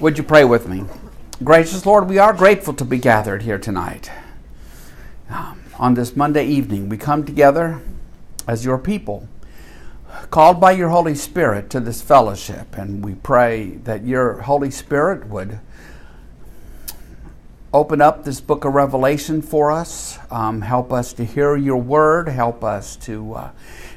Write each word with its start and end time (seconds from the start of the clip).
Would 0.00 0.16
you 0.16 0.22
pray 0.22 0.44
with 0.44 0.68
me? 0.68 0.84
Gracious 1.42 1.84
Lord, 1.84 2.08
we 2.08 2.18
are 2.18 2.32
grateful 2.32 2.72
to 2.74 2.84
be 2.84 2.98
gathered 2.98 3.42
here 3.42 3.58
tonight. 3.58 4.12
Um, 5.28 5.60
on 5.76 5.94
this 5.94 6.14
Monday 6.14 6.46
evening, 6.46 6.88
we 6.88 6.96
come 6.96 7.24
together 7.24 7.80
as 8.46 8.64
your 8.64 8.78
people, 8.78 9.26
called 10.30 10.60
by 10.60 10.70
your 10.70 10.90
Holy 10.90 11.16
Spirit 11.16 11.68
to 11.70 11.80
this 11.80 12.00
fellowship, 12.00 12.78
and 12.78 13.04
we 13.04 13.16
pray 13.16 13.70
that 13.82 14.04
your 14.04 14.42
Holy 14.42 14.70
Spirit 14.70 15.26
would 15.26 15.58
open 17.74 18.00
up 18.00 18.22
this 18.22 18.40
book 18.40 18.64
of 18.64 18.74
Revelation 18.74 19.42
for 19.42 19.72
us, 19.72 20.16
um, 20.30 20.60
help 20.60 20.92
us 20.92 21.12
to 21.14 21.24
hear 21.24 21.56
your 21.56 21.76
word, 21.76 22.28
help 22.28 22.62
us 22.62 22.94
to 22.98 23.34
uh, 23.34 23.50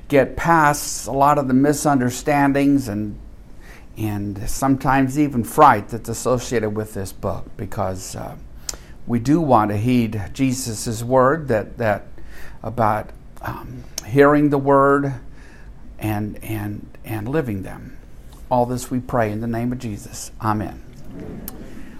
get 0.08 0.36
past 0.36 1.06
a 1.06 1.12
lot 1.12 1.38
of 1.38 1.48
the 1.48 1.54
misunderstandings 1.54 2.88
and 2.88 3.20
and 4.02 4.50
sometimes 4.50 5.20
even 5.20 5.44
fright 5.44 5.90
that's 5.90 6.10
associated 6.10 6.72
with 6.72 6.96
this 6.96 7.12
book 7.12 7.46
because 7.56 8.16
uh, 8.16 8.36
we 9.06 9.20
do 9.20 9.40
want 9.40 9.70
to 9.70 9.78
heed 9.78 10.20
Jesus' 10.34 11.04
word 11.04 11.48
that, 11.50 11.78
that 11.78 12.08
about 12.64 13.12
um, 13.44 13.84
hearing 14.08 14.50
the 14.50 14.58
word 14.58 15.14
and, 16.00 16.44
and, 16.44 16.98
and 17.06 17.28
living 17.30 17.62
them. 17.62 17.96
All 18.50 18.66
this 18.66 18.90
we 18.90 19.00
pray 19.00 19.32
in 19.32 19.40
the 19.40 19.48
name 19.48 19.72
of 19.72 19.78
Jesus. 19.78 20.32
Amen. 20.42 20.82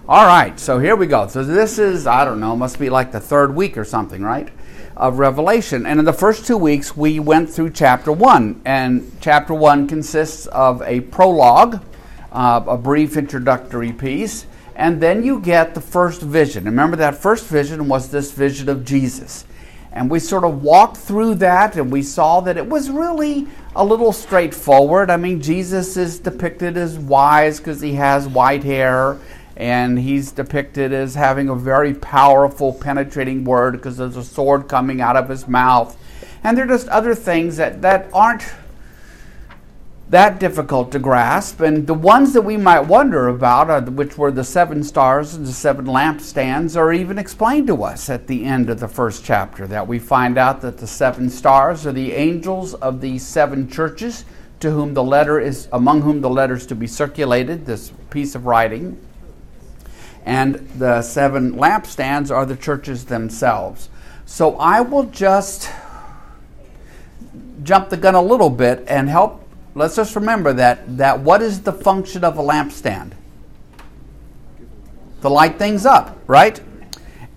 All 0.08 0.26
right, 0.26 0.58
so 0.58 0.80
here 0.80 0.96
we 0.96 1.06
go. 1.06 1.28
So 1.28 1.44
this 1.44 1.78
is, 1.78 2.08
I 2.08 2.24
don't 2.24 2.40
know, 2.40 2.56
must 2.56 2.80
be 2.80 2.90
like 2.90 3.12
the 3.12 3.20
third 3.20 3.54
week 3.54 3.78
or 3.78 3.84
something, 3.84 4.22
right? 4.22 4.48
Of 4.96 5.20
Revelation. 5.20 5.86
And 5.86 6.00
in 6.00 6.04
the 6.04 6.12
first 6.12 6.46
two 6.46 6.58
weeks, 6.58 6.96
we 6.96 7.20
went 7.20 7.48
through 7.48 7.70
chapter 7.70 8.10
one. 8.10 8.60
And 8.64 9.16
chapter 9.20 9.54
one 9.54 9.86
consists 9.86 10.46
of 10.48 10.82
a 10.82 11.02
prologue 11.02 11.80
uh, 12.32 12.64
a 12.66 12.76
brief 12.76 13.16
introductory 13.16 13.92
piece, 13.92 14.46
and 14.74 15.00
then 15.00 15.22
you 15.22 15.38
get 15.38 15.74
the 15.74 15.80
first 15.80 16.22
vision. 16.22 16.64
Remember, 16.64 16.96
that 16.96 17.14
first 17.14 17.46
vision 17.46 17.88
was 17.88 18.10
this 18.10 18.32
vision 18.32 18.68
of 18.68 18.84
Jesus. 18.84 19.44
And 19.92 20.10
we 20.10 20.18
sort 20.18 20.44
of 20.44 20.62
walked 20.62 20.96
through 20.96 21.34
that 21.36 21.76
and 21.76 21.92
we 21.92 22.02
saw 22.02 22.40
that 22.40 22.56
it 22.56 22.66
was 22.66 22.88
really 22.88 23.46
a 23.76 23.84
little 23.84 24.12
straightforward. 24.12 25.10
I 25.10 25.18
mean, 25.18 25.42
Jesus 25.42 25.98
is 25.98 26.18
depicted 26.18 26.78
as 26.78 26.98
wise 26.98 27.58
because 27.58 27.82
he 27.82 27.92
has 27.94 28.26
white 28.26 28.64
hair, 28.64 29.18
and 29.56 29.98
he's 29.98 30.32
depicted 30.32 30.94
as 30.94 31.14
having 31.14 31.50
a 31.50 31.54
very 31.54 31.92
powerful, 31.92 32.72
penetrating 32.72 33.44
word 33.44 33.72
because 33.72 33.98
there's 33.98 34.16
a 34.16 34.24
sword 34.24 34.66
coming 34.66 35.02
out 35.02 35.16
of 35.16 35.28
his 35.28 35.46
mouth. 35.46 35.96
And 36.42 36.56
there 36.56 36.64
are 36.64 36.68
just 36.68 36.88
other 36.88 37.14
things 37.14 37.58
that, 37.58 37.82
that 37.82 38.08
aren't 38.14 38.42
that 40.12 40.38
difficult 40.38 40.92
to 40.92 40.98
grasp. 40.98 41.62
And 41.62 41.86
the 41.86 41.94
ones 41.94 42.34
that 42.34 42.42
we 42.42 42.58
might 42.58 42.80
wonder 42.80 43.28
about, 43.28 43.70
are, 43.70 43.80
which 43.80 44.18
were 44.18 44.30
the 44.30 44.44
seven 44.44 44.84
stars 44.84 45.32
and 45.32 45.46
the 45.46 45.54
seven 45.54 45.86
lampstands, 45.86 46.76
are 46.76 46.92
even 46.92 47.16
explained 47.16 47.68
to 47.68 47.82
us 47.82 48.10
at 48.10 48.26
the 48.26 48.44
end 48.44 48.68
of 48.68 48.78
the 48.78 48.88
first 48.88 49.24
chapter. 49.24 49.66
That 49.66 49.88
we 49.88 49.98
find 49.98 50.36
out 50.36 50.60
that 50.60 50.76
the 50.76 50.86
seven 50.86 51.30
stars 51.30 51.86
are 51.86 51.92
the 51.92 52.12
angels 52.12 52.74
of 52.74 53.00
the 53.00 53.18
seven 53.18 53.70
churches 53.70 54.26
to 54.60 54.70
whom 54.70 54.92
the 54.92 55.02
letter 55.02 55.40
is, 55.40 55.66
among 55.72 56.02
whom 56.02 56.20
the 56.20 56.28
letter 56.28 56.56
is 56.56 56.66
to 56.66 56.74
be 56.74 56.86
circulated, 56.86 57.64
this 57.64 57.90
piece 58.10 58.34
of 58.34 58.44
writing. 58.44 59.00
And 60.26 60.56
the 60.76 61.00
seven 61.00 61.54
lampstands 61.54 62.30
are 62.30 62.44
the 62.44 62.54
churches 62.54 63.06
themselves. 63.06 63.88
So 64.26 64.56
I 64.58 64.82
will 64.82 65.04
just 65.04 65.70
jump 67.62 67.88
the 67.88 67.96
gun 67.96 68.14
a 68.14 68.20
little 68.20 68.50
bit 68.50 68.84
and 68.86 69.08
help 69.08 69.41
let's 69.74 69.96
just 69.96 70.16
remember 70.16 70.52
that, 70.54 70.96
that 70.98 71.20
what 71.20 71.42
is 71.42 71.62
the 71.62 71.72
function 71.72 72.24
of 72.24 72.38
a 72.38 72.42
lampstand? 72.42 73.12
To 75.22 75.28
light 75.28 75.58
things 75.58 75.86
up, 75.86 76.18
right? 76.26 76.60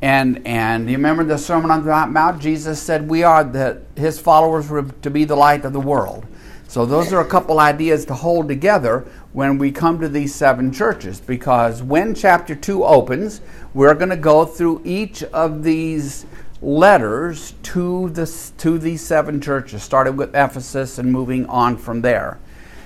And 0.02 0.46
and 0.46 0.90
you 0.90 0.98
remember 0.98 1.24
the 1.24 1.38
Sermon 1.38 1.72
on 1.72 1.86
the 1.86 2.08
Mount? 2.08 2.42
Jesus 2.42 2.82
said 2.82 3.08
we 3.08 3.24
are 3.24 3.44
the 3.44 3.82
his 3.96 4.20
followers 4.20 4.70
were 4.70 4.84
to 4.84 5.10
be 5.10 5.24
the 5.24 5.36
light 5.36 5.66
of 5.66 5.74
the 5.74 5.80
world. 5.80 6.26
So 6.68 6.86
those 6.86 7.14
are 7.14 7.22
a 7.22 7.28
couple 7.28 7.60
ideas 7.60 8.06
to 8.06 8.14
hold 8.14 8.48
together 8.48 9.08
when 9.34 9.58
we 9.58 9.72
come 9.72 10.00
to 10.02 10.10
these 10.10 10.36
seven 10.36 10.74
churches 10.74 11.22
because 11.22 11.82
when 11.82 12.14
chapter 12.14 12.56
2 12.56 12.84
opens, 12.84 13.40
we're 13.74 13.94
going 13.94 14.10
to 14.10 14.18
go 14.18 14.46
through 14.46 14.82
each 14.84 15.24
of 15.24 15.64
these 15.64 16.26
letters 16.66 17.54
to, 17.62 18.10
the, 18.10 18.26
to 18.58 18.80
these 18.80 19.06
seven 19.06 19.40
churches, 19.40 19.84
starting 19.84 20.18
with 20.18 20.30
Ephesus 20.30 20.98
and 20.98 21.12
moving 21.12 21.46
on 21.46 21.78
from 21.78 22.02
there. 22.02 22.40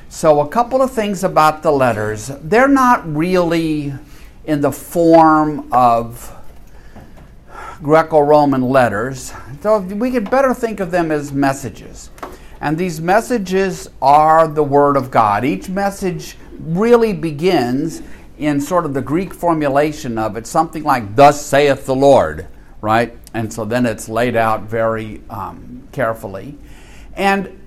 So, 0.10 0.42
a 0.42 0.48
couple 0.48 0.82
of 0.82 0.92
things 0.92 1.24
about 1.24 1.64
the 1.64 1.72
letters. 1.72 2.28
They're 2.42 2.68
not 2.68 3.08
really 3.16 3.94
in 4.44 4.60
the 4.62 4.72
form 4.72 5.72
of 5.72 6.36
Greco 7.82 8.20
Roman 8.20 8.64
letters, 8.64 9.32
so 9.62 9.80
we 9.80 10.12
could 10.12 10.30
better 10.30 10.54
think 10.54 10.82
of 10.82 10.92
them 10.92 11.12
as 11.12 11.32
messages. 11.32 12.10
And 12.60 12.78
these 12.78 13.00
messages 13.00 13.90
are 14.02 14.48
the 14.48 14.64
Word 14.64 14.98
of 14.98 15.10
God. 15.10 15.46
Each 15.46 15.70
message 15.70 16.36
really 16.60 17.14
begins 17.14 18.02
in 18.38 18.60
sort 18.60 18.86
of 18.86 18.94
the 18.94 19.02
Greek 19.02 19.34
formulation 19.34 20.18
of 20.18 20.36
it, 20.36 20.48
something 20.48 20.84
like, 20.84 21.16
Thus 21.16 21.46
saith 21.46 21.86
the 21.86 21.96
Lord 21.96 22.48
right? 22.82 23.18
And 23.34 23.52
so 23.52 23.66
then 23.66 23.86
it's 23.86 24.10
laid 24.10 24.36
out 24.36 24.64
very 24.64 25.22
um, 25.30 25.88
carefully. 25.92 26.58
And 27.14 27.60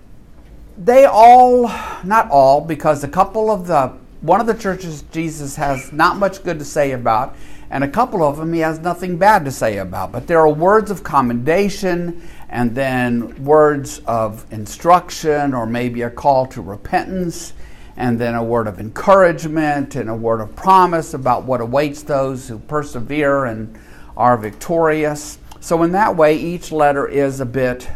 they 0.78 1.04
all, 1.04 1.68
not 2.04 2.30
all, 2.30 2.60
because 2.60 3.04
a 3.04 3.08
couple 3.08 3.50
of 3.50 3.66
the, 3.66 3.92
one 4.20 4.40
of 4.40 4.46
the 4.46 4.54
churches 4.54 5.02
Jesus 5.12 5.56
has 5.56 5.92
not 5.92 6.16
much 6.16 6.42
good 6.42 6.58
to 6.58 6.64
say 6.64 6.92
about, 6.92 7.36
and 7.70 7.84
a 7.84 7.88
couple 7.88 8.22
of 8.22 8.36
them 8.36 8.52
he 8.52 8.60
has 8.60 8.78
nothing 8.78 9.16
bad 9.16 9.44
to 9.44 9.50
say 9.50 9.78
about. 9.78 10.12
But 10.12 10.26
there 10.26 10.40
are 10.40 10.48
words 10.48 10.90
of 10.90 11.02
commendation 11.02 12.22
and 12.50 12.74
then 12.74 13.42
words 13.44 14.02
of 14.06 14.44
instruction 14.52 15.54
or 15.54 15.66
maybe 15.66 16.02
a 16.02 16.10
call 16.10 16.46
to 16.48 16.60
repentance 16.60 17.54
and 17.96 18.18
then 18.18 18.34
a 18.34 18.44
word 18.44 18.66
of 18.66 18.78
encouragement 18.78 19.96
and 19.96 20.08
a 20.08 20.14
word 20.14 20.40
of 20.40 20.54
promise 20.54 21.14
about 21.14 21.44
what 21.44 21.60
awaits 21.60 22.02
those 22.02 22.48
who 22.48 22.58
persevere 22.58 23.46
and 23.46 23.78
are 24.16 24.36
victorious. 24.36 25.38
So 25.60 25.82
in 25.82 25.92
that 25.92 26.16
way, 26.16 26.36
each 26.36 26.72
letter 26.72 27.06
is 27.06 27.40
a 27.40 27.46
bit 27.46 27.88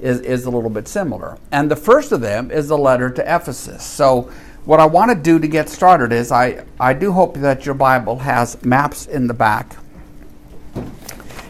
is, 0.00 0.20
is 0.20 0.44
a 0.44 0.50
little 0.50 0.70
bit 0.70 0.86
similar. 0.88 1.38
And 1.50 1.70
the 1.70 1.76
first 1.76 2.12
of 2.12 2.20
them 2.20 2.50
is 2.50 2.68
the 2.68 2.78
letter 2.78 3.10
to 3.10 3.22
Ephesus. 3.22 3.84
So 3.84 4.30
what 4.64 4.80
I 4.80 4.86
want 4.86 5.10
to 5.10 5.16
do 5.16 5.38
to 5.38 5.48
get 5.48 5.68
started 5.68 6.12
is 6.12 6.30
I, 6.30 6.64
I 6.78 6.92
do 6.92 7.12
hope 7.12 7.36
that 7.38 7.66
your 7.66 7.74
Bible 7.74 8.18
has 8.18 8.62
maps 8.64 9.06
in 9.06 9.26
the 9.26 9.34
back. 9.34 9.76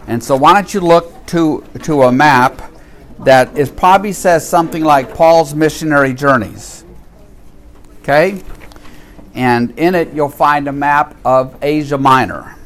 And 0.06 0.22
so 0.22 0.36
why 0.36 0.54
don't 0.54 0.72
you 0.72 0.80
look 0.80 1.26
to, 1.26 1.64
to 1.82 2.04
a 2.04 2.12
map 2.12 2.72
that 3.20 3.58
is 3.58 3.70
probably 3.70 4.12
says 4.12 4.48
something 4.48 4.84
like 4.84 5.14
Paul's 5.14 5.54
missionary 5.54 6.14
journeys. 6.14 6.84
Okay? 8.02 8.42
And 9.34 9.78
in 9.78 9.94
it 9.94 10.14
you'll 10.14 10.28
find 10.28 10.68
a 10.68 10.72
map 10.72 11.16
of 11.24 11.56
Asia 11.60 11.98
Minor. 11.98 12.57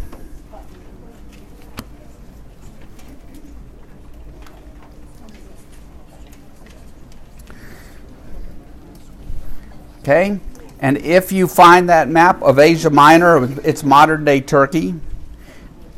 Okay? 10.03 10.41
And 10.81 10.99
if 10.99 11.31
you 11.31 11.47
find 11.47 11.89
that 11.89 12.09
map 12.09 12.43
of 12.43 12.59
Asia 12.59 12.91
Minor, 12.91 13.49
it's 13.65 13.85
modern 13.85 14.25
day 14.25 14.41
Turkey, 14.41 14.95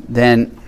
then 0.07 0.59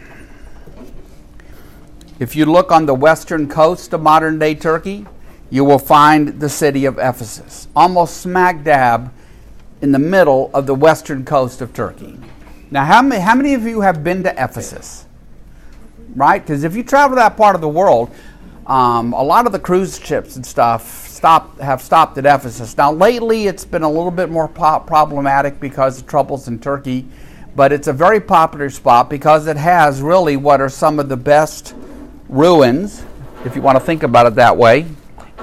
if 2.20 2.36
you 2.36 2.48
look 2.48 2.72
on 2.72 2.88
the 2.88 2.96
western 2.96 3.48
coast 3.48 3.94
of 3.94 4.02
modern 4.02 4.40
day 4.40 4.56
Turkey, 4.56 5.06
you 5.52 5.64
will 5.64 5.78
find 5.78 6.40
the 6.40 6.50
city 6.50 6.86
of 6.86 6.98
Ephesus, 6.98 7.68
almost 7.76 8.18
smack 8.18 8.64
dab 8.64 9.14
in 9.82 9.92
the 9.92 10.00
middle 10.00 10.50
of 10.52 10.66
the 10.66 10.74
western 10.74 11.24
coast 11.24 11.62
of 11.62 11.72
Turkey. 11.74 12.18
Now, 12.72 12.86
how 12.86 13.04
many, 13.04 13.22
how 13.22 13.36
many 13.36 13.54
of 13.54 13.64
you 13.64 13.82
have 13.82 14.04
been 14.04 14.24
to 14.24 14.32
Ephesus? 14.32 15.06
Right? 16.16 16.42
Because 16.42 16.64
if 16.64 16.76
you 16.76 16.84
travel 16.84 17.16
that 17.18 17.38
part 17.38 17.54
of 17.54 17.62
the 17.62 17.70
world, 17.70 18.10
um, 18.68 19.14
a 19.14 19.24
lot 19.24 19.46
of 19.46 19.54
the 19.54 19.60
cruise 19.60 19.98
ships 19.98 20.36
and 20.36 20.46
stuff 20.46 21.08
stop, 21.08 21.58
have 21.60 21.82
stopped 21.82 22.18
at 22.18 22.26
Ephesus. 22.26 22.78
Now, 22.78 22.92
lately 22.92 23.48
it's 23.48 23.64
been 23.66 23.84
a 23.84 23.90
little 23.90 24.12
bit 24.12 24.30
more 24.30 24.48
po- 24.48 24.82
problematic 24.82 25.60
because 25.60 26.02
of 26.02 26.08
troubles 26.08 26.50
in 26.50 26.60
Turkey, 26.60 27.06
but 27.56 27.72
it's 27.72 27.88
a 27.88 27.94
very 27.94 28.20
popular 28.20 28.70
spot 28.70 29.10
because 29.10 29.48
it 29.48 29.58
has 29.58 30.02
really 30.02 30.36
what 30.36 30.60
are 30.60 30.70
some 30.70 31.00
of 31.00 31.08
the 31.08 31.18
best 31.18 31.76
ruins, 32.28 33.04
if 33.46 33.56
you 33.56 33.62
want 33.62 33.78
to 33.78 33.84
think 33.84 34.04
about 34.04 34.26
it 34.26 34.36
that 34.36 34.56
way, 34.56 34.86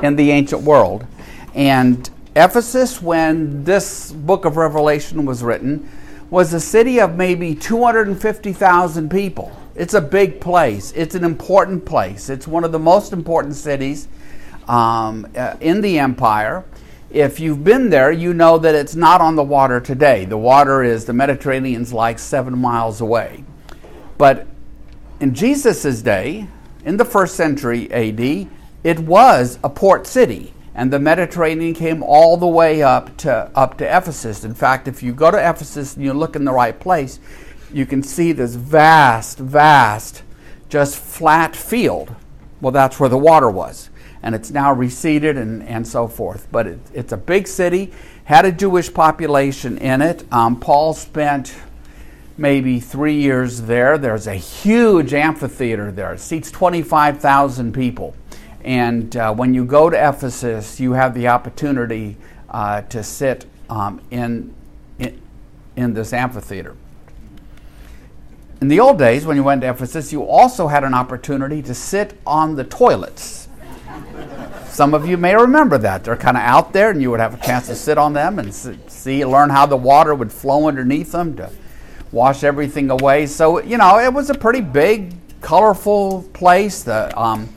in 0.03 0.17
the 0.17 0.31
ancient 0.31 0.63
world. 0.63 1.07
And 1.55 2.09
Ephesus, 2.37 3.01
when 3.01 3.65
this 3.65 4.13
book 4.13 4.45
of 4.45 4.59
Revelation 4.59 5.25
was 5.25 5.43
written, 5.43 5.89
was 6.35 6.53
a 6.53 6.59
city 6.59 7.01
of 7.01 7.15
maybe 7.15 7.55
250,000 7.55 9.09
people. 9.09 9.57
It's 9.77 9.95
a 9.95 10.01
big 10.01 10.41
place. 10.41 10.91
It's 10.97 11.15
an 11.15 11.23
important 11.23 11.85
place. 11.85 12.29
It's 12.29 12.49
one 12.49 12.65
of 12.65 12.73
the 12.73 12.79
most 12.81 13.13
important 13.13 13.55
cities 13.55 14.09
um, 14.67 15.29
uh, 15.37 15.55
in 15.61 15.81
the 15.81 16.01
empire. 16.01 16.65
if 17.09 17.39
you've 17.39 17.63
been 17.63 17.89
there, 17.89 18.11
you 18.11 18.35
know 18.35 18.59
that 18.59 18.75
it's 18.75 18.97
not 18.97 19.21
on 19.21 19.37
the 19.37 19.45
water 19.45 19.79
today. 19.79 20.25
The 20.25 20.37
water 20.37 20.83
is, 20.83 21.05
the 21.05 21.13
Mediterranean's 21.13 21.93
like 21.93 22.19
seven 22.19 22.59
miles 22.59 23.01
away. 23.01 23.45
But 24.19 24.49
in 25.21 25.35
Jesus' 25.35 26.03
day, 26.03 26.49
in 26.85 26.97
the 26.97 27.05
first 27.05 27.37
century 27.37 27.89
AD, 27.93 28.49
it 28.83 28.99
was 28.99 29.61
a 29.63 29.71
port 29.71 30.05
city. 30.09 30.53
And 30.75 30.93
the 30.93 30.99
Mediterranean 30.99 31.75
came 31.75 32.03
all 32.03 32.37
the 32.37 32.47
way 32.47 32.83
up 32.83 33.17
to 33.19 33.51
up 33.55 33.79
to 33.79 33.85
Ephesus. 33.85 34.45
In 34.45 34.55
fact, 34.55 34.89
if 34.89 35.03
you 35.03 35.13
go 35.13 35.31
to 35.31 35.39
Ephesus 35.39 35.95
and 35.95 36.05
you 36.05 36.13
look 36.13 36.35
in 36.35 36.45
the 36.45 36.53
right 36.53 36.79
place, 36.79 37.21
you 37.73 37.87
can 37.87 38.03
see 38.03 38.33
this 38.33 38.55
vast, 38.55 39.39
vast, 39.39 40.23
just 40.69 40.97
flat 40.97 41.55
field. 41.55 42.15
Well, 42.61 42.73
that's 42.73 42.99
where 42.99 43.09
the 43.09 43.19
water 43.19 43.51
was 43.51 43.91
and 44.25 44.35
it's 44.35 44.51
now 44.51 44.73
receded 44.73 45.37
and, 45.37 45.63
and 45.65 45.87
so 45.87 46.09
forth. 46.09 46.49
But 46.51 46.67
it, 46.67 46.81
it's 46.95 47.13
a 47.13 47.17
big 47.17 47.47
city, 47.47 47.93
had 48.25 48.47
a 48.47 48.53
Jewish 48.53 48.93
population 48.93 49.77
in 49.77 50.01
it. 50.01 50.25
Um, 50.33 50.59
Paul 50.59 50.95
spent 50.95 51.55
maybe 52.39 52.81
three 52.81 53.17
years 53.17 53.63
there. 53.63 53.99
There's 53.99 54.27
a 54.27 54.35
huge 54.35 55.13
amphitheater 55.13 55.93
there, 55.93 56.15
it 56.15 56.21
seats 56.21 56.51
25,000 56.51 57.75
people. 57.75 58.17
And 58.65 59.15
uh, 59.17 59.35
when 59.35 59.55
you 59.55 59.65
go 59.65 59.91
to 59.91 59.97
Ephesus, 59.97 60.81
you 60.81 60.93
have 60.93 61.15
the 61.15 61.29
opportunity 61.29 62.17
uh, 62.49 62.83
to 62.83 63.03
sit 63.03 63.47
um, 63.69 64.01
in, 64.11 64.55
in, 64.99 65.21
in 65.77 65.95
this 65.95 66.13
amphitheater. 66.13 66.77
In 68.61 68.69
the 68.69 68.81
old 68.81 68.99
days, 68.99 69.27
when 69.27 69.37
you 69.37 69.45
went 69.45 69.61
to 69.61 69.71
Ephesus, 69.71 70.13
you 70.13 70.25
also 70.25 70.69
had 70.69 70.85
an 70.85 70.95
opportunity 70.95 71.61
to 71.63 71.75
sit 71.75 72.19
on 72.27 72.57
the 72.57 72.65
toilets 72.65 73.45
some 74.75 74.93
of 74.93 75.07
you 75.07 75.17
may 75.17 75.37
remember 75.37 75.79
that. 75.79 76.03
They're 76.03 76.17
kind 76.17 76.37
of 76.37 76.43
out 76.43 76.73
there, 76.73 76.91
and 76.91 77.01
you 77.01 77.09
would 77.13 77.21
have 77.21 77.35
a 77.35 77.47
chance 77.47 77.69
to 77.69 77.77
sit 77.77 77.97
on 77.97 78.13
them 78.13 78.41
and 78.41 78.53
see, 78.53 79.25
learn 79.25 79.49
how 79.49 79.67
the 79.67 79.77
water 79.77 80.17
would 80.17 80.33
flow 80.33 80.67
underneath 80.67 81.13
them 81.13 81.37
to 81.37 81.49
wash 82.11 82.43
everything 82.43 82.91
away. 82.91 83.27
So, 83.27 83.63
you 83.63 83.79
know, 83.79 84.01
it 84.01 84.13
was 84.13 84.31
a 84.31 84.35
pretty 84.35 84.61
big, 84.61 85.15
colorful 85.41 86.25
place. 86.33 86.83
The, 86.83 87.17
um, 87.17 87.49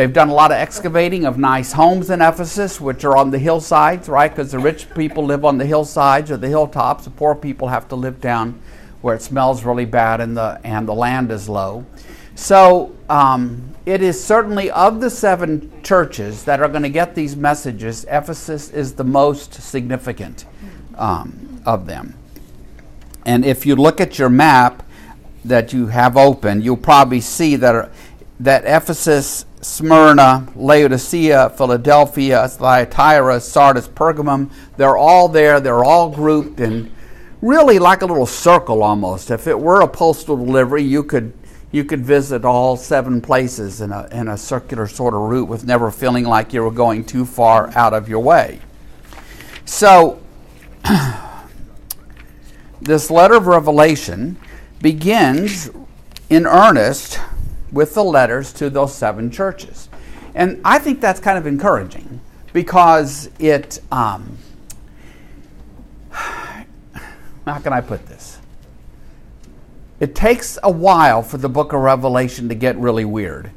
they've 0.00 0.14
done 0.14 0.30
a 0.30 0.34
lot 0.34 0.50
of 0.50 0.56
excavating 0.56 1.26
of 1.26 1.36
nice 1.36 1.72
homes 1.72 2.08
in 2.08 2.22
Ephesus, 2.22 2.80
which 2.80 3.04
are 3.04 3.18
on 3.18 3.30
the 3.30 3.38
hillsides, 3.38 4.08
right? 4.08 4.30
Because 4.30 4.50
the 4.50 4.58
rich 4.58 4.88
people 4.94 5.26
live 5.26 5.44
on 5.44 5.58
the 5.58 5.66
hillsides 5.66 6.30
or 6.30 6.38
the 6.38 6.48
hilltops. 6.48 7.04
The 7.04 7.10
poor 7.10 7.34
people 7.34 7.68
have 7.68 7.86
to 7.88 7.96
live 7.96 8.18
down 8.18 8.58
where 9.02 9.14
it 9.14 9.20
smells 9.20 9.62
really 9.62 9.84
bad 9.84 10.22
and 10.22 10.34
the, 10.34 10.58
and 10.64 10.88
the 10.88 10.94
land 10.94 11.30
is 11.30 11.50
low. 11.50 11.84
So, 12.34 12.96
um, 13.10 13.74
it 13.84 14.00
is 14.00 14.22
certainly 14.22 14.70
of 14.70 15.02
the 15.02 15.10
seven 15.10 15.82
churches 15.82 16.44
that 16.44 16.60
are 16.60 16.68
going 16.68 16.82
to 16.82 16.88
get 16.88 17.14
these 17.14 17.36
messages, 17.36 18.06
Ephesus 18.08 18.70
is 18.70 18.94
the 18.94 19.04
most 19.04 19.52
significant 19.52 20.46
um, 20.96 21.60
of 21.66 21.84
them. 21.84 22.14
And 23.26 23.44
if 23.44 23.66
you 23.66 23.76
look 23.76 24.00
at 24.00 24.18
your 24.18 24.30
map 24.30 24.82
that 25.44 25.74
you 25.74 25.88
have 25.88 26.16
open, 26.16 26.62
you'll 26.62 26.78
probably 26.78 27.20
see 27.20 27.56
that, 27.56 27.90
that 28.38 28.64
Ephesus, 28.64 29.44
Smyrna, 29.62 30.48
Laodicea, 30.56 31.50
Philadelphia, 31.50 32.48
Thyatira, 32.48 33.40
Sardis, 33.40 33.88
Pergamum, 33.88 34.50
they're 34.76 34.96
all 34.96 35.28
there. 35.28 35.60
They're 35.60 35.84
all 35.84 36.08
grouped 36.10 36.60
in 36.60 36.90
really 37.42 37.78
like 37.78 38.02
a 38.02 38.06
little 38.06 38.26
circle 38.26 38.82
almost. 38.82 39.30
If 39.30 39.46
it 39.46 39.58
were 39.58 39.82
a 39.82 39.88
postal 39.88 40.36
delivery, 40.36 40.82
you 40.82 41.02
could 41.02 41.32
you 41.72 41.84
could 41.84 42.04
visit 42.04 42.44
all 42.44 42.76
seven 42.76 43.20
places 43.20 43.80
in 43.80 43.92
a, 43.92 44.08
in 44.10 44.26
a 44.26 44.36
circular 44.36 44.88
sort 44.88 45.14
of 45.14 45.20
route 45.20 45.46
with 45.46 45.64
never 45.64 45.92
feeling 45.92 46.24
like 46.24 46.52
you 46.52 46.62
were 46.64 46.70
going 46.70 47.04
too 47.04 47.24
far 47.24 47.70
out 47.76 47.94
of 47.94 48.08
your 48.08 48.18
way. 48.18 48.58
So, 49.66 50.20
this 52.80 53.08
letter 53.08 53.34
of 53.34 53.46
Revelation 53.46 54.36
begins 54.82 55.70
in 56.28 56.44
earnest 56.44 57.20
with 57.72 57.94
the 57.94 58.04
letters 58.04 58.52
to 58.54 58.70
those 58.70 58.94
seven 58.94 59.30
churches. 59.30 59.88
And 60.34 60.60
I 60.64 60.78
think 60.78 61.00
that's 61.00 61.20
kind 61.20 61.38
of 61.38 61.46
encouraging 61.46 62.20
because 62.52 63.30
it, 63.38 63.80
um, 63.90 64.38
how 66.12 66.64
can 67.62 67.72
I 67.72 67.80
put 67.80 68.06
this? 68.06 68.38
It 69.98 70.14
takes 70.14 70.58
a 70.62 70.70
while 70.70 71.22
for 71.22 71.36
the 71.36 71.48
book 71.48 71.72
of 71.72 71.80
Revelation 71.80 72.48
to 72.48 72.54
get 72.54 72.76
really 72.78 73.04
weird. 73.04 73.50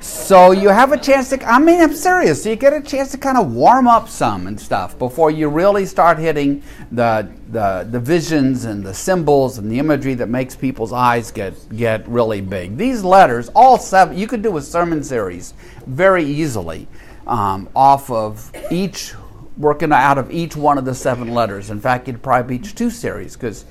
So 0.00 0.52
you 0.52 0.70
have 0.70 0.92
a 0.92 0.96
chance 0.96 1.28
to, 1.28 1.44
I 1.46 1.58
mean, 1.58 1.78
I'm 1.78 1.94
serious. 1.94 2.42
So 2.42 2.48
you 2.48 2.56
get 2.56 2.72
a 2.72 2.80
chance 2.80 3.10
to 3.10 3.18
kind 3.18 3.36
of 3.36 3.52
warm 3.52 3.86
up 3.86 4.08
some 4.08 4.46
and 4.46 4.58
stuff 4.58 4.98
before 4.98 5.30
you 5.30 5.48
really 5.48 5.84
start 5.84 6.18
hitting 6.18 6.62
the, 6.90 7.30
the, 7.50 7.86
the 7.90 8.00
visions 8.00 8.64
and 8.64 8.82
the 8.82 8.94
symbols 8.94 9.58
and 9.58 9.70
the 9.70 9.78
imagery 9.78 10.14
that 10.14 10.28
makes 10.28 10.56
people's 10.56 10.92
eyes 10.92 11.30
get, 11.30 11.54
get 11.76 12.08
really 12.08 12.40
big. 12.40 12.78
These 12.78 13.04
letters, 13.04 13.50
all 13.54 13.76
seven, 13.76 14.16
you 14.16 14.26
could 14.26 14.40
do 14.40 14.56
a 14.56 14.62
sermon 14.62 15.04
series 15.04 15.52
very 15.86 16.24
easily 16.24 16.88
um, 17.26 17.68
off 17.76 18.10
of 18.10 18.50
each, 18.70 19.12
working 19.58 19.92
out 19.92 20.16
of 20.16 20.30
each 20.30 20.56
one 20.56 20.78
of 20.78 20.86
the 20.86 20.94
seven 20.94 21.34
letters. 21.34 21.68
In 21.68 21.78
fact, 21.78 22.06
you'd 22.08 22.22
probably 22.22 22.56
each 22.56 22.74
two 22.74 22.88
series 22.88 23.34
because 23.36 23.66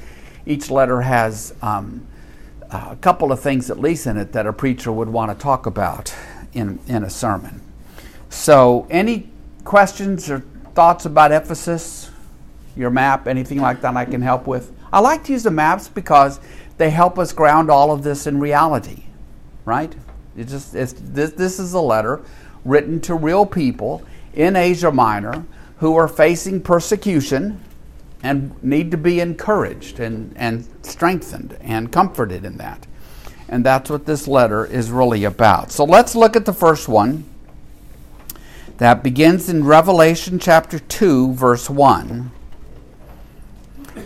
each 0.45 0.69
letter 0.69 1.01
has. 1.01 1.55
Um, 1.63 2.05
a 2.71 2.97
couple 3.01 3.31
of 3.31 3.39
things 3.39 3.69
at 3.69 3.79
least 3.79 4.05
in 4.07 4.17
it 4.17 4.31
that 4.33 4.45
a 4.45 4.53
preacher 4.53 4.91
would 4.91 5.09
want 5.09 5.31
to 5.31 5.41
talk 5.41 5.65
about 5.65 6.13
in, 6.53 6.79
in 6.87 7.03
a 7.03 7.09
sermon. 7.09 7.61
So, 8.29 8.87
any 8.89 9.29
questions 9.63 10.29
or 10.29 10.39
thoughts 10.75 11.05
about 11.05 11.31
Ephesus, 11.31 12.11
your 12.75 12.89
map, 12.89 13.27
anything 13.27 13.59
like 13.59 13.81
that 13.81 13.95
I 13.95 14.05
can 14.05 14.21
help 14.21 14.45
with? 14.45 14.71
I 14.93 14.99
like 14.99 15.23
to 15.25 15.33
use 15.33 15.43
the 15.43 15.51
maps 15.51 15.87
because 15.87 16.39
they 16.77 16.89
help 16.89 17.19
us 17.19 17.33
ground 17.33 17.69
all 17.69 17.91
of 17.91 18.03
this 18.03 18.27
in 18.27 18.39
reality, 18.39 19.03
right? 19.65 19.93
It 20.37 20.47
just 20.47 20.73
this, 20.73 20.93
this 20.93 21.59
is 21.59 21.73
a 21.73 21.81
letter 21.81 22.21
written 22.63 23.01
to 23.01 23.15
real 23.15 23.45
people 23.45 24.03
in 24.33 24.55
Asia 24.55 24.91
Minor 24.91 25.45
who 25.77 25.95
are 25.95 26.07
facing 26.07 26.61
persecution 26.61 27.63
and 28.21 28.61
need 28.63 28.91
to 28.91 28.97
be 28.97 29.19
encouraged 29.19 29.99
and, 29.99 30.35
and 30.35 30.67
strengthened 30.81 31.57
and 31.61 31.91
comforted 31.91 32.43
in 32.45 32.57
that. 32.57 32.85
And 33.47 33.65
that's 33.65 33.89
what 33.89 34.05
this 34.05 34.27
letter 34.27 34.65
is 34.65 34.91
really 34.91 35.23
about. 35.23 35.71
So 35.71 35.83
let's 35.83 36.15
look 36.15 36.35
at 36.35 36.45
the 36.45 36.53
first 36.53 36.87
one 36.87 37.25
that 38.77 39.03
begins 39.03 39.49
in 39.49 39.63
Revelation 39.63 40.39
chapter 40.39 40.79
2, 40.79 41.33
verse 41.33 41.69
1. 41.69 42.31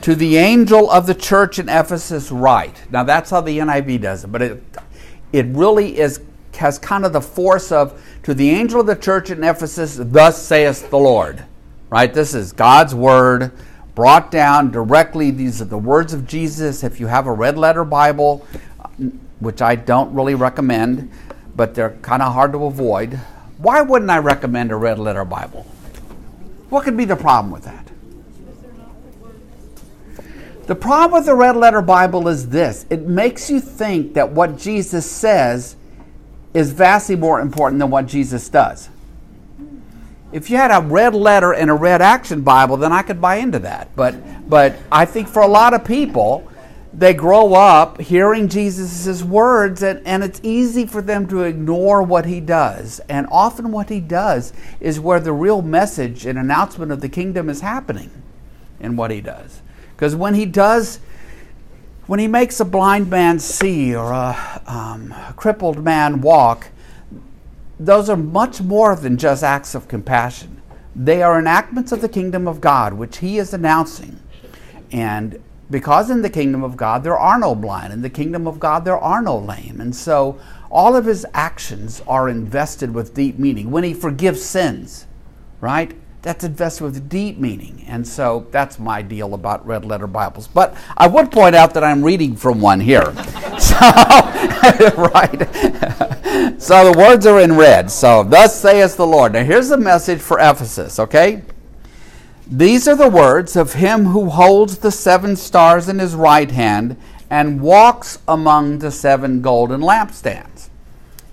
To 0.02 0.16
the 0.16 0.38
angel 0.38 0.90
of 0.90 1.06
the 1.06 1.14
church 1.14 1.60
in 1.60 1.70
Ephesus, 1.70 2.32
write. 2.32 2.84
Now 2.90 3.04
that's 3.04 3.30
how 3.30 3.42
the 3.42 3.60
NIV 3.60 4.02
does 4.02 4.24
it, 4.24 4.28
but 4.28 4.42
it, 4.42 4.64
it 5.32 5.46
really 5.48 6.00
is 6.00 6.22
has 6.56 6.78
kind 6.78 7.04
of 7.04 7.14
the 7.14 7.22
force 7.22 7.72
of 7.72 8.02
to 8.22 8.34
the 8.34 8.50
angel 8.52 8.82
of 8.82 8.88
the 8.88 8.96
church 8.96 9.32
in 9.32 9.44
Ephesus, 9.44 9.98
thus 10.00 10.42
saith 10.42 10.90
the 10.90 10.98
Lord. 10.98 11.44
Right? 11.90 12.14
This 12.14 12.34
is 12.34 12.52
God's 12.54 12.96
word 12.96 13.52
brought 13.96 14.32
down 14.32 14.72
directly. 14.72 15.32
These 15.32 15.62
are 15.62 15.66
the 15.66 15.78
words 15.78 16.14
of 16.14 16.28
Jesus. 16.28 16.84
If 16.84 17.00
you 17.00 17.08
have 17.08 17.28
a 17.28 17.32
red 17.32 17.58
letter 17.58 17.84
Bible, 17.84 18.46
which 19.40 19.62
I 19.62 19.76
don't 19.76 20.14
really 20.14 20.36
recommend, 20.36 21.12
but 21.56 21.76
they're 21.76 21.92
kind 22.02 22.22
of 22.22 22.34
hard 22.34 22.54
to 22.54 22.66
avoid, 22.66 23.20
why 23.58 23.82
wouldn't 23.82 24.10
I 24.10 24.18
recommend 24.18 24.72
a 24.72 24.76
red 24.76 25.00
letter 25.00 25.26
Bible? 25.26 25.64
What 26.70 26.84
could 26.84 26.98
be 26.98 27.06
the 27.06 27.16
problem 27.16 27.52
with 27.52 27.64
that? 27.64 27.90
The 30.66 30.76
problem 30.76 31.20
with 31.20 31.26
the 31.26 31.36
red 31.36 31.58
letter 31.58 31.82
Bible 31.82 32.28
is 32.30 32.50
this 32.50 32.86
it 32.90 33.02
makes 33.02 33.50
you 33.50 33.60
think 33.60 34.14
that 34.14 34.32
what 34.32 34.58
Jesus 34.58 35.10
says 35.10 35.76
is 36.54 36.72
vastly 36.72 37.16
more 37.16 37.42
important 37.42 37.80
than 37.80 37.90
what 37.90 38.06
Jesus 38.06 38.48
does. 38.48 38.90
If 40.34 40.50
you 40.50 40.58
had 40.58 40.72
a 40.72 40.82
red 40.82 41.14
letter 41.14 41.54
and 41.54 41.70
a 41.70 41.76
red 41.76 42.02
action 42.02 42.42
Bible, 42.42 42.76
then 42.76 42.92
I 42.92 43.04
could 43.04 43.22
buy 43.22 43.36
into 43.36 43.60
that. 43.60 43.96
But, 43.96 44.50
but 44.50 44.76
I 44.92 45.06
think 45.06 45.28
for 45.28 45.44
a 45.44 45.48
lot 45.48 45.74
of 45.74 45.86
people, 45.86 46.50
they 46.92 47.14
grow 47.14 47.54
up 47.54 48.02
hearing 48.02 48.50
Jesus' 48.50 49.24
words, 49.24 49.82
and, 49.82 50.06
and 50.06 50.24
it's 50.24 50.40
easy 50.44 50.86
for 50.86 51.02
them 51.02 51.28
to 51.28 51.44
ignore 51.44 52.04
what 52.04 52.26
he 52.26 52.40
does. 52.40 53.00
And 53.10 53.28
often, 53.32 53.72
what 53.72 53.90
he 53.90 54.00
does 54.00 54.54
is 54.80 55.00
where 55.00 55.20
the 55.20 55.34
real 55.34 55.62
message 55.62 56.26
and 56.26 56.38
announcement 56.38 56.92
of 56.92 57.02
the 57.02 57.10
kingdom 57.10 57.50
is 57.50 57.62
happening 57.62 58.12
in 58.80 58.96
what 58.96 59.12
he 59.12 59.22
does. 59.22 59.62
Because 59.96 60.16
when 60.16 60.34
he 60.34 60.46
does, 60.46 61.00
when 62.06 62.20
he 62.20 62.28
makes 62.28 62.60
a 62.60 62.66
blind 62.66 63.10
man 63.10 63.40
see 63.40 63.96
or 63.96 64.12
a, 64.12 64.62
um, 64.68 65.12
a 65.12 65.34
crippled 65.36 65.84
man 65.84 66.22
walk, 66.22 66.70
those 67.86 68.10
are 68.10 68.18
much 68.18 68.62
more 68.62 68.96
than 68.96 69.18
just 69.18 69.44
acts 69.44 69.76
of 69.76 69.88
compassion. 69.88 70.62
They 70.96 71.22
are 71.22 71.40
enactments 71.40 71.92
of 71.92 72.02
the 72.02 72.10
kingdom 72.10 72.48
of 72.48 72.62
God, 72.62 72.94
which 72.94 73.18
he 73.18 73.38
is 73.38 73.54
announcing. 73.54 74.20
And 74.92 75.42
because 75.70 76.10
in 76.10 76.22
the 76.22 76.30
kingdom 76.30 76.64
of 76.64 76.78
God 76.78 77.04
there 77.04 77.18
are 77.18 77.40
no 77.40 77.56
blind, 77.56 77.92
in 77.92 78.02
the 78.02 78.10
kingdom 78.10 78.48
of 78.48 78.60
God 78.60 78.86
there 78.86 78.98
are 78.98 79.22
no 79.22 79.38
lame. 79.38 79.82
And 79.82 79.96
so 79.96 80.40
all 80.70 80.96
of 80.96 81.06
his 81.06 81.26
actions 81.34 82.02
are 82.08 82.30
invested 82.30 82.94
with 82.94 83.14
deep 83.14 83.38
meaning. 83.38 83.72
When 83.72 83.84
he 83.84 83.94
forgives 83.94 84.44
sins, 84.44 85.08
right? 85.60 85.94
That's 86.24 86.46
invested 86.46 86.86
with 86.86 87.10
deep 87.10 87.38
meaning. 87.38 87.84
And 87.86 88.08
so 88.08 88.48
that's 88.50 88.80
my 88.80 89.02
deal 89.02 89.34
about 89.34 89.68
red 89.68 89.84
letter 89.84 90.08
Bibles. 90.08 90.48
But 90.48 90.76
I 90.96 91.06
would 91.06 91.32
point 91.32 91.54
out 91.54 91.74
that 91.74 91.84
I'm 91.84 92.02
reading 92.02 92.38
from 92.38 92.62
one 92.62 92.80
here. 92.80 93.04
so, 93.60 93.76
right. 94.98 95.38
so 96.62 96.92
the 96.92 96.96
words 96.98 97.26
are 97.26 97.42
in 97.42 97.58
red. 97.58 97.92
So, 97.92 98.24
thus 98.24 98.60
saith 98.60 98.96
the 98.96 99.06
Lord. 99.06 99.34
Now, 99.34 99.44
here's 99.44 99.68
the 99.68 99.78
message 99.78 100.22
for 100.22 100.40
Ephesus, 100.40 100.98
okay? 100.98 101.44
These 102.48 102.88
are 102.88 102.96
the 102.96 103.10
words 103.10 103.58
of 103.58 103.74
him 103.74 104.06
who 104.06 104.30
holds 104.30 104.78
the 104.78 104.92
seven 104.92 105.36
stars 105.36 105.90
in 105.90 106.00
his 106.00 106.16
right 106.16 106.50
hand 106.50 106.96
and 107.30 107.60
walks 107.60 108.20
among 108.30 108.80
the 108.80 108.92
seven 108.92 109.42
golden 109.42 109.82
lampstands. 109.82 110.70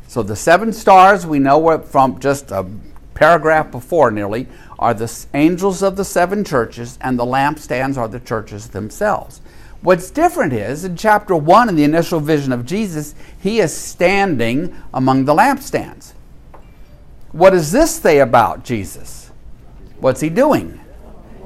So 0.08 0.24
the 0.24 0.34
seven 0.34 0.72
stars, 0.72 1.26
we 1.26 1.38
know 1.38 1.78
from 1.78 2.18
just 2.18 2.50
a 2.50 2.66
paragraph 3.14 3.70
before 3.70 4.10
nearly, 4.10 4.48
are 4.80 4.94
the 4.94 5.26
angels 5.34 5.82
of 5.82 5.94
the 5.94 6.04
seven 6.04 6.42
churches, 6.42 6.98
and 7.00 7.16
the 7.16 7.24
lampstands 7.24 7.96
are 7.96 8.08
the 8.08 8.18
churches 8.18 8.70
themselves. 8.70 9.40
What's 9.82 10.10
different 10.10 10.52
is 10.52 10.84
in 10.84 10.96
chapter 10.96 11.36
1 11.36 11.68
in 11.68 11.76
the 11.76 11.84
initial 11.84 12.18
vision 12.18 12.52
of 12.52 12.66
Jesus, 12.66 13.14
he 13.40 13.60
is 13.60 13.74
standing 13.74 14.74
among 14.92 15.26
the 15.26 15.34
lampstands. 15.34 16.14
What 17.32 17.50
does 17.50 17.70
this 17.70 17.94
say 17.94 18.18
about 18.18 18.64
Jesus? 18.64 19.30
What's 20.00 20.20
he 20.20 20.30
doing? 20.30 20.80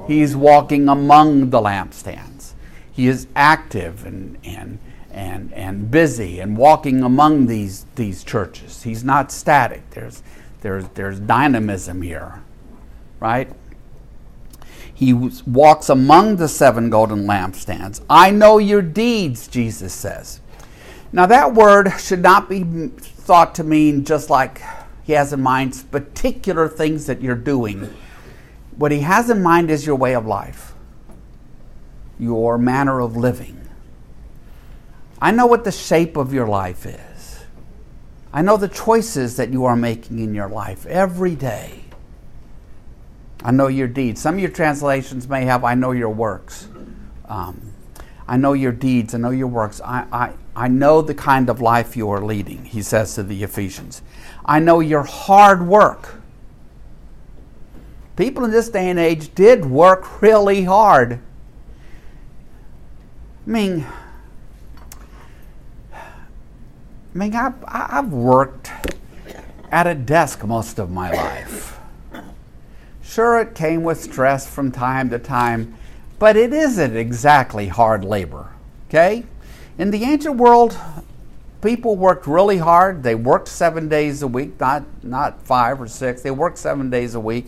He's 0.07 0.35
walking 0.35 0.87
among 0.89 1.49
the 1.49 1.59
lampstands. 1.59 2.53
He 2.91 3.07
is 3.07 3.27
active 3.35 4.05
and, 4.05 4.37
and, 4.43 4.79
and, 5.11 5.53
and 5.53 5.91
busy 5.91 6.39
and 6.39 6.57
walking 6.57 7.03
among 7.03 7.47
these, 7.47 7.85
these 7.95 8.23
churches. 8.23 8.83
He's 8.83 9.03
not 9.03 9.31
static. 9.31 9.89
There's, 9.91 10.23
there's, 10.61 10.87
there's 10.89 11.19
dynamism 11.19 12.01
here, 12.01 12.41
right? 13.25 13.51
He 14.93 15.13
walks 15.13 15.89
among 15.89 16.37
the 16.37 16.47
seven 16.47 16.89
golden 16.89 17.25
lampstands. 17.25 18.01
I 18.09 18.31
know 18.31 18.57
your 18.57 18.81
deeds, 18.81 19.47
Jesus 19.47 19.93
says. 19.93 20.39
Now, 21.11 21.25
that 21.25 21.53
word 21.53 21.91
should 21.99 22.21
not 22.21 22.49
be 22.49 22.63
thought 22.63 23.55
to 23.55 23.63
mean 23.63 24.05
just 24.05 24.29
like 24.29 24.61
he 25.03 25.13
has 25.13 25.33
in 25.33 25.41
mind 25.41 25.83
particular 25.91 26.67
things 26.67 27.07
that 27.07 27.21
you're 27.21 27.35
doing 27.35 27.93
what 28.77 28.91
he 28.91 28.99
has 28.99 29.29
in 29.29 29.41
mind 29.41 29.71
is 29.71 29.85
your 29.85 29.95
way 29.95 30.13
of 30.15 30.25
life, 30.25 30.73
your 32.19 32.57
manner 32.57 32.99
of 32.99 33.15
living. 33.15 33.61
I 35.21 35.31
know 35.31 35.45
what 35.45 35.63
the 35.63 35.71
shape 35.71 36.17
of 36.17 36.33
your 36.33 36.47
life 36.47 36.85
is. 36.85 37.45
I 38.33 38.41
know 38.41 38.57
the 38.57 38.67
choices 38.67 39.37
that 39.37 39.49
you 39.51 39.63
are 39.63 39.77
making 39.77 40.19
in 40.19 40.35
your 40.35 40.49
life 40.49 40.85
every 40.85 41.35
day. 41.35 41.84
I 43.45 43.51
know 43.51 43.67
your 43.67 43.87
deeds. 43.87 44.21
Some 44.21 44.35
of 44.35 44.41
your 44.41 44.49
translations 44.49 45.27
may 45.29 45.45
have, 45.45 45.63
I 45.63 45.75
know 45.75 45.91
your 45.91 46.09
works. 46.09 46.67
Um, 47.27 47.73
I 48.27 48.37
know 48.37 48.53
your 48.53 48.71
deeds. 48.71 49.13
I 49.13 49.19
know 49.19 49.29
your 49.29 49.47
works. 49.47 49.79
I, 49.81 50.05
I, 50.11 50.33
I 50.55 50.67
know 50.67 51.01
the 51.01 51.13
kind 51.13 51.49
of 51.49 51.61
life 51.61 51.95
you 51.95 52.09
are 52.09 52.23
leading, 52.23 52.65
he 52.65 52.81
says 52.81 53.13
to 53.15 53.23
the 53.23 53.43
Ephesians. 53.43 54.01
I 54.43 54.59
know 54.59 54.79
your 54.79 55.03
hard 55.03 55.67
work 55.67 56.15
people 58.15 58.45
in 58.45 58.51
this 58.51 58.69
day 58.69 58.89
and 58.89 58.99
age 58.99 59.33
did 59.35 59.65
work 59.65 60.21
really 60.21 60.63
hard. 60.63 61.19
I 63.45 63.49
mean, 63.49 63.85
I 65.93 67.17
mean, 67.17 67.35
I've, 67.35 67.53
I've 67.67 68.11
worked 68.11 68.71
at 69.71 69.87
a 69.87 69.95
desk 69.95 70.43
most 70.45 70.79
of 70.79 70.89
my 70.89 71.11
life. 71.11 71.54
Sure, 73.15 73.39
it 73.39 73.55
came 73.55 73.81
with 73.85 74.03
stress 74.03 74.45
from 74.45 74.73
time 74.73 75.09
to 75.09 75.17
time, 75.17 75.73
but 76.19 76.35
it 76.35 76.51
isn't 76.51 76.97
exactly 76.97 77.69
hard 77.69 78.03
labor, 78.03 78.51
okay? 78.89 79.23
In 79.77 79.89
the 79.89 80.03
ancient 80.03 80.35
world, 80.35 80.77
people 81.61 81.95
worked 81.95 82.27
really 82.27 82.57
hard. 82.57 83.03
They 83.03 83.15
worked 83.15 83.47
seven 83.47 83.87
days 83.87 84.21
a 84.21 84.27
week, 84.27 84.59
not 84.59 84.83
not 85.01 85.41
five 85.43 85.79
or 85.79 85.87
six. 85.87 86.23
They 86.23 86.31
worked 86.31 86.57
seven 86.57 86.89
days 86.89 87.15
a 87.15 87.19
week, 87.21 87.45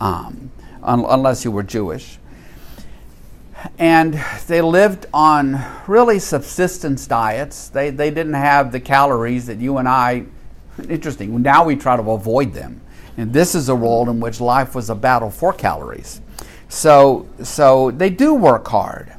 um, 0.00 0.50
un- 0.82 1.06
unless 1.08 1.44
you 1.44 1.52
were 1.52 1.62
Jewish. 1.62 2.18
And 3.78 4.20
they 4.48 4.62
lived 4.62 5.06
on 5.14 5.64
really 5.86 6.18
subsistence 6.18 7.06
diets. 7.06 7.68
They 7.68 7.90
they 7.90 8.10
didn't 8.10 8.34
have 8.34 8.72
the 8.72 8.80
calories 8.80 9.46
that 9.46 9.58
you 9.58 9.78
and 9.78 9.86
I. 9.86 10.24
Interesting. 10.88 11.40
Now 11.40 11.64
we 11.64 11.76
try 11.76 11.96
to 11.96 12.10
avoid 12.10 12.52
them, 12.52 12.80
and 13.16 13.32
this 13.32 13.54
is 13.54 13.68
a 13.68 13.74
world 13.74 14.08
in 14.08 14.20
which 14.20 14.40
life 14.40 14.74
was 14.74 14.90
a 14.90 14.94
battle 14.94 15.30
for 15.30 15.52
calories. 15.52 16.20
So 16.68 17.28
so 17.42 17.90
they 17.90 18.10
do 18.10 18.34
work 18.34 18.66
hard. 18.68 19.12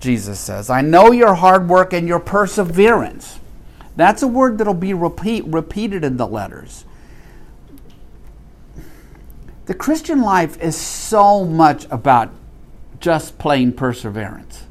Jesus 0.00 0.38
says, 0.38 0.70
I 0.70 0.80
know 0.80 1.10
your 1.10 1.34
hard 1.34 1.68
work 1.68 1.92
and 1.92 2.06
your 2.06 2.20
perseverance. 2.20 3.40
That's 3.96 4.22
a 4.22 4.28
word 4.28 4.58
that'll 4.58 4.74
be 4.74 4.94
repeat, 4.94 5.44
repeated 5.46 6.04
in 6.04 6.16
the 6.16 6.26
letters. 6.26 6.84
The 9.66 9.74
Christian 9.74 10.22
life 10.22 10.56
is 10.62 10.76
so 10.76 11.44
much 11.44 11.86
about 11.90 12.30
just 13.00 13.38
plain 13.38 13.72
perseverance. 13.72 14.64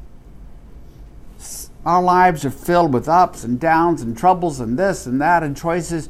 Our 1.84 2.02
lives 2.02 2.44
are 2.44 2.50
filled 2.50 2.92
with 2.92 3.08
ups 3.08 3.44
and 3.44 3.60
downs 3.60 4.02
and 4.02 4.16
troubles 4.16 4.60
and 4.60 4.78
this 4.78 5.06
and 5.06 5.20
that 5.20 5.42
and 5.42 5.56
choices. 5.56 6.08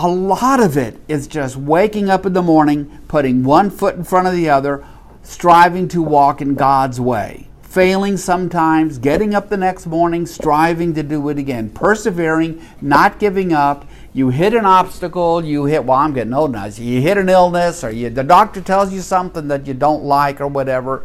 A 0.00 0.06
lot 0.06 0.60
of 0.60 0.76
it 0.76 0.96
is 1.08 1.26
just 1.26 1.56
waking 1.56 2.08
up 2.08 2.24
in 2.24 2.32
the 2.32 2.40
morning, 2.40 3.00
putting 3.08 3.42
one 3.42 3.68
foot 3.68 3.96
in 3.96 4.04
front 4.04 4.28
of 4.28 4.32
the 4.32 4.48
other, 4.48 4.86
striving 5.24 5.88
to 5.88 6.00
walk 6.00 6.40
in 6.40 6.54
God's 6.54 7.00
way 7.00 7.48
failing 7.62 8.16
sometimes, 8.16 8.96
getting 8.96 9.34
up 9.34 9.50
the 9.50 9.56
next 9.56 9.86
morning, 9.86 10.24
striving 10.24 10.94
to 10.94 11.02
do 11.02 11.28
it 11.28 11.36
again, 11.36 11.68
persevering, 11.68 12.60
not 12.80 13.18
giving 13.18 13.52
up. 13.52 13.86
You 14.14 14.30
hit 14.30 14.54
an 14.54 14.64
obstacle, 14.64 15.44
you 15.44 15.66
hit, 15.66 15.84
well, 15.84 15.98
I'm 15.98 16.14
getting 16.14 16.32
old 16.32 16.52
now. 16.52 16.64
You 16.64 17.02
hit 17.02 17.18
an 17.18 17.28
illness, 17.28 17.84
or 17.84 17.90
you, 17.90 18.08
the 18.08 18.24
doctor 18.24 18.62
tells 18.62 18.90
you 18.90 19.02
something 19.02 19.48
that 19.48 19.66
you 19.66 19.74
don't 19.74 20.02
like, 20.02 20.40
or 20.40 20.48
whatever. 20.48 21.04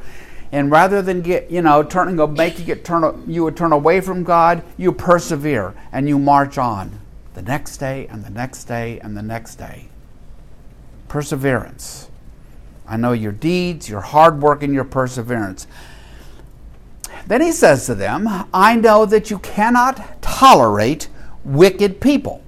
And 0.54 0.72
rather 0.72 1.02
than 1.02 1.22
get, 1.22 1.52
you 1.52 1.62
know, 1.62 1.84
turn 1.84 2.08
and 2.08 2.18
go 2.18 2.28
make 2.28 2.58
you 2.60 2.66
get 2.66 2.86
turn 2.86 3.24
you 3.28 3.44
would 3.44 3.58
turn 3.58 3.74
away 3.74 4.00
from 4.00 4.24
God, 4.24 4.64
you 4.78 4.94
persevere 4.94 5.74
and 5.92 6.08
you 6.08 6.18
march 6.18 6.58
on 6.58 7.03
the 7.34 7.42
next 7.42 7.78
day 7.78 8.08
and 8.08 8.24
the 8.24 8.30
next 8.30 8.66
day 8.66 9.00
and 9.00 9.18
the 9.18 9.22
next 9.22 9.56
day. 9.56 9.90
Perseverance. 11.08 12.10
I 12.88 12.98
know 12.98 13.14
your 13.14 13.32
deeds, 13.32 13.90
your 13.90 14.02
hard 14.02 14.42
work, 14.42 14.62
and 14.62 14.74
your 14.74 14.84
perseverance. 14.84 15.68
Then 17.28 17.42
he 17.42 17.52
says 17.52 17.86
to 17.86 17.96
them, 17.96 18.28
I 18.54 18.76
know 18.76 19.06
that 19.06 19.30
you 19.30 19.40
cannot 19.40 20.22
tolerate 20.22 21.08
wicked 21.44 22.02
people. 22.02 22.44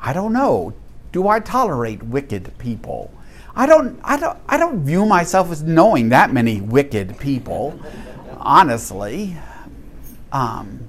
I 0.00 0.12
don't 0.12 0.32
know. 0.32 0.74
Do 1.12 1.28
I 1.28 1.40
tolerate 1.40 2.02
wicked 2.02 2.56
people? 2.58 3.12
I 3.54 3.66
don't, 3.66 4.00
I 4.04 4.16
don't, 4.16 4.38
I 4.48 4.56
don't 4.56 4.84
view 4.84 5.04
myself 5.04 5.50
as 5.50 5.62
knowing 5.62 6.08
that 6.10 6.32
many 6.32 6.60
wicked 6.60 7.18
people, 7.18 7.78
honestly. 8.38 9.36
Um, 10.32 10.88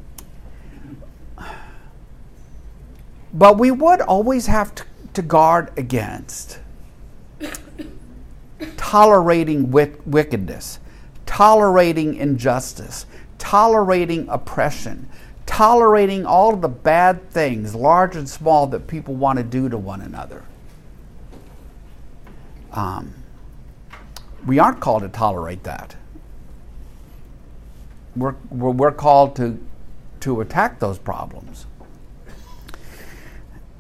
but 3.34 3.58
we 3.58 3.72
would 3.72 4.02
always 4.02 4.48
have 4.48 4.76
to, 4.76 4.84
to 5.14 5.22
guard 5.22 5.72
against 5.78 6.60
tolerating 8.78 9.72
wickedness, 9.72 10.80
tolerating 11.26 12.16
injustice, 12.16 13.06
tolerating 13.38 14.28
oppression, 14.30 15.08
tolerating 15.46 16.26
all 16.26 16.56
the 16.56 16.68
bad 16.68 17.30
things, 17.32 17.74
large 17.74 18.16
and 18.16 18.30
small, 18.30 18.68
that 18.68 18.88
people 18.88 19.16
want 19.16 19.38
to 19.38 19.44
do 19.44 19.70
to 19.70 19.78
one 19.78 20.02
another. 20.02 20.44
Um, 22.74 23.14
we 24.46 24.60
aren't 24.60 24.80
called 24.80 25.04
to 25.04 25.10
tolerate 25.10 25.64
that. 25.64 25.96
We're, 28.16 28.36
we're, 28.50 28.92
called 28.92 29.36
to, 29.38 29.60
to 30.22 30.42
attack 30.42 30.80
those 30.80 30.98
problems. 30.98 31.66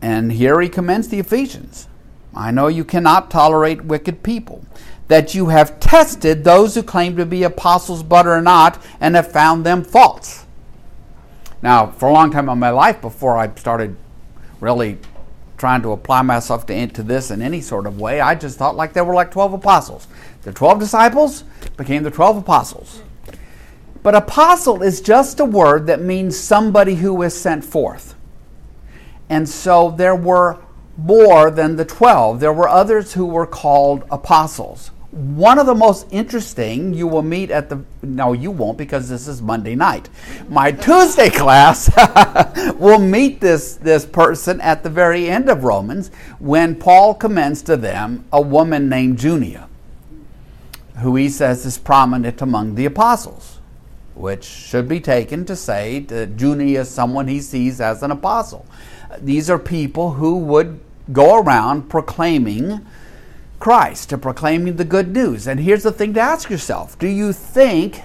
And 0.01 0.31
here 0.31 0.59
he 0.61 0.69
commends 0.69 1.09
the 1.09 1.19
Ephesians. 1.19 1.87
I 2.33 2.51
know 2.51 2.67
you 2.67 2.85
cannot 2.85 3.29
tolerate 3.29 3.83
wicked 3.83 4.23
people, 4.23 4.65
that 5.09 5.35
you 5.35 5.49
have 5.49 5.79
tested 5.79 6.43
those 6.43 6.75
who 6.75 6.83
claim 6.83 7.17
to 7.17 7.25
be 7.25 7.43
apostles 7.43 8.03
but 8.03 8.25
are 8.25 8.41
not, 8.41 8.81
and 9.01 9.15
have 9.15 9.31
found 9.31 9.65
them 9.65 9.83
false. 9.83 10.45
Now, 11.61 11.87
for 11.87 12.09
a 12.09 12.13
long 12.13 12.31
time 12.31 12.49
in 12.49 12.57
my 12.57 12.69
life, 12.69 13.01
before 13.01 13.37
I 13.37 13.53
started 13.55 13.95
really 14.59 14.97
trying 15.57 15.81
to 15.83 15.91
apply 15.91 16.23
myself 16.23 16.65
to, 16.65 16.87
to 16.87 17.03
this 17.03 17.29
in 17.29 17.41
any 17.41 17.61
sort 17.61 17.85
of 17.85 17.99
way, 17.99 18.19
I 18.19 18.33
just 18.33 18.57
thought 18.57 18.75
like 18.75 18.93
there 18.93 19.03
were 19.03 19.13
like 19.13 19.29
12 19.29 19.53
apostles. 19.53 20.07
The 20.41 20.51
12 20.51 20.79
disciples 20.79 21.43
became 21.77 22.01
the 22.01 22.09
12 22.09 22.37
apostles. 22.37 23.03
But 24.03 24.15
apostle 24.15 24.81
is 24.81 25.01
just 25.01 25.39
a 25.39 25.45
word 25.45 25.87
that 25.87 26.01
means 26.01 26.37
somebody 26.37 26.95
who 26.95 27.21
is 27.21 27.39
sent 27.39 27.63
forth. 27.63 28.15
And 29.29 29.47
so 29.47 29.91
there 29.91 30.15
were 30.15 30.57
more 30.97 31.51
than 31.51 31.75
the 31.75 31.85
12. 31.85 32.39
There 32.39 32.53
were 32.53 32.67
others 32.67 33.13
who 33.13 33.25
were 33.25 33.45
called 33.45 34.03
apostles. 34.11 34.91
One 35.11 35.59
of 35.59 35.65
the 35.65 35.75
most 35.75 36.07
interesting 36.11 36.93
you 36.93 37.05
will 37.05 37.21
meet 37.21 37.51
at 37.51 37.69
the, 37.69 37.83
no, 38.01 38.31
you 38.31 38.49
won't 38.49 38.77
because 38.77 39.09
this 39.09 39.27
is 39.27 39.41
Monday 39.41 39.75
night. 39.75 40.09
My 40.47 40.71
Tuesday 40.71 41.29
class 41.33 41.89
will 42.75 42.99
meet 42.99 43.41
this, 43.41 43.75
this 43.75 44.05
person 44.05 44.61
at 44.61 44.83
the 44.83 44.89
very 44.89 45.29
end 45.29 45.49
of 45.49 45.63
Romans 45.63 46.11
when 46.39 46.75
Paul 46.75 47.13
commends 47.13 47.61
to 47.63 47.75
them 47.75 48.23
a 48.31 48.41
woman 48.41 48.87
named 48.87 49.19
Junia, 49.19 49.67
who 50.99 51.15
he 51.17 51.27
says 51.27 51.65
is 51.65 51.77
prominent 51.77 52.41
among 52.41 52.75
the 52.75 52.85
apostles, 52.85 53.59
which 54.15 54.43
should 54.43 54.87
be 54.87 54.99
taken 54.99 55.45
to 55.45 55.55
say 55.55 55.99
that 55.99 56.37
Junia 56.37 56.81
is 56.81 56.89
someone 56.89 57.27
he 57.27 57.39
sees 57.41 57.79
as 57.81 58.03
an 58.03 58.11
apostle. 58.11 58.65
These 59.19 59.49
are 59.49 59.59
people 59.59 60.13
who 60.13 60.37
would 60.37 60.79
go 61.11 61.37
around 61.37 61.89
proclaiming 61.89 62.85
Christ, 63.59 64.09
to 64.09 64.17
proclaiming 64.17 64.77
the 64.77 64.85
good 64.85 65.13
news. 65.13 65.47
And 65.47 65.59
here's 65.59 65.83
the 65.83 65.91
thing 65.91 66.13
to 66.15 66.19
ask 66.19 66.49
yourself 66.49 66.97
Do 66.97 67.07
you 67.07 67.31
think 67.31 68.01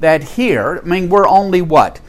that 0.00 0.22
here, 0.22 0.80
I 0.82 0.88
mean, 0.88 1.08
we're 1.08 1.28
only 1.28 1.60
what? 1.60 2.00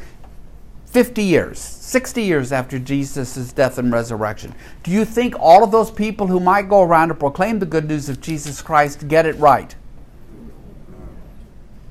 50 0.85 1.23
years, 1.23 1.57
60 1.57 2.21
years 2.21 2.51
after 2.51 2.77
Jesus' 2.77 3.51
death 3.51 3.79
and 3.79 3.91
resurrection. 3.91 4.53
Do 4.83 4.91
you 4.91 5.05
think 5.05 5.35
all 5.39 5.63
of 5.63 5.71
those 5.71 5.89
people 5.89 6.27
who 6.27 6.39
might 6.39 6.69
go 6.69 6.83
around 6.83 7.07
to 7.07 7.15
proclaim 7.15 7.57
the 7.57 7.65
good 7.65 7.87
news 7.87 8.09
of 8.09 8.21
Jesus 8.21 8.61
Christ 8.61 9.07
get 9.07 9.25
it 9.25 9.35
right? 9.37 9.75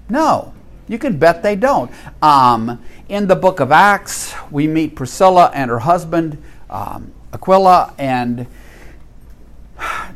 No. 0.08 0.54
You 0.88 0.98
can 0.98 1.18
bet 1.18 1.42
they 1.42 1.56
don't. 1.56 1.90
Um, 2.20 2.82
in 3.08 3.26
the 3.26 3.36
book 3.36 3.60
of 3.60 3.72
Acts, 3.72 4.34
we 4.50 4.66
meet 4.66 4.96
Priscilla 4.96 5.50
and 5.54 5.70
her 5.70 5.78
husband, 5.78 6.42
um, 6.68 7.12
Aquila, 7.32 7.94
and 7.98 8.46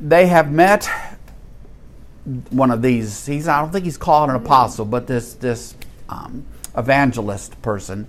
they 0.01 0.27
have 0.27 0.51
met 0.51 0.89
one 2.51 2.71
of 2.71 2.83
these. 2.83 3.27
He's 3.27 3.49
I 3.49 3.61
don't 3.61 3.71
think 3.71 3.85
he's 3.85 3.99
called 3.99 4.31
an 4.31 4.37
apostle, 4.37 4.85
but 4.85 5.07
this 5.07 5.35
this 5.35 5.75
um, 6.09 6.45
evangelist 6.77 7.61
person. 7.63 8.07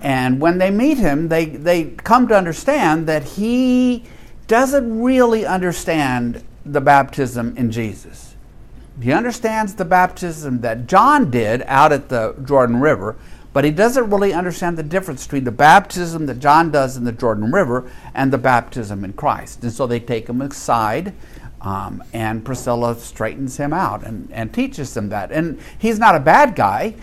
And 0.00 0.40
when 0.40 0.58
they 0.58 0.70
meet 0.70 0.98
him, 0.98 1.28
they 1.28 1.46
they 1.46 1.84
come 1.84 2.28
to 2.28 2.36
understand 2.36 3.06
that 3.08 3.24
he 3.24 4.04
doesn't 4.46 5.02
really 5.02 5.44
understand 5.44 6.44
the 6.64 6.80
baptism 6.80 7.56
in 7.56 7.70
Jesus. 7.70 8.35
He 9.00 9.12
understands 9.12 9.74
the 9.74 9.84
baptism 9.84 10.62
that 10.62 10.86
John 10.86 11.30
did 11.30 11.62
out 11.66 11.92
at 11.92 12.08
the 12.08 12.34
Jordan 12.44 12.80
River, 12.80 13.16
but 13.52 13.64
he 13.64 13.70
doesn't 13.70 14.10
really 14.10 14.32
understand 14.32 14.78
the 14.78 14.82
difference 14.82 15.24
between 15.26 15.44
the 15.44 15.52
baptism 15.52 16.26
that 16.26 16.38
John 16.38 16.70
does 16.70 16.96
in 16.96 17.04
the 17.04 17.12
Jordan 17.12 17.52
River 17.52 17.90
and 18.14 18.32
the 18.32 18.38
baptism 18.38 19.04
in 19.04 19.12
Christ. 19.12 19.62
And 19.62 19.72
so 19.72 19.86
they 19.86 20.00
take 20.00 20.28
him 20.28 20.40
aside, 20.40 21.14
um, 21.60 22.02
and 22.12 22.44
Priscilla 22.44 22.94
straightens 22.96 23.56
him 23.56 23.72
out 23.72 24.04
and, 24.04 24.30
and 24.32 24.52
teaches 24.52 24.96
him 24.96 25.08
that. 25.10 25.30
And 25.30 25.60
he's 25.78 25.98
not 25.98 26.14
a 26.14 26.20
bad 26.20 26.54
guy, 26.54 26.94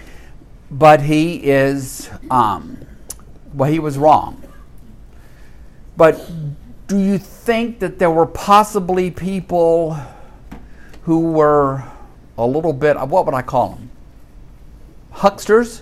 but 0.71 1.01
he 1.01 1.35
is, 1.43 2.09
um, 2.31 2.79
well, 3.53 3.71
he 3.71 3.79
was 3.79 3.97
wrong. 3.97 4.41
But 5.95 6.19
do 6.87 6.97
you 6.97 7.19
think 7.19 7.79
that 7.79 7.99
there 7.99 8.11
were 8.11 8.25
possibly 8.25 9.11
people 9.11 9.97
who 11.03 11.31
were 11.31 11.83
a 12.37 12.45
little 12.45 12.73
bit, 12.73 12.97
what 12.97 13.25
would 13.25 13.35
I 13.35 13.41
call 13.41 13.69
them? 13.69 13.89
Hucksters? 15.11 15.81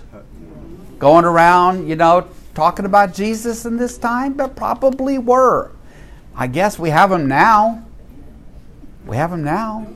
going 1.02 1.24
around, 1.24 1.88
you 1.88 1.96
know, 1.96 2.28
talking 2.54 2.84
about 2.84 3.12
Jesus 3.12 3.64
in 3.64 3.76
this 3.76 3.98
time? 3.98 4.34
But 4.34 4.54
probably 4.54 5.18
were. 5.18 5.72
I 6.32 6.46
guess 6.46 6.78
we 6.78 6.90
have 6.90 7.10
them 7.10 7.26
now. 7.26 7.84
We 9.04 9.16
have 9.16 9.32
them 9.32 9.42
now. 9.42 9.88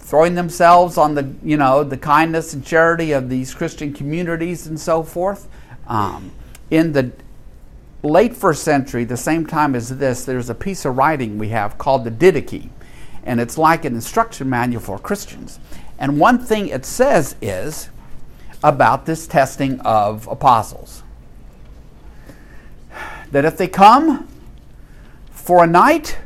Throwing 0.00 0.34
themselves 0.34 0.98
on 0.98 1.14
the, 1.14 1.34
you 1.42 1.56
know, 1.56 1.82
the 1.82 1.96
kindness 1.96 2.52
and 2.52 2.62
charity 2.62 3.12
of 3.12 3.30
these 3.30 3.54
Christian 3.54 3.94
communities 3.94 4.66
and 4.66 4.78
so 4.78 5.02
forth. 5.02 5.48
Um, 5.86 6.32
in 6.70 6.92
the 6.92 7.12
late 8.02 8.36
first 8.36 8.64
century, 8.64 9.04
the 9.04 9.16
same 9.16 9.46
time 9.46 9.74
as 9.74 9.96
this, 9.96 10.26
there's 10.26 10.50
a 10.50 10.54
piece 10.54 10.84
of 10.84 10.98
writing 10.98 11.38
we 11.38 11.48
have 11.48 11.78
called 11.78 12.04
the 12.04 12.10
Didache, 12.10 12.68
and 13.24 13.40
it's 13.40 13.58
like 13.58 13.84
an 13.84 13.94
instruction 13.94 14.48
manual 14.48 14.80
for 14.80 14.98
Christians. 14.98 15.58
And 15.98 16.18
one 16.18 16.38
thing 16.38 16.68
it 16.68 16.84
says 16.84 17.36
is 17.40 17.88
about 18.62 19.06
this 19.06 19.26
testing 19.26 19.80
of 19.80 20.26
apostles. 20.28 21.02
That 23.30 23.44
if 23.44 23.56
they 23.56 23.68
come 23.68 24.28
for 25.30 25.64
a 25.64 25.66
night, 25.66 26.18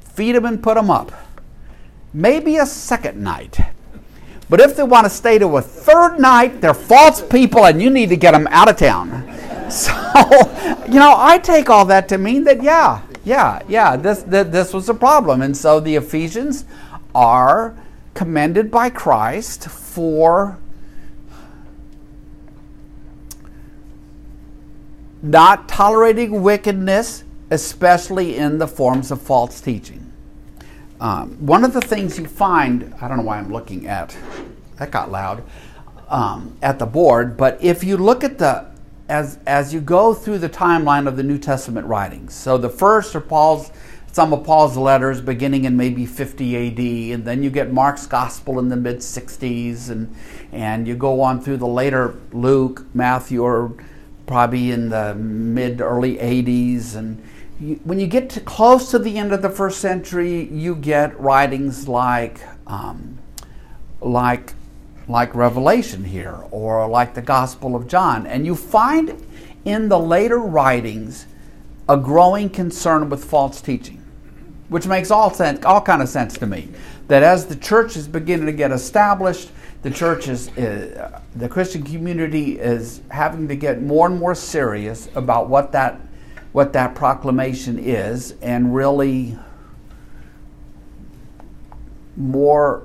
feed 0.00 0.32
them 0.32 0.44
and 0.44 0.62
put 0.62 0.74
them 0.74 0.90
up. 0.90 1.12
Maybe 2.12 2.56
a 2.56 2.66
second 2.66 3.22
night. 3.22 3.58
But 4.50 4.60
if 4.60 4.76
they 4.76 4.82
want 4.82 5.06
to 5.06 5.10
stay 5.10 5.38
to 5.38 5.56
a 5.56 5.62
third 5.62 6.18
night, 6.18 6.60
they're 6.60 6.74
false 6.74 7.22
people 7.22 7.64
and 7.64 7.80
you 7.80 7.88
need 7.88 8.10
to 8.10 8.16
get 8.16 8.32
them 8.32 8.46
out 8.50 8.68
of 8.68 8.76
town. 8.76 9.28
So, 9.72 9.90
you 10.86 10.98
know, 10.98 11.14
I 11.16 11.38
take 11.42 11.70
all 11.70 11.86
that 11.86 12.06
to 12.10 12.18
mean 12.18 12.44
that, 12.44 12.62
yeah, 12.62 13.00
yeah, 13.24 13.60
yeah, 13.68 13.96
this, 13.96 14.22
this 14.22 14.72
was 14.72 14.88
a 14.88 14.94
problem. 14.94 15.42
And 15.42 15.56
so 15.56 15.80
the 15.80 15.96
Ephesians 15.96 16.64
are 17.14 17.76
commended 18.14 18.70
by 18.70 18.90
Christ 18.90 19.68
for 19.68 20.58
not 25.22 25.68
tolerating 25.68 26.42
wickedness, 26.42 27.22
especially 27.50 28.36
in 28.36 28.58
the 28.58 28.66
forms 28.66 29.10
of 29.10 29.22
false 29.22 29.60
teaching. 29.60 30.12
Um, 31.00 31.30
one 31.44 31.64
of 31.64 31.72
the 31.72 31.80
things 31.80 32.18
you 32.18 32.26
find, 32.26 32.94
I 33.00 33.08
don't 33.08 33.18
know 33.18 33.22
why 33.24 33.38
I'm 33.38 33.52
looking 33.52 33.86
at, 33.86 34.16
that 34.76 34.90
got 34.90 35.10
loud, 35.10 35.44
um, 36.08 36.56
at 36.60 36.78
the 36.78 36.86
board, 36.86 37.36
but 37.36 37.62
if 37.62 37.84
you 37.84 37.96
look 37.96 38.24
at 38.24 38.38
the, 38.38 38.71
as, 39.12 39.38
as 39.46 39.74
you 39.74 39.80
go 39.82 40.14
through 40.14 40.38
the 40.38 40.48
timeline 40.48 41.06
of 41.06 41.18
the 41.18 41.22
New 41.22 41.36
Testament 41.36 41.86
writings, 41.86 42.32
so 42.32 42.56
the 42.56 42.70
first 42.70 43.14
are 43.14 43.20
Paul's, 43.20 43.70
some 44.10 44.32
of 44.32 44.42
Paul's 44.42 44.74
letters 44.74 45.20
beginning 45.20 45.66
in 45.66 45.76
maybe 45.76 46.06
50 46.06 46.56
AD, 46.56 47.14
and 47.14 47.24
then 47.26 47.42
you 47.42 47.50
get 47.50 47.70
Mark's 47.70 48.06
gospel 48.06 48.58
in 48.58 48.70
the 48.70 48.76
mid 48.76 48.98
60s, 48.98 49.90
and, 49.90 50.16
and 50.50 50.88
you 50.88 50.94
go 50.96 51.20
on 51.20 51.42
through 51.42 51.58
the 51.58 51.66
later 51.66 52.16
Luke, 52.32 52.86
Matthew, 52.94 53.42
or 53.42 53.74
probably 54.24 54.70
in 54.70 54.88
the 54.88 55.14
mid 55.14 55.82
early 55.82 56.16
80s 56.16 56.94
and 56.94 57.22
you, 57.60 57.74
when 57.84 58.00
you 58.00 58.06
get 58.06 58.30
to 58.30 58.40
close 58.40 58.90
to 58.92 58.98
the 58.98 59.18
end 59.18 59.32
of 59.32 59.42
the 59.42 59.50
first 59.50 59.80
century 59.80 60.44
you 60.44 60.76
get 60.76 61.18
writings 61.20 61.88
like 61.88 62.40
um, 62.68 63.18
like 64.00 64.54
like 65.08 65.34
revelation 65.34 66.04
here 66.04 66.38
or 66.50 66.86
like 66.88 67.14
the 67.14 67.22
gospel 67.22 67.74
of 67.74 67.88
john. 67.88 68.26
And 68.26 68.46
you 68.46 68.54
find 68.54 69.24
in 69.64 69.88
the 69.88 69.98
later 69.98 70.38
writings 70.38 71.26
a 71.88 71.96
growing 71.96 72.48
concern 72.48 73.08
with 73.08 73.24
false 73.24 73.60
teaching 73.60 73.98
which 74.68 74.86
makes 74.86 75.10
all 75.10 75.32
sense 75.32 75.64
all 75.64 75.80
kind 75.82 76.00
of 76.00 76.08
sense 76.08 76.38
to 76.38 76.46
me. 76.46 76.68
That 77.08 77.22
as 77.22 77.46
the 77.46 77.56
church 77.56 77.96
is 77.96 78.08
beginning 78.08 78.46
to 78.46 78.52
get 78.52 78.70
established 78.70 79.50
the 79.82 79.90
church 79.90 80.28
is, 80.28 80.48
uh, 80.56 81.20
the 81.34 81.48
Christian 81.48 81.82
community 81.82 82.58
is 82.58 83.02
having 83.10 83.48
to 83.48 83.56
get 83.56 83.82
more 83.82 84.06
and 84.06 84.16
more 84.18 84.34
serious 84.34 85.08
about 85.16 85.48
what 85.48 85.72
that, 85.72 86.00
what 86.52 86.72
that 86.74 86.94
proclamation 86.94 87.80
is 87.80 88.36
and 88.42 88.72
really 88.74 89.36
more, 92.16 92.84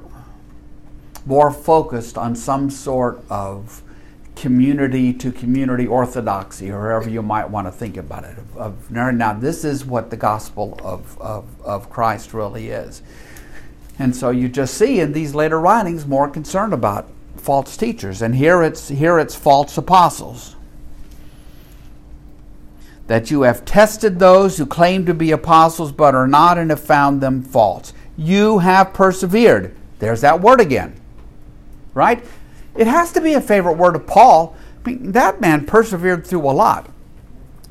more 1.28 1.52
focused 1.52 2.18
on 2.18 2.36
some 2.36 2.70
sort 2.70 3.24
of 3.30 3.84
community 4.36 5.12
to 5.14 5.32
community 5.32 5.86
orthodoxy, 5.86 6.72
or 6.72 6.90
however 6.90 7.10
you 7.10 7.22
might 7.22 7.50
want 7.50 7.68
to 7.68 7.72
think 7.72 7.98
about 7.98 8.24
it. 8.24 8.38
Of, 8.38 8.58
of 8.58 8.92
now, 8.92 9.34
this 9.34 9.66
is 9.66 9.84
what 9.84 10.10
the 10.10 10.18
gospel 10.18 10.80
of, 10.84 11.20
of, 11.20 11.62
of 11.62 11.90
Christ 11.90 12.34
really 12.34 12.70
is. 12.70 13.02
And 14.00 14.16
so 14.16 14.30
you 14.30 14.48
just 14.48 14.76
see 14.76 15.00
in 15.00 15.12
these 15.14 15.34
later 15.34 15.60
writings 15.60 16.06
more 16.06 16.30
concern 16.30 16.72
about 16.72 17.10
false 17.36 17.76
teachers. 17.76 18.22
And 18.22 18.36
here 18.36 18.62
it's 18.62 18.90
here 18.90 19.20
it's 19.20 19.36
false 19.36 19.78
apostles. 19.78 20.56
That 23.08 23.32
you 23.32 23.42
have 23.42 23.66
tested 23.66 24.20
those 24.20 24.58
who 24.58 24.66
claim 24.66 25.06
to 25.06 25.14
be 25.14 25.32
apostles 25.32 25.92
but 25.92 26.14
are 26.14 26.28
not 26.28 26.58
and 26.58 26.70
have 26.70 26.84
found 26.84 27.22
them 27.22 27.42
false. 27.42 27.92
You 28.18 28.60
have 28.60 28.94
persevered. 28.94 29.76
There's 30.00 30.22
that 30.22 30.42
word 30.42 30.62
again. 30.62 31.00
Right? 31.98 32.24
It 32.76 32.86
has 32.86 33.12
to 33.14 33.22
be 33.22 33.34
a 33.34 33.42
favorite 33.42 33.74
word 33.74 33.96
of 33.96 34.06
Paul. 34.06 34.56
I 34.86 34.90
mean, 34.90 35.14
that 35.14 35.42
man 35.42 35.66
persevered 35.66 36.28
through 36.28 36.48
a 36.48 36.54
lot. 36.54 36.92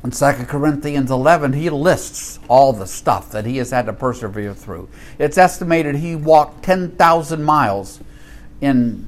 In 0.02 0.10
2 0.10 0.32
Corinthians 0.46 1.12
11, 1.12 1.52
he 1.52 1.70
lists 1.70 2.40
all 2.48 2.72
the 2.72 2.88
stuff 2.88 3.30
that 3.30 3.46
he 3.46 3.58
has 3.58 3.70
had 3.70 3.86
to 3.86 3.92
persevere 3.92 4.52
through. 4.52 4.88
It's 5.20 5.38
estimated 5.38 5.94
he 5.94 6.16
walked 6.16 6.64
10,000 6.64 7.44
miles 7.44 8.00
in 8.60 9.06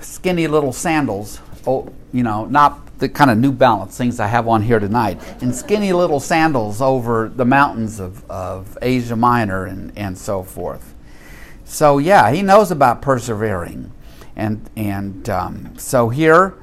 skinny 0.00 0.46
little 0.46 0.74
sandals, 0.74 1.40
oh, 1.66 1.90
you 2.12 2.22
know, 2.22 2.44
not 2.44 2.98
the 2.98 3.08
kind 3.08 3.30
of 3.30 3.38
New 3.38 3.52
Balance 3.52 3.96
things 3.96 4.20
I 4.20 4.26
have 4.26 4.46
on 4.46 4.60
here 4.60 4.78
tonight, 4.78 5.18
in 5.40 5.54
skinny 5.54 5.94
little 5.94 6.20
sandals 6.20 6.82
over 6.82 7.30
the 7.34 7.46
mountains 7.46 8.00
of, 8.00 8.30
of 8.30 8.76
Asia 8.82 9.16
Minor 9.16 9.64
and, 9.64 9.96
and 9.96 10.18
so 10.18 10.42
forth. 10.42 10.94
So, 11.64 11.96
yeah, 11.96 12.30
he 12.30 12.42
knows 12.42 12.70
about 12.70 13.00
persevering. 13.00 13.92
And, 14.40 14.70
and 14.74 15.28
um, 15.28 15.74
so 15.76 16.08
here, 16.08 16.54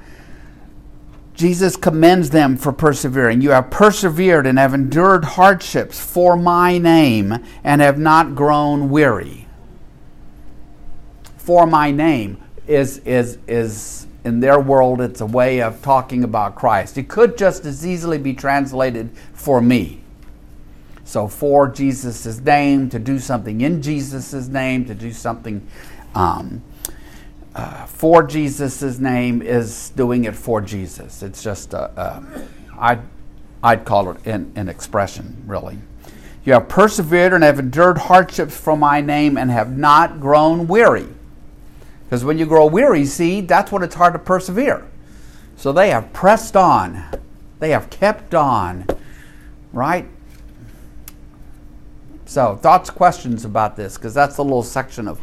Jesus 1.36 1.76
commends 1.76 2.32
them 2.32 2.58
for 2.58 2.74
persevering. 2.74 3.42
You 3.42 3.52
have 3.52 3.70
persevered 3.70 4.48
and 4.48 4.58
have 4.58 4.74
endured 4.74 5.24
hardships 5.24 6.00
for 6.00 6.36
my 6.36 6.80
name 6.80 7.38
and 7.64 7.80
have 7.80 8.00
not 8.00 8.34
grown 8.34 8.90
weary. 8.90 9.48
For 11.38 11.68
my 11.68 11.92
name 11.92 12.42
is, 12.66 12.98
is, 13.00 13.38
is 13.48 14.08
in 14.26 14.40
their 14.40 14.60
world, 14.60 15.00
it's 15.00 15.22
a 15.22 15.28
way 15.28 15.62
of 15.62 15.80
talking 15.84 16.24
about 16.24 16.56
Christ. 16.56 16.98
It 16.98 17.08
could 17.08 17.38
just 17.38 17.64
as 17.66 17.86
easily 17.86 18.18
be 18.18 18.34
translated 18.34 19.12
for 19.34 19.62
me. 19.62 20.02
So, 21.04 21.28
for 21.28 21.70
Jesus' 21.70 22.42
name, 22.42 22.90
to 22.90 22.98
do 22.98 23.20
something 23.20 23.62
in 23.62 23.84
Jesus' 23.84 24.48
name, 24.48 24.86
to 24.86 24.96
do 24.96 25.14
something 25.14 25.66
um, 26.16 26.64
uh, 27.58 27.86
for 27.88 28.22
Jesus' 28.22 29.00
name 29.00 29.42
is 29.42 29.90
doing 29.96 30.26
it 30.26 30.36
for 30.36 30.62
Jesus. 30.62 31.24
It's 31.24 31.42
just, 31.42 31.74
a, 31.74 31.90
a, 32.00 32.24
I'd, 32.78 33.02
I'd 33.64 33.84
call 33.84 34.12
it 34.12 34.26
an, 34.28 34.52
an 34.56 34.70
expression, 34.70 35.44
really. 35.48 35.80
You 36.46 36.54
have 36.54 36.70
persevered 36.70 37.34
and 37.34 37.44
have 37.44 37.58
endured 37.58 37.98
hardships 37.98 38.56
for 38.56 38.78
my 38.78 39.02
name 39.02 39.38
and 39.38 39.50
have 39.50 39.76
not 39.76 40.20
grown 40.20 40.68
weary. 40.68 41.08
Because 42.06 42.24
when 42.24 42.38
you 42.38 42.46
grow 42.46 42.68
weary, 42.68 43.06
see, 43.06 43.42
that's 43.42 43.72
when 43.72 43.82
it's 43.82 43.96
hard 43.96 44.14
to 44.14 44.20
persevere. 44.20 44.88
So 45.58 45.74
they 45.74 45.90
have 45.90 46.14
pressed 46.14 46.56
on, 46.56 47.04
they 47.60 47.72
have 47.72 47.90
kept 47.90 48.36
on, 48.36 48.86
right? 49.74 50.08
So, 52.26 52.56
thoughts, 52.56 52.92
questions 52.92 53.46
about 53.46 53.76
this? 53.76 53.98
Because 53.98 54.14
that's 54.14 54.38
a 54.38 54.44
little 54.44 54.62
section 54.62 55.08
of, 55.08 55.20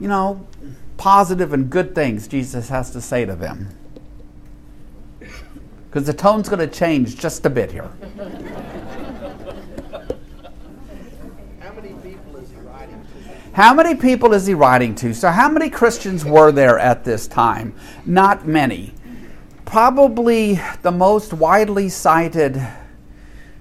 you 0.00 0.08
know, 0.08 0.46
positive 0.96 1.52
and 1.52 1.70
good 1.70 1.94
things 1.94 2.28
Jesus 2.28 2.68
has 2.68 2.90
to 2.90 3.00
say 3.00 3.24
to 3.24 3.34
them. 3.34 3.68
Because 5.88 6.06
the 6.06 6.12
tone's 6.12 6.48
going 6.48 6.58
to 6.58 6.66
change 6.66 7.16
just 7.16 7.46
a 7.46 7.50
bit 7.50 7.72
here. 7.72 7.90
How 11.60 11.72
many 11.72 11.94
people 12.02 12.36
is 12.36 12.50
he 12.50 12.56
writing 12.58 13.02
to? 13.02 13.52
How 13.52 13.74
many 13.74 13.94
people 13.94 14.34
is 14.34 14.46
he 14.46 14.54
writing 14.54 14.94
to? 14.96 15.14
So, 15.14 15.30
how 15.30 15.48
many 15.48 15.70
Christians 15.70 16.24
were 16.24 16.52
there 16.52 16.78
at 16.78 17.04
this 17.04 17.26
time? 17.26 17.74
Not 18.04 18.46
many. 18.46 18.92
Probably 19.64 20.60
the 20.82 20.92
most 20.92 21.32
widely 21.32 21.88
cited 21.88 22.60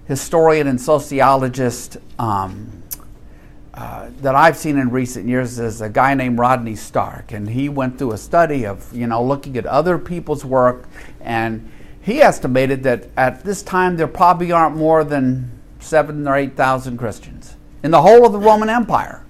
historian 0.08 0.67
and 0.67 0.80
sociologist 0.80 1.98
um, 2.19 2.75
uh, 3.76 4.10
that 4.22 4.36
I've 4.36 4.58
seen 4.58 4.78
in 4.78 4.90
recent 4.90 5.28
years 5.28 5.60
is 5.60 5.82
a 5.82 5.90
guy 5.90 6.14
named 6.14 6.40
Rodney 6.40 6.76
Stark, 6.76 7.32
and 7.32 7.50
he 7.50 7.70
went 7.70 7.98
through 7.98 8.14
a 8.14 8.18
study 8.18 8.66
of 8.66 8.94
you 8.96 9.08
know 9.08 9.24
looking 9.24 9.58
at 9.58 9.66
other 9.66 9.98
people's 9.98 10.46
work, 10.46 10.88
and 11.20 11.70
he 12.02 12.22
estimated 12.22 12.84
that 12.84 13.10
at 13.18 13.44
this 13.44 13.62
time 13.62 13.98
there 13.98 14.08
probably 14.08 14.52
aren't 14.52 14.76
more 14.76 15.04
than 15.04 15.52
seven 15.80 16.28
or 16.28 16.36
eight 16.36 16.56
thousand 16.56 16.98
Christians 16.98 17.56
in 17.84 17.92
the 17.92 18.02
whole 18.02 18.26
of 18.26 18.32
the 18.32 18.40
Roman 18.40 18.70
Empire 18.70 19.26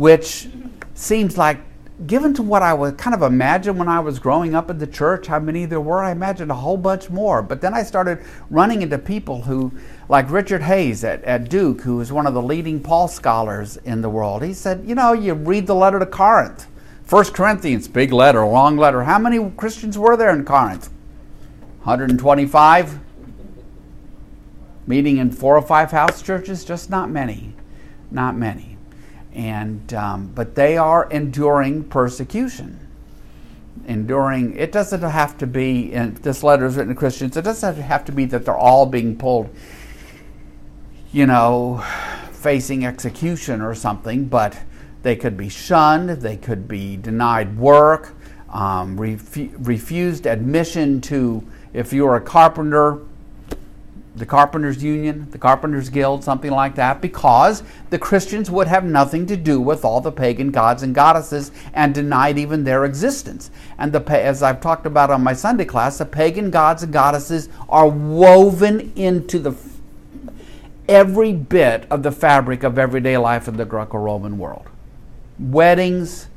which 0.00 0.48
seems 0.94 1.36
like, 1.36 1.58
given 2.06 2.32
to 2.34 2.42
what 2.42 2.62
I 2.62 2.72
would 2.72 2.96
kind 2.96 3.14
of 3.14 3.22
imagine 3.22 3.76
when 3.76 3.88
I 3.88 4.00
was 4.00 4.18
growing 4.18 4.54
up 4.54 4.70
in 4.70 4.78
the 4.78 4.86
church, 4.86 5.26
how 5.26 5.38
many 5.38 5.66
there 5.66 5.80
were, 5.80 6.02
I 6.02 6.12
imagined 6.12 6.50
a 6.50 6.54
whole 6.54 6.76
bunch 6.76 7.10
more. 7.10 7.42
But 7.42 7.60
then 7.60 7.74
I 7.74 7.82
started 7.82 8.24
running 8.48 8.82
into 8.82 8.98
people 8.98 9.42
who, 9.42 9.72
like 10.08 10.30
Richard 10.30 10.62
Hays 10.62 11.04
at, 11.04 11.22
at 11.24 11.48
Duke, 11.48 11.82
who 11.82 12.00
is 12.00 12.12
one 12.12 12.26
of 12.26 12.34
the 12.34 12.42
leading 12.42 12.80
Paul 12.80 13.08
scholars 13.08 13.76
in 13.78 14.00
the 14.00 14.08
world, 14.08 14.42
he 14.42 14.54
said, 14.54 14.84
You 14.86 14.94
know, 14.94 15.12
you 15.12 15.34
read 15.34 15.66
the 15.66 15.74
letter 15.74 15.98
to 15.98 16.06
Corinth. 16.06 16.66
First 17.04 17.34
Corinthians, 17.34 17.88
big 17.88 18.12
letter, 18.12 18.46
long 18.46 18.76
letter. 18.76 19.02
How 19.02 19.18
many 19.18 19.50
Christians 19.56 19.98
were 19.98 20.16
there 20.16 20.30
in 20.30 20.44
Corinth? 20.44 20.88
125? 21.82 23.00
Meeting 24.86 25.18
in 25.18 25.30
four 25.30 25.56
or 25.56 25.62
five 25.62 25.90
house 25.90 26.22
churches? 26.22 26.64
Just 26.64 26.88
not 26.88 27.10
many. 27.10 27.54
Not 28.10 28.36
many 28.36 28.69
and 29.32 29.92
um, 29.94 30.32
but 30.34 30.54
they 30.54 30.76
are 30.76 31.08
enduring 31.10 31.84
persecution. 31.84 32.88
Enduring 33.86 34.56
it 34.56 34.72
doesn't 34.72 35.02
have 35.02 35.38
to 35.38 35.46
be 35.46 35.90
this 35.90 36.42
letter 36.42 36.66
is 36.66 36.76
written 36.76 36.94
to 36.94 36.98
christians 36.98 37.36
it 37.36 37.42
doesn't 37.42 37.76
have 37.76 38.04
to 38.04 38.12
be 38.12 38.24
that 38.26 38.44
they're 38.44 38.56
all 38.56 38.86
being 38.86 39.16
pulled 39.16 39.48
you 41.12 41.26
know 41.26 41.82
facing 42.30 42.84
execution 42.84 43.60
or 43.60 43.74
something 43.74 44.26
but 44.26 44.56
they 45.02 45.16
could 45.16 45.36
be 45.36 45.48
shunned 45.48 46.10
they 46.10 46.36
could 46.36 46.68
be 46.68 46.96
denied 46.96 47.56
work 47.58 48.14
um, 48.50 48.98
refu- 48.98 49.52
refused 49.66 50.26
admission 50.26 51.00
to 51.00 51.42
if 51.72 51.92
you're 51.92 52.16
a 52.16 52.20
carpenter 52.20 53.00
the 54.20 54.26
Carpenters 54.26 54.84
Union, 54.84 55.26
the 55.30 55.38
Carpenters 55.38 55.88
Guild, 55.88 56.22
something 56.22 56.50
like 56.50 56.76
that, 56.76 57.00
because 57.00 57.64
the 57.88 57.98
Christians 57.98 58.50
would 58.50 58.68
have 58.68 58.84
nothing 58.84 59.26
to 59.26 59.36
do 59.36 59.60
with 59.60 59.84
all 59.84 60.00
the 60.00 60.12
pagan 60.12 60.50
gods 60.50 60.82
and 60.84 60.94
goddesses 60.94 61.50
and 61.72 61.94
denied 61.94 62.38
even 62.38 62.62
their 62.62 62.84
existence. 62.84 63.50
And 63.78 63.92
the, 63.92 64.00
as 64.12 64.42
I've 64.42 64.60
talked 64.60 64.86
about 64.86 65.10
on 65.10 65.24
my 65.24 65.32
Sunday 65.32 65.64
class, 65.64 65.98
the 65.98 66.04
pagan 66.04 66.50
gods 66.50 66.82
and 66.82 66.92
goddesses 66.92 67.48
are 67.68 67.88
woven 67.88 68.92
into 68.94 69.38
the 69.38 69.56
every 70.86 71.32
bit 71.32 71.86
of 71.90 72.02
the 72.02 72.12
fabric 72.12 72.62
of 72.62 72.78
everyday 72.78 73.16
life 73.16 73.48
in 73.48 73.56
the 73.56 73.64
Greco-Roman 73.64 74.36
world. 74.38 74.68
Weddings, 75.38 76.28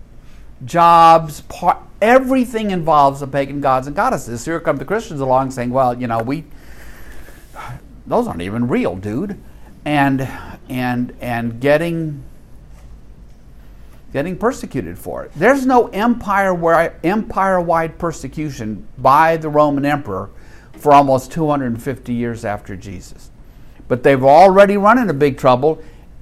jobs, 0.63 1.41
par- 1.41 1.83
everything 2.01 2.71
involves 2.71 3.19
the 3.19 3.27
pagan 3.27 3.59
gods 3.59 3.87
and 3.87 3.95
goddesses. 3.95 4.45
Here 4.45 4.59
come 4.61 4.77
the 4.77 4.85
Christians 4.85 5.19
along 5.19 5.51
saying, 5.51 5.71
well, 5.71 5.99
you 5.99 6.07
know, 6.07 6.19
we 6.19 6.45
those 8.05 8.27
aren't 8.27 8.41
even 8.41 8.67
real, 8.67 8.95
dude. 8.95 9.39
And 9.85 10.27
and 10.69 11.15
and 11.19 11.59
getting 11.59 12.23
getting 14.13 14.37
persecuted 14.37 14.97
for 14.97 15.23
it. 15.23 15.31
There's 15.35 15.65
no 15.65 15.87
empire 15.87 16.53
where 16.53 16.95
empire-wide 17.03 17.97
persecution 17.97 18.87
by 18.97 19.37
the 19.37 19.49
Roman 19.49 19.85
emperor 19.85 20.29
for 20.73 20.93
almost 20.93 21.31
250 21.31 22.13
years 22.13 22.45
after 22.45 22.75
Jesus. 22.75 23.31
But 23.87 24.03
they've 24.03 24.23
already 24.23 24.77
run 24.77 24.99
into 24.99 25.13
big 25.13 25.37
trouble 25.37 25.81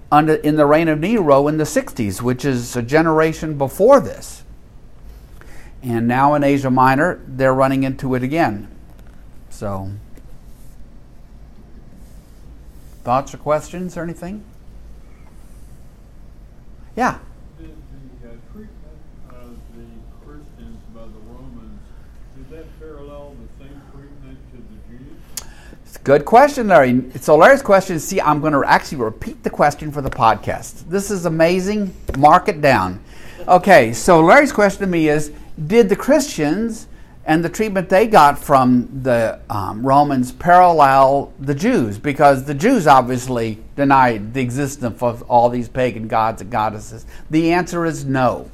under, 0.09 0.35
in 0.35 0.55
the 0.55 0.65
reign 0.65 0.87
of 0.87 0.99
Nero 0.99 1.47
in 1.47 1.57
the 1.57 1.65
60s, 1.65 2.21
which 2.21 2.45
is 2.45 2.75
a 2.75 2.81
generation 2.81 3.57
before 3.57 3.99
this. 3.99 4.43
And 5.83 6.07
now 6.07 6.33
in 6.35 6.43
Asia 6.43 6.69
Minor, 6.69 7.21
they're 7.27 7.53
running 7.53 7.83
into 7.83 8.15
it 8.15 8.23
again. 8.23 8.67
So 9.49 9.91
Thoughts 13.03 13.33
or 13.33 13.37
questions 13.37 13.97
or 13.97 14.03
anything? 14.03 14.43
Yeah. 16.95 17.17
Did 17.57 17.69
the 18.21 18.27
uh, 18.27 18.31
treatment 18.53 18.71
of 19.29 19.57
the 19.75 19.85
Christians 20.25 20.77
by 20.93 21.01
the 21.01 21.19
Romans, 21.33 21.79
did 22.35 22.49
that 22.51 22.79
parallel 22.79 23.35
the 23.41 23.63
same 23.63 23.81
treatment 23.91 24.37
to 24.51 24.57
the 24.57 24.97
Jews? 24.97 25.47
It's 25.85 25.95
a 25.95 25.99
good 25.99 26.25
question, 26.25 26.67
Larry. 26.67 27.03
So 27.19 27.37
Larry's 27.37 27.61
question. 27.61 27.97
See, 27.99 28.21
I'm 28.21 28.39
going 28.39 28.53
to 28.53 28.63
actually 28.65 28.99
repeat 28.99 29.41
the 29.41 29.49
question 29.49 29.91
for 29.91 30.01
the 30.01 30.09
podcast. 30.09 30.87
This 30.89 31.09
is 31.09 31.25
amazing. 31.25 31.95
Mark 32.17 32.49
it 32.49 32.61
down. 32.61 33.03
Okay, 33.47 33.93
so 33.93 34.21
Larry's 34.21 34.51
question 34.51 34.81
to 34.81 34.87
me 34.87 35.07
is: 35.07 35.31
Did 35.65 35.89
the 35.89 35.95
Christians 35.95 36.87
and 37.25 37.45
the 37.45 37.49
treatment 37.49 37.89
they 37.89 38.07
got 38.07 38.39
from 38.39 39.01
the 39.03 39.39
um, 39.49 39.85
Romans 39.85 40.31
parallel 40.31 41.31
the 41.39 41.53
Jews 41.53 41.97
because 41.99 42.45
the 42.45 42.53
Jews 42.53 42.87
obviously 42.87 43.59
denied 43.75 44.33
the 44.33 44.41
existence 44.41 45.01
of 45.03 45.21
all 45.23 45.49
these 45.49 45.69
pagan 45.69 46.07
gods 46.07 46.41
and 46.41 46.49
goddesses. 46.49 47.05
The 47.29 47.53
answer 47.53 47.85
is 47.85 48.05
no. 48.05 48.49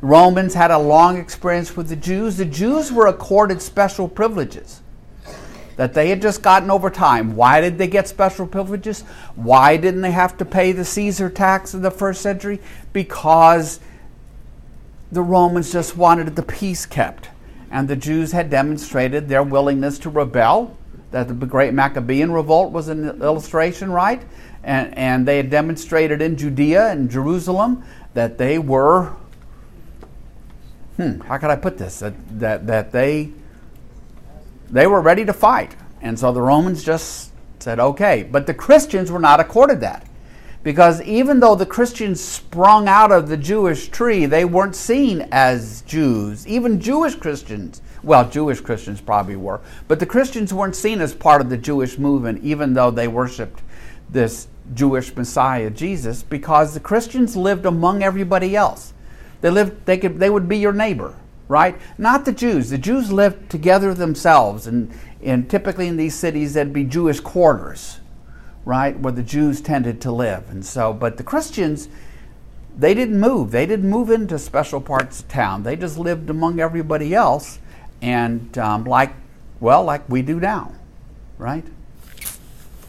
Romans 0.00 0.54
had 0.54 0.70
a 0.70 0.78
long 0.78 1.16
experience 1.18 1.76
with 1.76 1.88
the 1.88 1.96
Jews. 1.96 2.36
The 2.36 2.44
Jews 2.44 2.92
were 2.92 3.06
accorded 3.06 3.60
special 3.60 4.08
privileges 4.08 4.80
that 5.76 5.94
they 5.94 6.08
had 6.08 6.20
just 6.20 6.42
gotten 6.42 6.70
over 6.70 6.90
time. 6.90 7.34
Why 7.34 7.60
did 7.60 7.78
they 7.78 7.86
get 7.86 8.06
special 8.06 8.46
privileges? 8.46 9.02
Why 9.34 9.76
didn't 9.76 10.02
they 10.02 10.10
have 10.10 10.36
to 10.38 10.44
pay 10.44 10.72
the 10.72 10.84
Caesar 10.84 11.30
tax 11.30 11.74
in 11.74 11.82
the 11.82 11.90
first 11.90 12.20
century? 12.20 12.60
Because 12.92 13.80
the 15.10 15.22
Romans 15.22 15.72
just 15.72 15.96
wanted 15.96 16.36
the 16.36 16.42
peace 16.42 16.86
kept 16.86 17.28
and 17.72 17.88
the 17.88 17.96
Jews 17.96 18.32
had 18.32 18.50
demonstrated 18.50 19.28
their 19.28 19.42
willingness 19.42 19.98
to 20.00 20.10
rebel. 20.10 20.76
That 21.10 21.28
the 21.28 21.46
great 21.46 21.74
Maccabean 21.74 22.30
revolt 22.30 22.70
was 22.70 22.88
an 22.88 23.20
illustration, 23.22 23.90
right? 23.90 24.22
And, 24.62 24.96
and 24.96 25.26
they 25.26 25.38
had 25.38 25.50
demonstrated 25.50 26.22
in 26.22 26.36
Judea 26.36 26.90
and 26.90 27.10
Jerusalem 27.10 27.82
that 28.14 28.38
they 28.38 28.58
were, 28.58 29.14
hmm, 30.96 31.20
how 31.20 31.38
could 31.38 31.50
I 31.50 31.56
put 31.56 31.78
this? 31.78 31.98
That, 31.98 32.14
that, 32.38 32.66
that 32.66 32.92
they 32.92 33.32
they 34.70 34.86
were 34.86 35.00
ready 35.02 35.24
to 35.26 35.32
fight. 35.32 35.76
And 36.00 36.18
so 36.18 36.32
the 36.32 36.40
Romans 36.40 36.82
just 36.82 37.30
said, 37.58 37.78
okay. 37.78 38.22
But 38.22 38.46
the 38.46 38.54
Christians 38.54 39.10
were 39.10 39.18
not 39.18 39.38
accorded 39.38 39.80
that. 39.80 40.06
Because 40.62 41.02
even 41.02 41.40
though 41.40 41.56
the 41.56 41.66
Christians 41.66 42.20
sprung 42.20 42.86
out 42.86 43.10
of 43.10 43.28
the 43.28 43.36
Jewish 43.36 43.88
tree, 43.88 44.26
they 44.26 44.44
weren't 44.44 44.76
seen 44.76 45.26
as 45.32 45.82
Jews. 45.82 46.46
Even 46.46 46.80
Jewish 46.80 47.16
Christians, 47.16 47.82
well, 48.02 48.28
Jewish 48.28 48.60
Christians 48.60 49.00
probably 49.00 49.34
were, 49.34 49.60
but 49.88 49.98
the 49.98 50.06
Christians 50.06 50.54
weren't 50.54 50.76
seen 50.76 51.00
as 51.00 51.14
part 51.14 51.40
of 51.40 51.50
the 51.50 51.56
Jewish 51.56 51.98
movement, 51.98 52.44
even 52.44 52.74
though 52.74 52.92
they 52.92 53.08
worshiped 53.08 53.60
this 54.08 54.46
Jewish 54.74 55.14
Messiah, 55.16 55.68
Jesus, 55.68 56.22
because 56.22 56.74
the 56.74 56.80
Christians 56.80 57.36
lived 57.36 57.66
among 57.66 58.04
everybody 58.04 58.54
else. 58.54 58.92
They 59.40 59.50
lived, 59.50 59.84
they 59.86 59.98
could, 59.98 60.20
they 60.20 60.30
would 60.30 60.48
be 60.48 60.58
your 60.58 60.72
neighbor, 60.72 61.16
right? 61.48 61.76
Not 61.98 62.24
the 62.24 62.32
Jews. 62.32 62.70
The 62.70 62.78
Jews 62.78 63.10
lived 63.10 63.50
together 63.50 63.94
themselves, 63.94 64.68
and, 64.68 64.92
and 65.24 65.50
typically 65.50 65.88
in 65.88 65.96
these 65.96 66.14
cities, 66.14 66.54
there'd 66.54 66.72
be 66.72 66.84
Jewish 66.84 67.18
quarters 67.18 67.98
right, 68.64 68.98
where 68.98 69.12
the 69.12 69.22
Jews 69.22 69.60
tended 69.60 70.00
to 70.02 70.12
live. 70.12 70.50
And 70.50 70.64
so, 70.64 70.92
but 70.92 71.16
the 71.16 71.22
Christians, 71.22 71.88
they 72.76 72.94
didn't 72.94 73.18
move. 73.18 73.50
They 73.50 73.66
didn't 73.66 73.88
move 73.90 74.10
into 74.10 74.38
special 74.38 74.80
parts 74.80 75.20
of 75.20 75.28
town. 75.28 75.62
They 75.62 75.76
just 75.76 75.98
lived 75.98 76.30
among 76.30 76.60
everybody 76.60 77.14
else, 77.14 77.58
and 78.00 78.56
um, 78.58 78.84
like, 78.84 79.12
well, 79.60 79.84
like 79.84 80.08
we 80.08 80.22
do 80.22 80.40
now, 80.40 80.72
right? 81.38 81.64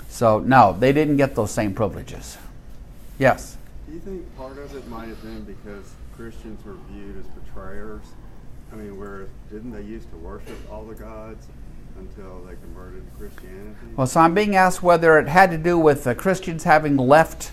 So, 0.09 0.39
no, 0.39 0.75
they 0.77 0.93
didn't 0.93 1.17
get 1.17 1.35
those 1.35 1.51
same 1.51 1.73
privileges. 1.73 2.37
Yes? 3.17 3.57
Do 3.87 3.93
you 3.93 3.99
think 3.99 4.37
part 4.37 4.57
of 4.57 4.75
it 4.75 4.87
might 4.87 5.07
have 5.07 5.21
been 5.21 5.43
because 5.43 5.91
Christians 6.15 6.63
were 6.65 6.75
viewed 6.91 7.17
as 7.17 7.25
betrayers? 7.27 8.03
I 8.71 8.75
mean, 8.75 8.97
where 8.97 9.27
didn't 9.51 9.71
they 9.71 9.81
used 9.81 10.09
to 10.11 10.17
worship 10.17 10.57
all 10.71 10.83
the 10.83 10.95
gods? 10.95 11.47
Until 11.97 12.43
they 12.45 12.55
converted 12.55 13.05
to 13.05 13.17
Christianity? 13.17 13.75
Well, 13.95 14.07
so 14.07 14.21
I'm 14.21 14.33
being 14.33 14.55
asked 14.55 14.83
whether 14.83 15.19
it 15.19 15.27
had 15.27 15.51
to 15.51 15.57
do 15.57 15.77
with 15.77 16.03
the 16.03 16.15
Christians 16.15 16.63
having 16.63 16.97
left 16.97 17.51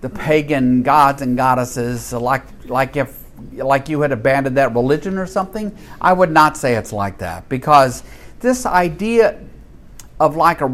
the 0.00 0.10
pagan 0.10 0.82
gods 0.82 1.22
and 1.22 1.36
goddesses, 1.36 2.12
like 2.12 2.42
like 2.66 2.96
if 2.96 3.22
like 3.52 3.88
you 3.88 4.00
had 4.02 4.12
abandoned 4.12 4.56
that 4.56 4.74
religion 4.74 5.18
or 5.18 5.26
something. 5.26 5.76
I 6.00 6.12
would 6.12 6.30
not 6.30 6.56
say 6.56 6.74
it's 6.74 6.92
like 6.92 7.18
that 7.18 7.48
because 7.48 8.02
this 8.40 8.66
idea 8.66 9.40
of 10.20 10.36
like 10.36 10.60
a 10.60 10.68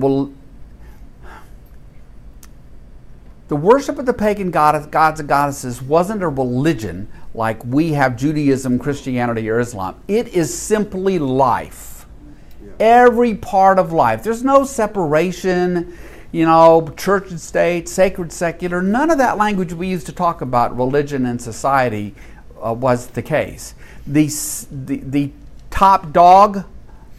the 3.49 3.57
worship 3.57 3.99
of 3.99 4.07
the 4.07 4.15
pagan 4.15 4.53
goddess, 4.53 4.87
gods 4.87 5.19
and 5.19 5.29
goddesses 5.29 5.83
wasn't 5.83 6.23
a 6.23 6.29
religion 6.29 7.09
like 7.35 7.65
we 7.65 7.93
have 7.95 8.17
Judaism, 8.17 8.79
Christianity, 8.79 9.51
or 9.51 9.59
Islam. 9.59 10.01
It 10.07 10.29
is 10.29 10.57
simply 10.57 11.19
life 11.19 11.90
every 12.79 13.35
part 13.35 13.79
of 13.79 13.93
life. 13.93 14.23
There's 14.23 14.43
no 14.43 14.65
separation, 14.65 15.97
you 16.33 16.47
know, 16.47 16.93
church 16.97 17.31
and 17.31 17.41
state, 17.41 17.89
sacred, 17.89 18.33
secular. 18.33 18.83
None 18.83 19.11
of 19.11 19.19
that 19.19 19.37
language 19.37 19.73
we 19.73 19.89
used 19.89 20.07
to 20.07 20.13
talk 20.13 20.41
about 20.41 20.77
religion 20.77 21.27
and 21.27 21.41
society 21.41 22.15
uh, 22.65 22.73
was 22.73 23.09
the 23.09 23.23
case. 23.23 23.75
The, 24.07 24.27
the, 24.71 24.97
the 24.99 25.33
top 25.71 26.13
dog, 26.13 26.65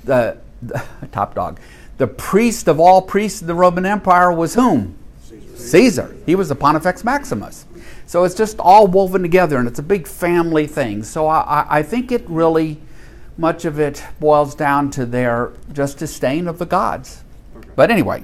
the, 0.04 0.38
the 0.62 0.84
top 1.12 1.36
dog, 1.36 1.60
the 1.98 2.08
priest 2.08 2.68
of 2.68 2.80
all 2.80 3.02
priests 3.02 3.42
of 3.42 3.48
the 3.48 3.54
Roman 3.54 3.86
Empire 3.86 4.32
was 4.32 4.56
whom? 4.56 4.98
Caesar. 5.24 5.58
Caesar. 5.58 6.16
He 6.26 6.36
was 6.36 6.50
the 6.50 6.56
Pontifex 6.56 7.04
Maximus. 7.04 7.66
So 8.08 8.24
it's 8.24 8.36
just 8.36 8.60
all 8.60 8.88
woven 8.88 9.22
together 9.22 9.58
and 9.58 9.68
it's 9.68 9.80
a 9.80 9.84
big 9.84 10.08
family 10.08 10.68
thing. 10.68 11.04
So 11.04 11.28
I, 11.28 11.66
I 11.70 11.84
think 11.84 12.12
it 12.12 12.28
really 12.28 12.82
much 13.42 13.66
of 13.66 13.80
it 13.80 14.04
boils 14.20 14.54
down 14.54 14.92
to 14.92 15.04
their 15.04 15.52
just 15.74 15.98
disdain 15.98 16.48
of 16.48 16.60
the 16.60 16.66
gods. 16.66 17.24
But 17.76 17.90
anyway, 17.90 18.24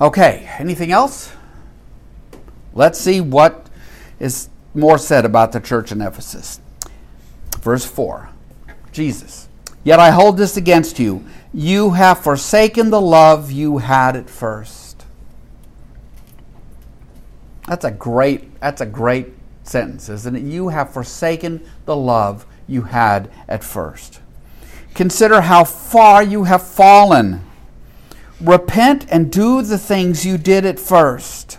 okay, 0.00 0.48
anything 0.58 0.90
else? 0.90 1.30
Let's 2.72 2.98
see 2.98 3.20
what 3.20 3.68
is 4.18 4.48
more 4.74 4.96
said 4.96 5.26
about 5.26 5.52
the 5.52 5.60
church 5.60 5.92
in 5.92 6.00
Ephesus. 6.00 6.58
Verse 7.60 7.84
4 7.84 8.30
Jesus, 8.92 9.48
yet 9.84 10.00
I 10.00 10.10
hold 10.10 10.38
this 10.38 10.56
against 10.56 10.98
you. 10.98 11.22
You 11.52 11.90
have 11.90 12.20
forsaken 12.20 12.88
the 12.88 13.00
love 13.00 13.52
you 13.52 13.78
had 13.78 14.16
at 14.16 14.30
first. 14.30 15.04
That's 17.68 17.84
a 17.84 17.90
great 17.90 18.58
that's 18.58 18.80
a 18.80 18.86
great 18.86 19.34
sentence, 19.64 20.08
isn't 20.08 20.34
it? 20.34 20.42
You 20.42 20.68
have 20.68 20.94
forsaken 20.94 21.62
the 21.84 21.94
love 21.96 22.46
you 22.66 22.82
had 22.82 23.30
at 23.48 23.62
first. 23.64 24.20
Consider 24.94 25.42
how 25.42 25.64
far 25.64 26.22
you 26.22 26.44
have 26.44 26.66
fallen. 26.66 27.42
Repent 28.40 29.06
and 29.10 29.30
do 29.30 29.62
the 29.62 29.78
things 29.78 30.24
you 30.24 30.38
did 30.38 30.64
at 30.64 30.78
first. 30.78 31.58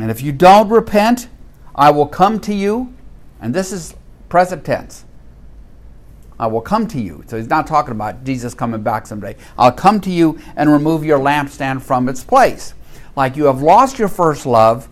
And 0.00 0.10
if 0.10 0.22
you 0.22 0.32
don't 0.32 0.68
repent, 0.68 1.28
I 1.74 1.90
will 1.90 2.06
come 2.06 2.40
to 2.40 2.54
you, 2.54 2.94
and 3.40 3.54
this 3.54 3.72
is 3.72 3.94
present 4.28 4.64
tense. 4.64 5.04
I 6.38 6.46
will 6.46 6.60
come 6.60 6.86
to 6.88 7.00
you. 7.00 7.22
So 7.26 7.36
he's 7.36 7.48
not 7.48 7.66
talking 7.66 7.92
about 7.92 8.24
Jesus 8.24 8.54
coming 8.54 8.82
back 8.82 9.06
someday. 9.06 9.36
I'll 9.56 9.72
come 9.72 10.00
to 10.00 10.10
you 10.10 10.38
and 10.56 10.72
remove 10.72 11.04
your 11.04 11.18
lampstand 11.18 11.82
from 11.82 12.08
its 12.08 12.24
place. 12.24 12.74
Like 13.14 13.36
you 13.36 13.44
have 13.44 13.62
lost 13.62 13.98
your 13.98 14.08
first 14.08 14.46
love, 14.46 14.88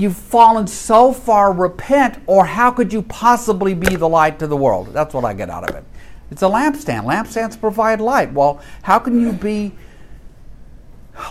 you've 0.00 0.16
fallen 0.16 0.66
so 0.66 1.12
far, 1.12 1.52
repent, 1.52 2.18
or 2.26 2.46
how 2.46 2.70
could 2.70 2.92
you 2.92 3.02
possibly 3.02 3.74
be 3.74 3.96
the 3.96 4.08
light 4.08 4.38
to 4.38 4.46
the 4.46 4.56
world? 4.56 4.88
That's 4.94 5.12
what 5.12 5.24
I 5.24 5.34
get 5.34 5.50
out 5.50 5.68
of 5.68 5.76
it. 5.76 5.84
It's 6.30 6.42
a 6.42 6.46
lampstand. 6.46 7.04
Lampstands 7.04 7.60
provide 7.60 8.00
light. 8.00 8.32
Well, 8.32 8.60
how 8.82 8.98
can 8.98 9.20
you 9.20 9.32
be 9.32 9.72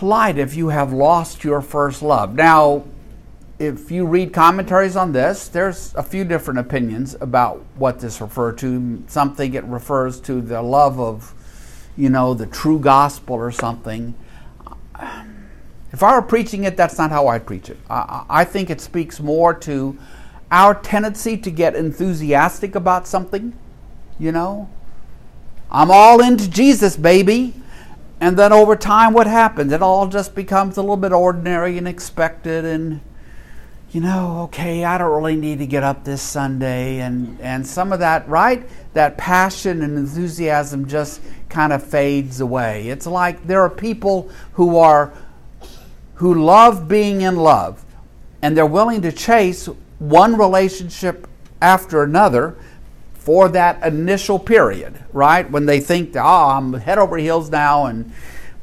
light 0.00 0.38
if 0.38 0.54
you 0.54 0.68
have 0.68 0.92
lost 0.92 1.42
your 1.42 1.60
first 1.60 2.02
love? 2.02 2.34
Now, 2.34 2.84
if 3.58 3.90
you 3.90 4.06
read 4.06 4.32
commentaries 4.32 4.96
on 4.96 5.12
this, 5.12 5.48
there's 5.48 5.94
a 5.94 6.02
few 6.02 6.24
different 6.24 6.60
opinions 6.60 7.16
about 7.20 7.64
what 7.76 7.98
this 7.98 8.20
refers 8.20 8.60
to. 8.60 9.02
Some 9.06 9.34
think 9.34 9.54
it 9.54 9.64
refers 9.64 10.20
to 10.22 10.40
the 10.40 10.62
love 10.62 11.00
of, 11.00 11.34
you 11.96 12.08
know, 12.08 12.34
the 12.34 12.46
true 12.46 12.78
gospel 12.78 13.34
or 13.34 13.50
something. 13.50 14.14
If 15.92 16.02
I 16.02 16.14
were 16.14 16.22
preaching 16.22 16.64
it, 16.64 16.76
that's 16.76 16.98
not 16.98 17.10
how 17.10 17.26
I 17.28 17.38
preach 17.38 17.68
it. 17.68 17.78
I, 17.88 18.24
I 18.28 18.44
think 18.44 18.70
it 18.70 18.80
speaks 18.80 19.20
more 19.20 19.54
to 19.54 19.98
our 20.50 20.74
tendency 20.74 21.36
to 21.36 21.50
get 21.50 21.74
enthusiastic 21.74 22.74
about 22.74 23.06
something, 23.06 23.56
you 24.18 24.32
know. 24.32 24.68
I'm 25.70 25.90
all 25.90 26.20
into 26.20 26.50
Jesus, 26.50 26.96
baby. 26.96 27.54
And 28.20 28.36
then 28.38 28.52
over 28.52 28.76
time, 28.76 29.14
what 29.14 29.26
happens? 29.26 29.72
It 29.72 29.82
all 29.82 30.06
just 30.06 30.34
becomes 30.34 30.76
a 30.76 30.82
little 30.82 30.96
bit 30.96 31.12
ordinary 31.12 31.78
and 31.78 31.88
expected, 31.88 32.64
and 32.64 33.00
you 33.92 34.00
know, 34.00 34.42
okay, 34.42 34.84
I 34.84 34.98
don't 34.98 35.10
really 35.10 35.36
need 35.36 35.58
to 35.60 35.66
get 35.66 35.82
up 35.82 36.04
this 36.04 36.20
Sunday, 36.20 37.00
and 37.00 37.40
and 37.40 37.66
some 37.66 37.92
of 37.92 38.00
that, 38.00 38.28
right? 38.28 38.68
That 38.92 39.16
passion 39.16 39.82
and 39.82 39.96
enthusiasm 39.96 40.86
just 40.86 41.22
kind 41.48 41.72
of 41.72 41.82
fades 41.82 42.40
away. 42.40 42.88
It's 42.88 43.06
like 43.06 43.46
there 43.46 43.62
are 43.62 43.70
people 43.70 44.30
who 44.52 44.76
are 44.76 45.14
who 46.20 46.34
love 46.34 46.86
being 46.86 47.22
in 47.22 47.34
love 47.34 47.82
and 48.42 48.54
they're 48.54 48.66
willing 48.66 49.00
to 49.00 49.10
chase 49.10 49.70
one 49.98 50.36
relationship 50.36 51.26
after 51.62 52.02
another 52.02 52.54
for 53.14 53.48
that 53.48 53.82
initial 53.82 54.38
period, 54.38 55.02
right? 55.14 55.50
When 55.50 55.64
they 55.64 55.80
think, 55.80 56.14
oh, 56.16 56.20
I'm 56.20 56.74
head 56.74 56.98
over 56.98 57.16
heels 57.16 57.48
now 57.48 57.86
and 57.86 58.12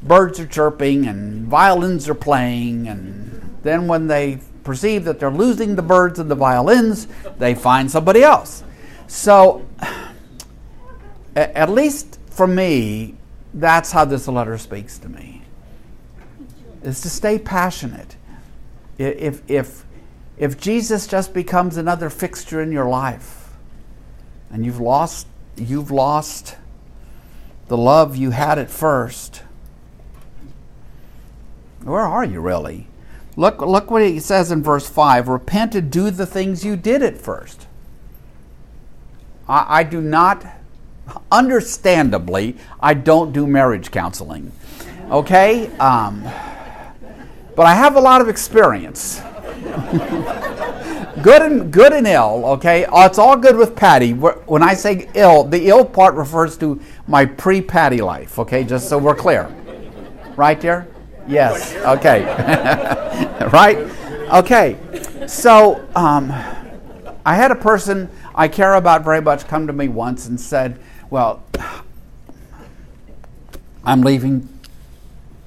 birds 0.04 0.38
are 0.38 0.46
chirping 0.46 1.08
and 1.08 1.48
violins 1.48 2.08
are 2.08 2.14
playing. 2.14 2.86
And 2.86 3.58
then 3.64 3.88
when 3.88 4.06
they 4.06 4.38
perceive 4.62 5.04
that 5.06 5.18
they're 5.18 5.28
losing 5.28 5.74
the 5.74 5.82
birds 5.82 6.20
and 6.20 6.30
the 6.30 6.36
violins, 6.36 7.08
they 7.38 7.56
find 7.56 7.90
somebody 7.90 8.22
else. 8.22 8.62
So, 9.08 9.66
at 11.34 11.70
least 11.70 12.20
for 12.30 12.46
me, 12.46 13.16
that's 13.52 13.90
how 13.90 14.04
this 14.04 14.28
letter 14.28 14.58
speaks 14.58 14.96
to 14.98 15.08
me 15.08 15.37
is 16.82 17.00
to 17.02 17.10
stay 17.10 17.38
passionate. 17.38 18.16
If, 18.98 19.48
if, 19.48 19.84
if 20.36 20.58
Jesus 20.58 21.06
just 21.06 21.32
becomes 21.32 21.76
another 21.76 22.10
fixture 22.10 22.60
in 22.60 22.72
your 22.72 22.88
life 22.88 23.50
and 24.50 24.64
you've 24.64 24.80
lost, 24.80 25.26
you've 25.56 25.90
lost 25.90 26.56
the 27.68 27.76
love 27.76 28.16
you 28.16 28.30
had 28.30 28.58
at 28.58 28.70
first, 28.70 29.42
where 31.82 32.00
are 32.00 32.24
you 32.24 32.40
really? 32.40 32.86
Look, 33.36 33.60
look 33.60 33.90
what 33.90 34.02
he 34.02 34.18
says 34.18 34.50
in 34.50 34.64
verse 34.64 34.88
5 34.88 35.28
Repent 35.28 35.74
and 35.76 35.92
do 35.92 36.10
the 36.10 36.26
things 36.26 36.64
you 36.64 36.76
did 36.76 37.02
at 37.02 37.16
first. 37.16 37.68
I, 39.48 39.80
I 39.80 39.82
do 39.84 40.00
not, 40.00 40.44
understandably, 41.30 42.56
I 42.80 42.94
don't 42.94 43.32
do 43.32 43.46
marriage 43.46 43.92
counseling. 43.92 44.50
Okay? 45.10 45.68
Um, 45.78 46.28
but 47.58 47.66
I 47.66 47.74
have 47.74 47.96
a 47.96 48.00
lot 48.00 48.20
of 48.20 48.28
experience. 48.28 49.20
good 51.24 51.42
and 51.42 51.72
good 51.72 51.92
and 51.92 52.06
ill. 52.06 52.44
Okay, 52.50 52.84
oh, 52.84 53.04
it's 53.04 53.18
all 53.18 53.36
good 53.36 53.56
with 53.56 53.74
Patty. 53.74 54.12
When 54.12 54.62
I 54.62 54.74
say 54.74 55.10
ill, 55.14 55.42
the 55.42 55.66
ill 55.66 55.84
part 55.84 56.14
refers 56.14 56.56
to 56.58 56.80
my 57.08 57.24
pre-Patty 57.24 58.00
life. 58.00 58.38
Okay, 58.38 58.62
just 58.62 58.88
so 58.88 58.96
we're 58.96 59.16
clear. 59.16 59.52
Right 60.36 60.60
there. 60.60 60.86
Yes. 61.26 61.74
Okay. 61.74 62.22
right. 63.52 63.76
Okay. 64.32 65.26
So 65.26 65.84
um, 65.96 66.30
I 67.26 67.34
had 67.34 67.50
a 67.50 67.56
person 67.56 68.08
I 68.36 68.46
care 68.46 68.74
about 68.74 69.02
very 69.02 69.20
much 69.20 69.48
come 69.48 69.66
to 69.66 69.72
me 69.72 69.88
once 69.88 70.28
and 70.28 70.40
said, 70.40 70.78
"Well, 71.10 71.42
I'm 73.84 74.02
leaving 74.02 74.48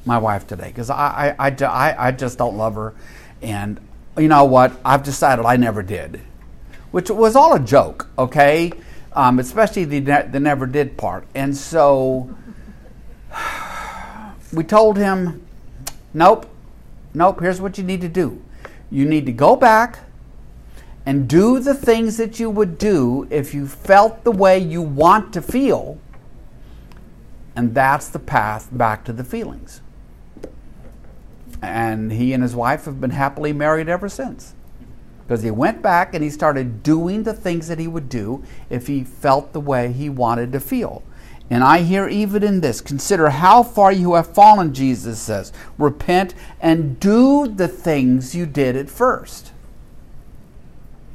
my 0.06 0.18
wife 0.18 0.48
today 0.48 0.68
because 0.68 0.90
I, 0.90 1.36
I, 1.38 1.50
I, 1.50 2.08
I 2.08 2.12
just 2.12 2.38
don't 2.38 2.58
love 2.58 2.76
her. 2.76 2.94
And 3.42 3.80
you 4.18 4.28
know 4.28 4.46
what? 4.46 4.74
I've 4.84 5.04
decided 5.04 5.46
I 5.46 5.56
never 5.56 5.84
did, 5.84 6.22
which 6.92 7.10
was 7.10 7.36
all 7.36 7.54
a 7.54 7.60
joke, 7.60 8.10
okay? 8.18 8.72
Um, 9.14 9.40
especially 9.40 9.86
the, 9.86 10.00
the 10.00 10.40
never 10.40 10.66
did 10.66 10.98
part. 10.98 11.26
And 11.36 11.56
so 11.56 12.36
we 14.54 14.64
told 14.64 14.98
him, 14.98 15.46
nope, 16.14 16.50
nope, 17.14 17.40
here's 17.40 17.62
what 17.62 17.78
you 17.78 17.84
need 17.84 18.02
to 18.02 18.10
do. 18.10 18.42
You 18.90 19.06
need 19.06 19.26
to 19.26 19.32
go 19.32 19.56
back 19.56 20.00
and 21.06 21.28
do 21.28 21.60
the 21.60 21.74
things 21.74 22.18
that 22.18 22.40
you 22.40 22.50
would 22.50 22.78
do 22.78 23.28
if 23.30 23.54
you 23.54 23.68
felt 23.68 24.24
the 24.24 24.32
way 24.32 24.60
you 24.60 24.82
want 24.82 25.34
to 25.34 25.42
feel. 25.42 25.98
And 27.56 27.74
that's 27.74 28.08
the 28.10 28.20
path 28.20 28.70
back 28.72 29.04
to 29.06 29.14
the 29.14 29.24
feelings. 29.24 29.82
And 31.62 32.12
he 32.12 32.34
and 32.34 32.42
his 32.42 32.56
wife 32.56 32.86
have 32.86 33.00
been 33.00 33.12
happily 33.12 33.54
married 33.54 33.88
ever 33.88 34.10
since. 34.10 34.56
Because 35.24 35.44
he 35.44 35.52
went 35.52 35.82
back 35.82 36.14
and 36.14 36.24
he 36.24 36.30
started 36.30 36.84
doing 36.84 37.24
the 37.24 37.34
things 37.34 37.68
that 37.68 37.80
he 37.80 37.88
would 37.88 38.10
do 38.10 38.44
if 38.70 38.88
he 38.88 39.04
felt 39.04 39.54
the 39.54 39.60
way 39.60 39.92
he 39.92 40.10
wanted 40.10 40.52
to 40.54 40.60
feel. 40.60 41.04
And 41.50 41.64
I 41.64 41.80
hear 41.82 42.08
even 42.08 42.44
in 42.44 42.62
this, 42.62 42.80
consider 42.80 43.30
how 43.30 43.62
far 43.62 43.92
you 43.92 44.14
have 44.14 44.34
fallen, 44.34 44.74
Jesus 44.74 45.20
says. 45.20 45.52
Repent 45.78 46.34
and 46.62 47.00
do 47.00 47.48
the 47.48 47.68
things 47.68 48.34
you 48.34 48.46
did 48.46 48.76
at 48.78 48.90
first. 48.90 49.52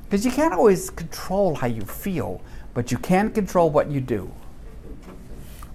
Because 0.04 0.24
you 0.24 0.30
can't 0.30 0.54
always 0.54 0.90
control 0.90 1.56
how 1.56 1.66
you 1.66 1.82
feel, 1.82 2.40
but 2.74 2.92
you 2.92 2.98
can 2.98 3.30
control 3.30 3.70
what 3.70 3.90
you 3.90 4.00
do. 4.00 4.30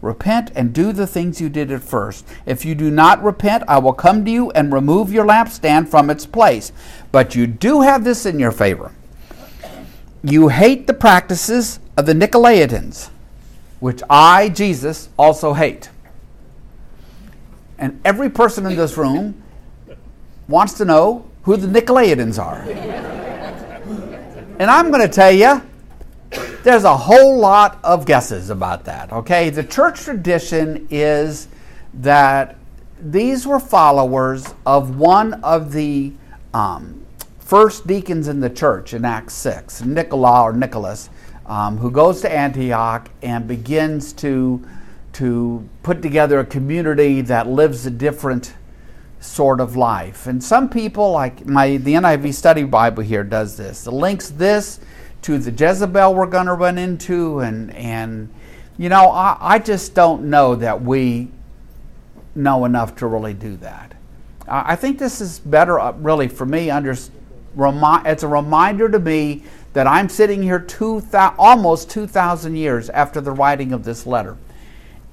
Repent 0.01 0.51
and 0.55 0.73
do 0.73 0.91
the 0.91 1.05
things 1.05 1.39
you 1.39 1.47
did 1.47 1.71
at 1.71 1.83
first. 1.83 2.27
If 2.45 2.65
you 2.65 2.73
do 2.73 2.89
not 2.89 3.23
repent, 3.23 3.63
I 3.67 3.77
will 3.77 3.93
come 3.93 4.25
to 4.25 4.31
you 4.31 4.49
and 4.51 4.73
remove 4.73 5.13
your 5.13 5.25
lampstand 5.25 5.89
from 5.89 6.09
its 6.09 6.25
place. 6.25 6.71
But 7.11 7.35
you 7.35 7.45
do 7.45 7.81
have 7.81 8.03
this 8.03 8.25
in 8.25 8.39
your 8.39 8.51
favor. 8.51 8.91
You 10.23 10.47
hate 10.47 10.87
the 10.87 10.93
practices 10.93 11.79
of 11.97 12.07
the 12.07 12.13
Nicolaitans, 12.13 13.09
which 13.79 14.01
I, 14.09 14.49
Jesus, 14.49 15.09
also 15.17 15.53
hate. 15.53 15.89
And 17.77 17.99
every 18.05 18.29
person 18.29 18.65
in 18.65 18.75
this 18.75 18.97
room 18.97 19.41
wants 20.47 20.73
to 20.73 20.85
know 20.85 21.25
who 21.43 21.57
the 21.57 21.67
Nicolaitans 21.67 22.37
are. 22.43 22.61
and 24.59 24.69
I'm 24.69 24.91
going 24.91 25.01
to 25.01 25.07
tell 25.07 25.31
you, 25.31 25.61
there's 26.63 26.83
a 26.83 26.95
whole 26.95 27.37
lot 27.37 27.79
of 27.83 28.05
guesses 28.05 28.49
about 28.49 28.85
that, 28.85 29.11
okay? 29.11 29.49
The 29.49 29.63
church 29.63 30.01
tradition 30.01 30.87
is 30.89 31.47
that 31.93 32.57
these 33.01 33.47
were 33.47 33.59
followers 33.59 34.53
of 34.65 34.97
one 34.97 35.35
of 35.43 35.73
the 35.73 36.13
um, 36.53 37.05
first 37.39 37.87
deacons 37.87 38.27
in 38.27 38.39
the 38.39 38.49
church 38.49 38.93
in 38.93 39.03
Acts 39.03 39.33
6, 39.33 39.81
Nicola 39.83 40.43
or 40.43 40.53
Nicholas, 40.53 41.09
um, 41.45 41.77
who 41.77 41.91
goes 41.91 42.21
to 42.21 42.31
Antioch 42.31 43.09
and 43.21 43.47
begins 43.47 44.13
to, 44.13 44.65
to 45.13 45.67
put 45.83 46.01
together 46.01 46.39
a 46.39 46.45
community 46.45 47.21
that 47.21 47.47
lives 47.47 47.85
a 47.85 47.91
different 47.91 48.53
sort 49.19 49.59
of 49.59 49.75
life. 49.75 50.27
And 50.27 50.43
some 50.43 50.69
people, 50.69 51.11
like 51.11 51.45
my 51.45 51.77
the 51.77 51.93
NIV 51.93 52.33
Study 52.33 52.63
Bible 52.63 53.03
here, 53.03 53.23
does 53.23 53.57
this. 53.57 53.85
It 53.85 53.91
links 53.91 54.29
this 54.29 54.79
to 55.23 55.37
the 55.37 55.51
Jezebel 55.51 56.13
we're 56.13 56.25
going 56.25 56.47
to 56.47 56.53
run 56.53 56.77
into, 56.77 57.39
and 57.39 57.73
and 57.75 58.29
you 58.77 58.89
know 58.89 59.09
I, 59.09 59.37
I 59.39 59.59
just 59.59 59.93
don't 59.93 60.29
know 60.29 60.55
that 60.55 60.81
we 60.81 61.29
know 62.35 62.65
enough 62.65 62.95
to 62.97 63.07
really 63.07 63.33
do 63.33 63.57
that. 63.57 63.93
I, 64.47 64.73
I 64.73 64.75
think 64.75 64.99
this 64.99 65.21
is 65.21 65.39
better, 65.39 65.79
uh, 65.79 65.91
really, 65.93 66.27
for 66.27 66.45
me. 66.45 66.69
Under 66.69 66.95
remi- 67.55 68.09
it's 68.09 68.23
a 68.23 68.27
reminder 68.27 68.89
to 68.89 68.99
me 68.99 69.43
that 69.73 69.87
I'm 69.87 70.09
sitting 70.09 70.43
here 70.43 70.59
two 70.59 71.01
almost 71.13 71.89
two 71.89 72.07
thousand 72.07 72.55
years 72.55 72.89
after 72.89 73.21
the 73.21 73.31
writing 73.31 73.73
of 73.73 73.83
this 73.83 74.05
letter. 74.05 74.37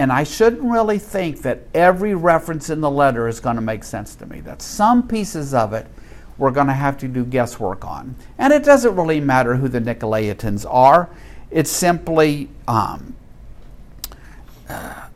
And 0.00 0.12
I 0.12 0.22
shouldn't 0.22 0.62
really 0.62 1.00
think 1.00 1.42
that 1.42 1.58
every 1.74 2.14
reference 2.14 2.70
in 2.70 2.80
the 2.80 2.90
letter 2.90 3.26
is 3.26 3.40
going 3.40 3.56
to 3.56 3.62
make 3.62 3.82
sense 3.82 4.14
to 4.16 4.26
me. 4.26 4.40
That 4.40 4.62
some 4.62 5.08
pieces 5.08 5.54
of 5.54 5.72
it 5.72 5.88
we're 6.38 6.52
going 6.52 6.68
to 6.68 6.72
have 6.72 6.96
to 6.98 7.08
do 7.08 7.24
guesswork 7.24 7.84
on. 7.84 8.14
And 8.38 8.52
it 8.52 8.64
doesn't 8.64 8.94
really 8.96 9.20
matter 9.20 9.56
who 9.56 9.68
the 9.68 9.80
Nicolaitans 9.80 10.64
are, 10.68 11.10
it's 11.50 11.70
simply 11.70 12.48
um, 12.66 13.16
uh, 14.68 15.08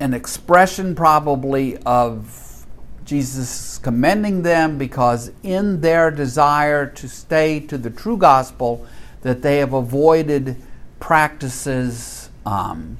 an 0.00 0.14
expression, 0.14 0.94
probably, 0.94 1.76
of 1.78 2.66
Jesus 3.04 3.78
commending 3.78 4.42
them 4.42 4.78
because 4.78 5.30
in 5.42 5.80
their 5.80 6.10
desire 6.10 6.86
to 6.86 7.08
stay 7.08 7.60
to 7.60 7.76
the 7.76 7.90
true 7.90 8.16
gospel, 8.16 8.86
that 9.22 9.42
they 9.42 9.58
have 9.58 9.72
avoided 9.72 10.56
practices 11.00 12.28
um, 12.46 12.98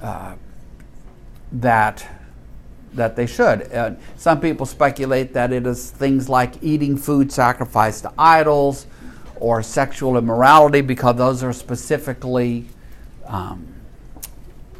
uh, 0.00 0.34
that 1.50 2.08
that 2.94 3.16
they 3.16 3.26
should. 3.26 3.72
Uh, 3.72 3.92
some 4.16 4.40
people 4.40 4.66
speculate 4.66 5.32
that 5.34 5.52
it 5.52 5.66
is 5.66 5.90
things 5.90 6.28
like 6.28 6.62
eating 6.62 6.96
food 6.96 7.32
sacrificed 7.32 8.02
to 8.02 8.12
idols 8.18 8.86
or 9.36 9.62
sexual 9.62 10.16
immorality 10.16 10.80
because 10.80 11.16
those 11.16 11.42
are 11.42 11.52
specifically 11.52 12.66
um, 13.26 13.74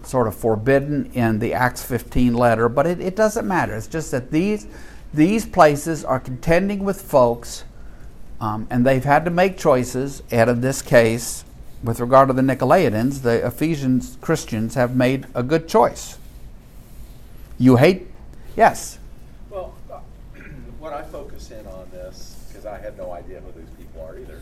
sort 0.02 0.26
of 0.26 0.34
forbidden 0.34 1.10
in 1.12 1.38
the 1.38 1.52
Acts 1.52 1.84
15 1.84 2.34
letter, 2.34 2.68
but 2.68 2.86
it, 2.86 3.00
it 3.00 3.14
doesn't 3.14 3.46
matter. 3.46 3.74
It's 3.76 3.86
just 3.86 4.10
that 4.10 4.30
these, 4.30 4.66
these 5.12 5.46
places 5.46 6.04
are 6.04 6.18
contending 6.18 6.84
with 6.84 7.00
folks 7.00 7.64
um, 8.40 8.66
and 8.70 8.86
they've 8.86 9.04
had 9.04 9.24
to 9.24 9.30
make 9.30 9.58
choices, 9.58 10.22
and 10.30 10.48
in 10.48 10.60
this 10.60 10.80
case, 10.80 11.44
with 11.82 12.00
regard 12.00 12.28
to 12.28 12.34
the 12.34 12.42
Nicolaitans, 12.42 13.22
the 13.22 13.44
Ephesians 13.44 14.16
Christians 14.20 14.74
have 14.74 14.94
made 14.94 15.26
a 15.34 15.42
good 15.42 15.68
choice. 15.68 16.17
You 17.60 17.74
hate, 17.74 18.06
yes. 18.56 19.00
Well, 19.50 19.74
uh, 19.92 19.98
what 20.78 20.92
I 20.92 21.02
focus 21.02 21.50
in 21.50 21.66
on 21.66 21.88
this, 21.90 22.44
because 22.48 22.66
I 22.66 22.78
had 22.78 22.96
no 22.96 23.10
idea 23.10 23.40
who 23.40 23.60
these 23.60 23.70
people 23.76 24.00
are 24.02 24.16
either, 24.16 24.40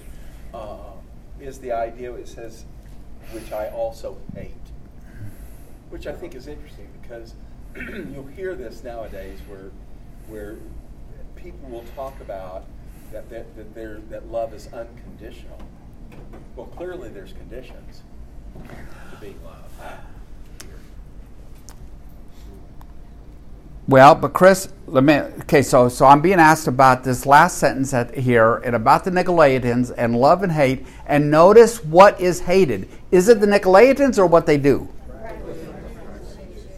uh, 0.53 0.93
is 1.41 1.59
the 1.59 1.73
idea 1.73 2.13
it 2.13 2.29
says, 2.29 2.67
which 3.33 3.53
I 3.53 3.71
also 3.71 4.19
hate, 4.35 4.53
which 5.89 6.07
I 6.07 6.13
think 6.13 6.35
is 6.35 6.47
interesting 6.47 6.89
because 7.01 7.33
you'll 7.75 8.27
hear 8.37 8.55
this 8.55 8.85
nowadays 8.85 9.39
where, 9.49 9.71
where 10.29 10.57
people 11.37 11.71
will 11.71 11.85
talk 11.95 12.21
about 12.21 12.67
that, 13.13 13.31
that, 13.31 13.75
that, 13.75 14.11
that 14.11 14.31
love 14.31 14.53
is 14.53 14.69
unconditional. 14.75 15.59
Well, 16.55 16.67
clearly 16.67 17.09
there's 17.09 17.33
conditions 17.33 18.03
to 19.11 19.17
being 19.23 19.43
loved. 19.43 19.71
Well, 23.89 24.17
but 24.17 24.33
Chris, 24.33 24.69
let 24.89 25.05
me. 25.05 25.15
Okay, 25.15 25.63
so 25.63 25.89
so 25.89 26.07
I'm 26.07 26.21
being 26.21 26.41
asked 26.41 26.67
about 26.67 27.05
this 27.05 27.25
last 27.25 27.59
sentence 27.59 27.95
here 28.17 28.57
and 28.57 28.75
about 28.75 29.05
the 29.05 29.13
Nicolaitans 29.13 29.95
and 29.97 30.17
love 30.17 30.43
and 30.43 30.51
hate. 30.51 30.85
And 31.07 31.31
notice 31.31 31.85
what 31.85 32.21
is 32.21 32.41
hated. 32.41 32.89
Is 33.13 33.29
it 33.29 33.39
the 33.39 33.47
Nicolaitans 33.47 34.19
or 34.19 34.27
what 34.27 34.45
they 34.45 34.59
do? 34.59 34.89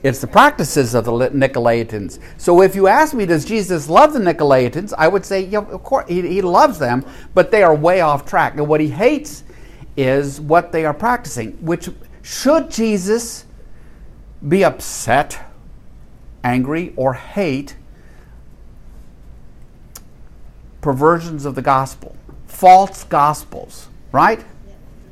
It's 0.03 0.21
the 0.21 0.27
practices 0.27 0.95
of 0.95 1.07
the 1.07 1.13
Nicolaitans. 1.13 2.21
So 2.37 2.63
if 2.63 2.77
you 2.77 2.87
ask 2.87 3.15
me, 3.15 3.25
does 3.27 3.45
Jesus 3.45 3.89
love 3.89 4.13
the 4.13 4.21
Nicolaitans? 4.21 4.93
I 4.97 5.09
would 5.09 5.25
say, 5.25 5.45
yeah, 5.47 5.61
of 5.61 5.83
course, 5.83 6.07
he, 6.09 6.23
he 6.23 6.43
loves 6.43 6.79
them, 6.79 7.05
but 7.35 7.51
they 7.51 7.63
are 7.63 7.75
way 7.75 8.01
off 8.01 8.25
track. 8.25 8.53
And 8.55 8.69
what 8.69 8.81
he 8.81 8.89
hates 8.89 9.45
is 9.97 10.41
what 10.41 10.73
they 10.73 10.85
are 10.85 10.95
practicing, 10.95 11.53
which 11.55 11.89
should 12.23 12.71
Jesus 12.71 13.47
be 14.47 14.63
upset 14.65 15.48
angry, 16.45 16.93
or 16.97 17.15
hate 17.15 17.77
perversions 20.81 21.45
of 21.45 21.55
the 21.55 21.63
gospel, 21.63 22.17
false 22.47 23.05
gospels, 23.05 23.89
right? 24.13 24.45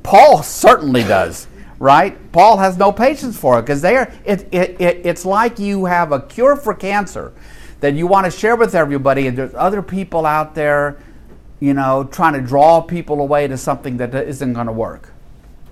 Paul 0.03 0.43
certainly 0.43 1.03
does, 1.03 1.49
right? 1.79 2.16
Paul 2.33 2.59
has 2.59 2.77
no 2.77 2.93
patience 2.93 3.39
for 3.39 3.59
it 3.59 3.62
because 3.62 3.83
they 3.83 3.97
are. 3.97 4.12
It, 4.24 4.49
it, 4.53 4.81
it, 4.81 5.01
it's 5.05 5.24
like 5.24 5.59
you 5.59 5.87
have 5.87 6.12
a 6.12 6.20
cure 6.20 6.57
for 6.57 6.74
cancer 6.74 7.33
that 7.81 7.95
you 7.95 8.07
want 8.07 8.24
to 8.24 8.31
share 8.31 8.57
with 8.57 8.74
everybody, 8.74 9.27
and 9.27 9.37
there's 9.37 9.55
other 9.55 9.83
people 9.83 10.24
out 10.24 10.55
there 10.55 10.99
you 11.61 11.72
know, 11.72 12.05
trying 12.05 12.35
to 12.35 12.41
draw 12.41 12.81
people 12.83 13.20
away 13.20 13.49
to 13.49 13.57
something 13.57 13.97
that 13.97 14.14
isn't 14.14 14.53
going 14.53 14.66
to 14.66 14.72
work. 14.72 15.12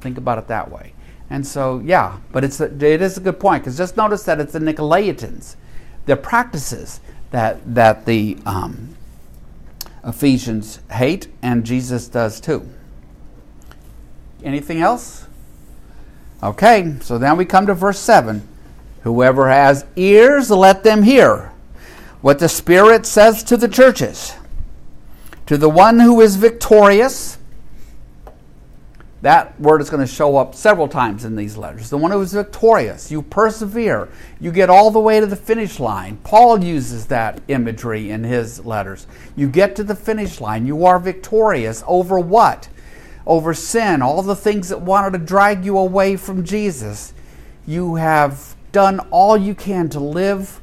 Think 0.01 0.19
about 0.19 0.39
it 0.39 0.49
that 0.49 0.71
way. 0.71 0.94
And 1.31 1.47
so, 1.47 1.81
yeah, 1.85 2.19
but 2.33 2.45
it's 2.45 2.61
a, 2.61 2.67
it 2.67 3.03
is 3.03 3.17
a 3.17 3.21
good 3.21 3.41
point 3.41 3.63
because 3.63 3.77
just 3.77 3.97
notice 3.97 4.25
that 4.25 4.41
it's 4.41 4.53
the 4.53 4.59
Nicolaitans, 4.59 5.57
their 6.07 6.17
practices 6.17 7.01
that 7.31 7.75
that 7.75 8.05
the 8.05 8.39
um, 8.47 8.95
Ephesians 10.05 10.81
hate, 10.91 11.29
and 11.43 11.65
Jesus 11.65 12.09
does 12.09 12.41
too. 12.41 12.69
Anything 14.43 14.81
else? 14.81 15.27
Okay, 16.43 16.97
so 17.01 17.17
then 17.17 17.39
we 17.39 17.47
come 17.47 17.67
to 17.67 17.75
verse 17.75 17.99
7. 17.99 18.47
Whoever 19.03 19.49
has 19.49 19.87
ears, 19.97 20.51
let 20.51 20.85
them 20.85 21.03
hear 21.03 21.53
what 22.21 22.39
the 22.39 22.49
Spirit 22.49 23.07
says 23.07 23.43
to 23.45 23.57
the 23.57 23.69
churches. 23.69 24.35
To 25.47 25.57
the 25.57 25.69
one 25.69 26.01
who 26.01 26.21
is 26.21 26.37
victorious, 26.37 27.39
that 29.25 29.59
word 29.59 29.81
is 29.81 29.89
going 29.89 30.07
to 30.07 30.13
show 30.13 30.37
up 30.37 30.55
several 30.55 30.87
times 30.87 31.25
in 31.25 31.35
these 31.35 31.57
letters. 31.57 31.89
The 31.89 31.97
one 31.97 32.11
who 32.11 32.21
is 32.21 32.35
victorious, 32.35 33.11
you 33.11 33.23
persevere, 33.23 34.11
you 34.39 34.53
get 34.53 34.69
all 34.69 34.91
the 34.91 35.01
way 35.01 35.19
to 35.19 35.25
the 35.25 35.35
finish 35.35 35.81
line. 35.81 36.19
Paul 36.19 36.63
uses 36.63 37.07
that 37.07 37.41
imagery 37.49 38.11
in 38.11 38.23
his 38.23 38.67
letters. 38.67 39.07
You 39.35 39.49
get 39.49 39.77
to 39.77 39.83
the 39.83 39.95
finish 39.95 40.43
line, 40.43 40.67
you 40.67 40.85
are 40.85 40.99
victorious 40.99 41.83
over 41.87 42.19
what? 42.19 42.69
Over 43.27 43.55
sin, 43.55 44.03
all 44.03 44.21
the 44.21 44.37
things 44.37 44.69
that 44.69 44.83
wanted 44.83 45.19
to 45.19 45.25
drag 45.25 45.65
you 45.65 45.79
away 45.79 46.17
from 46.17 46.45
Jesus. 46.45 47.15
You 47.67 47.95
have 47.95 48.55
done 48.73 49.01
all 49.11 49.39
you 49.39 49.55
can 49.55 49.89
to 49.89 50.01
live 50.01 50.61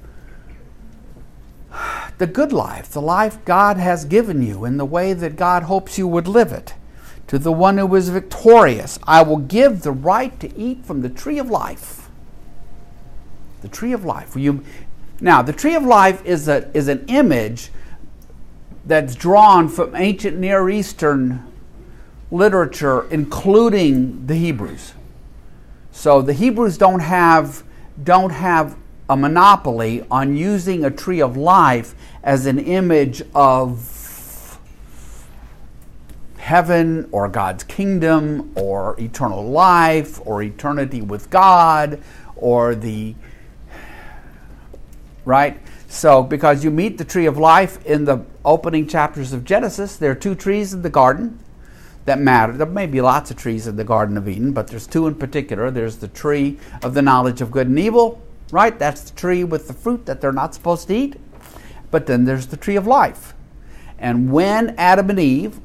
the 2.19 2.27
good 2.27 2.53
life, 2.53 2.91
the 2.91 3.01
life 3.01 3.43
God 3.43 3.77
has 3.77 4.05
given 4.05 4.43
you 4.43 4.65
in 4.65 4.77
the 4.77 4.85
way 4.85 5.13
that 5.13 5.35
God 5.35 5.63
hopes 5.63 5.97
you 5.97 6.07
would 6.07 6.27
live 6.27 6.51
it. 6.51 6.75
To 7.31 7.39
the 7.39 7.53
one 7.53 7.77
who 7.77 7.95
is 7.95 8.09
victorious, 8.09 8.99
I 9.03 9.21
will 9.21 9.37
give 9.37 9.83
the 9.83 9.93
right 9.93 10.37
to 10.41 10.53
eat 10.53 10.85
from 10.85 11.01
the 11.01 11.07
tree 11.07 11.39
of 11.39 11.49
life. 11.49 12.09
The 13.61 13.69
tree 13.69 13.93
of 13.93 14.03
life. 14.03 14.35
You, 14.35 14.65
now, 15.21 15.41
the 15.41 15.53
tree 15.53 15.73
of 15.75 15.83
life 15.83 16.25
is, 16.25 16.49
a, 16.49 16.69
is 16.75 16.89
an 16.89 17.05
image 17.07 17.71
that's 18.85 19.15
drawn 19.15 19.69
from 19.69 19.95
ancient 19.95 20.39
Near 20.39 20.69
Eastern 20.69 21.49
literature, 22.31 23.07
including 23.09 24.27
the 24.27 24.35
Hebrews. 24.35 24.91
So 25.93 26.21
the 26.21 26.33
Hebrews 26.33 26.77
don't 26.77 26.99
have, 26.99 27.63
don't 28.03 28.31
have 28.31 28.75
a 29.09 29.15
monopoly 29.15 30.05
on 30.11 30.35
using 30.35 30.83
a 30.83 30.91
tree 30.91 31.21
of 31.21 31.37
life 31.37 31.95
as 32.23 32.45
an 32.45 32.59
image 32.59 33.23
of 33.33 34.00
heaven 36.41 37.07
or 37.11 37.27
God's 37.27 37.63
kingdom 37.63 38.51
or 38.55 38.99
eternal 38.99 39.43
life 39.49 40.19
or 40.25 40.41
eternity 40.41 41.01
with 41.01 41.29
God 41.29 42.01
or 42.35 42.75
the 42.75 43.15
right? 45.23 45.59
So 45.87 46.23
because 46.23 46.63
you 46.63 46.71
meet 46.71 46.97
the 46.97 47.05
tree 47.05 47.25
of 47.25 47.37
life 47.37 47.85
in 47.85 48.05
the 48.05 48.25
opening 48.43 48.87
chapters 48.87 49.33
of 49.33 49.43
Genesis 49.43 49.97
there 49.97 50.11
are 50.11 50.15
two 50.15 50.35
trees 50.35 50.73
in 50.73 50.81
the 50.81 50.89
garden 50.89 51.39
that 52.05 52.19
matter. 52.19 52.53
There 52.53 52.65
may 52.65 52.87
be 52.87 52.99
lots 52.99 53.29
of 53.29 53.37
trees 53.37 53.67
in 53.67 53.75
the 53.75 53.83
garden 53.83 54.17
of 54.17 54.27
Eden 54.27 54.51
but 54.51 54.67
there's 54.67 54.87
two 54.87 55.07
in 55.07 55.15
particular. 55.15 55.69
There's 55.69 55.97
the 55.97 56.07
tree 56.07 56.57
of 56.81 56.93
the 56.93 57.01
knowledge 57.01 57.41
of 57.41 57.51
good 57.51 57.67
and 57.67 57.79
evil 57.79 58.21
right? 58.51 58.77
That's 58.77 59.09
the 59.09 59.15
tree 59.15 59.43
with 59.43 59.67
the 59.67 59.73
fruit 59.73 60.05
that 60.05 60.21
they're 60.21 60.31
not 60.31 60.53
supposed 60.53 60.87
to 60.89 60.95
eat. 60.95 61.15
But 61.89 62.05
then 62.05 62.25
there's 62.25 62.47
the 62.47 62.57
tree 62.57 62.75
of 62.75 62.85
life. 62.85 63.33
And 63.97 64.31
when 64.31 64.75
Adam 64.77 65.09
and 65.09 65.19
Eve 65.19 65.59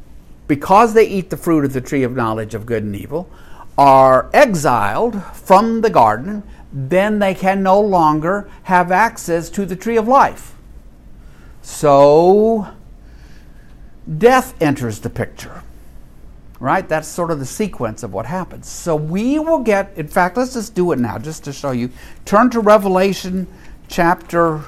because 0.47 0.95
they 0.95 1.07
eat 1.07 1.31
the 1.31 1.37
fruit 1.37 1.65
of 1.65 1.73
the 1.73 1.81
tree 1.81 2.03
of 2.03 2.15
knowledge 2.15 2.55
of 2.55 2.67
good 2.67 2.83
and 2.83 2.95
evil, 2.95 3.31
are 3.79 4.31
exiled 4.33 5.23
from 5.35 5.81
the 5.81 5.91
garden, 5.91 6.43
then 6.73 7.19
they 7.19 7.35
can 7.35 7.63
no 7.63 7.81
longer 7.81 8.49
have 8.65 8.91
access 8.91 9.51
to 9.51 9.67
the 9.67 9.77
tree 9.77 9.97
of 9.97 10.09
life. 10.09 10.55
So, 11.63 12.69
death 14.19 14.55
enters 14.63 15.01
the 15.01 15.11
picture. 15.11 15.63
Right? 16.59 16.89
That's 16.89 17.07
sort 17.07 17.31
of 17.31 17.39
the 17.39 17.47
sequence 17.47 18.03
of 18.03 18.15
what 18.15 18.25
happens. 18.25 18.69
So, 18.69 18.97
we 18.97 19.39
will 19.39 19.59
get, 19.59 19.93
in 19.97 20.09
fact, 20.09 20.37
let's 20.37 20.55
just 20.55 20.75
do 20.75 20.93
it 20.93 20.99
now 20.99 21.19
just 21.19 21.45
to 21.45 21.53
show 21.53 21.73
you. 21.73 21.91
Turn 22.25 22.49
to 22.51 22.61
Revelation 22.61 23.47
chapter 23.89 24.63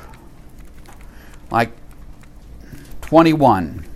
like 1.51 1.73
21. 3.03 3.88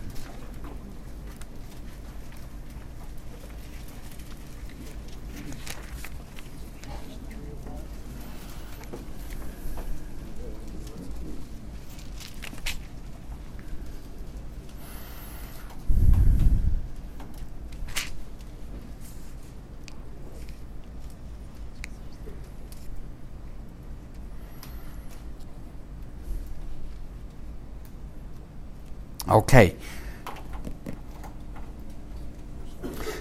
Okay. 29.32 29.74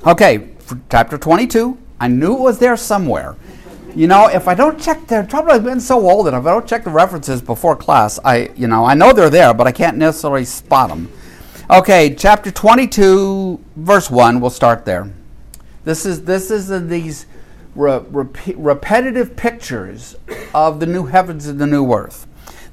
Okay, 0.05 0.49
chapter 0.89 1.18
22. 1.18 1.78
I 2.01 2.09
knew 2.09 2.34
it 2.34 2.39
was 2.41 2.59
there 2.59 2.76
somewhere. 2.76 3.38
You 3.95 4.07
know, 4.07 4.28
if 4.28 4.47
I 4.47 4.53
don't 4.53 4.80
check 4.80 5.07
the 5.07 5.24
trouble 5.24 5.51
I've 5.51 5.64
been 5.64 5.80
so 5.80 6.09
old 6.09 6.28
that 6.28 6.34
if 6.34 6.45
I 6.45 6.51
don't 6.51 6.68
check 6.68 6.84
the 6.84 6.89
references 6.89 7.41
before 7.41 7.78
class, 7.78 8.20
I 8.26 8.49
you 8.57 8.68
know, 8.68 8.84
I 8.84 8.93
know 8.93 9.14
they're 9.14 9.30
there, 9.30 9.53
but 9.53 9.68
I 9.68 9.72
can't 9.72 9.97
necessarily 9.97 10.43
spot 10.43 10.89
them. 10.89 11.09
Okay, 11.70 12.14
chapter 12.16 12.51
22, 12.51 13.64
verse 13.78 14.12
1, 14.12 14.41
we'll 14.41 14.49
start 14.49 14.84
there. 14.84 15.12
This 15.86 16.05
is 16.05 16.26
this 16.26 16.51
is 16.51 16.68
these 16.89 17.26
re- 17.74 18.03
rep- 18.09 18.38
repetitive 18.55 19.38
pictures 19.38 20.16
of 20.53 20.82
the 20.82 20.86
new 20.86 21.05
heavens 21.05 21.47
and 21.47 21.59
the 21.59 21.68
new 21.68 21.89
earth. 21.93 22.28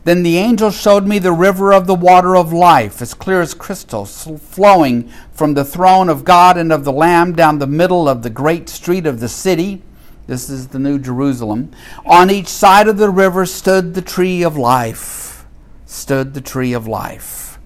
Then 0.08 0.22
the 0.22 0.38
angel 0.38 0.70
showed 0.70 1.06
me 1.06 1.18
the 1.18 1.32
river 1.32 1.70
of 1.70 1.86
the 1.86 1.94
water 1.94 2.34
of 2.34 2.50
life, 2.50 3.02
as 3.02 3.12
clear 3.12 3.42
as 3.42 3.52
crystal, 3.52 4.06
flowing 4.06 5.12
from 5.34 5.52
the 5.52 5.66
throne 5.66 6.08
of 6.08 6.24
God 6.24 6.56
and 6.56 6.72
of 6.72 6.84
the 6.84 6.92
Lamb 6.92 7.34
down 7.34 7.58
the 7.58 7.66
middle 7.66 8.08
of 8.08 8.22
the 8.22 8.30
great 8.30 8.70
street 8.70 9.04
of 9.04 9.20
the 9.20 9.28
city. 9.28 9.82
This 10.26 10.48
is 10.48 10.68
the 10.68 10.78
New 10.78 10.98
Jerusalem. 10.98 11.72
On 12.06 12.30
each 12.30 12.48
side 12.48 12.88
of 12.88 12.96
the 12.96 13.10
river 13.10 13.44
stood 13.44 13.92
the 13.92 14.00
tree 14.00 14.42
of 14.42 14.56
life. 14.56 15.44
Stood 15.84 16.32
the 16.32 16.40
tree 16.40 16.72
of 16.72 16.86
life. 16.86 17.58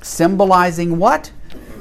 Symbolizing 0.00 0.96
what? 0.96 1.30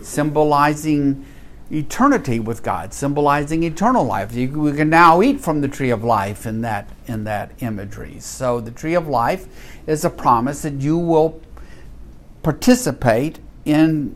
Symbolizing 0.01 1.25
eternity 1.71 2.39
with 2.39 2.63
God, 2.63 2.93
symbolizing 2.93 3.63
eternal 3.63 4.03
life. 4.03 4.33
You, 4.33 4.49
we 4.49 4.73
can 4.73 4.89
now 4.89 5.21
eat 5.21 5.39
from 5.39 5.61
the 5.61 5.67
tree 5.67 5.89
of 5.89 6.03
life 6.03 6.45
in 6.45 6.61
that 6.61 6.89
in 7.07 7.23
that 7.23 7.51
imagery. 7.59 8.19
So 8.19 8.59
the 8.59 8.71
tree 8.71 8.93
of 8.93 9.07
life 9.07 9.47
is 9.87 10.03
a 10.03 10.09
promise 10.09 10.63
that 10.63 10.81
you 10.81 10.97
will 10.97 11.41
participate 12.43 13.39
in 13.65 14.15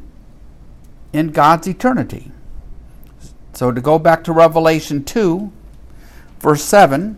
in 1.14 1.30
God's 1.30 1.68
eternity. 1.68 2.32
So 3.53 3.72
to 3.72 3.80
go 3.80 3.97
back 3.97 4.24
to 4.26 4.34
Revelation 4.34 5.03
2 5.03 5.51
verse 6.39 6.64
7 6.64 7.18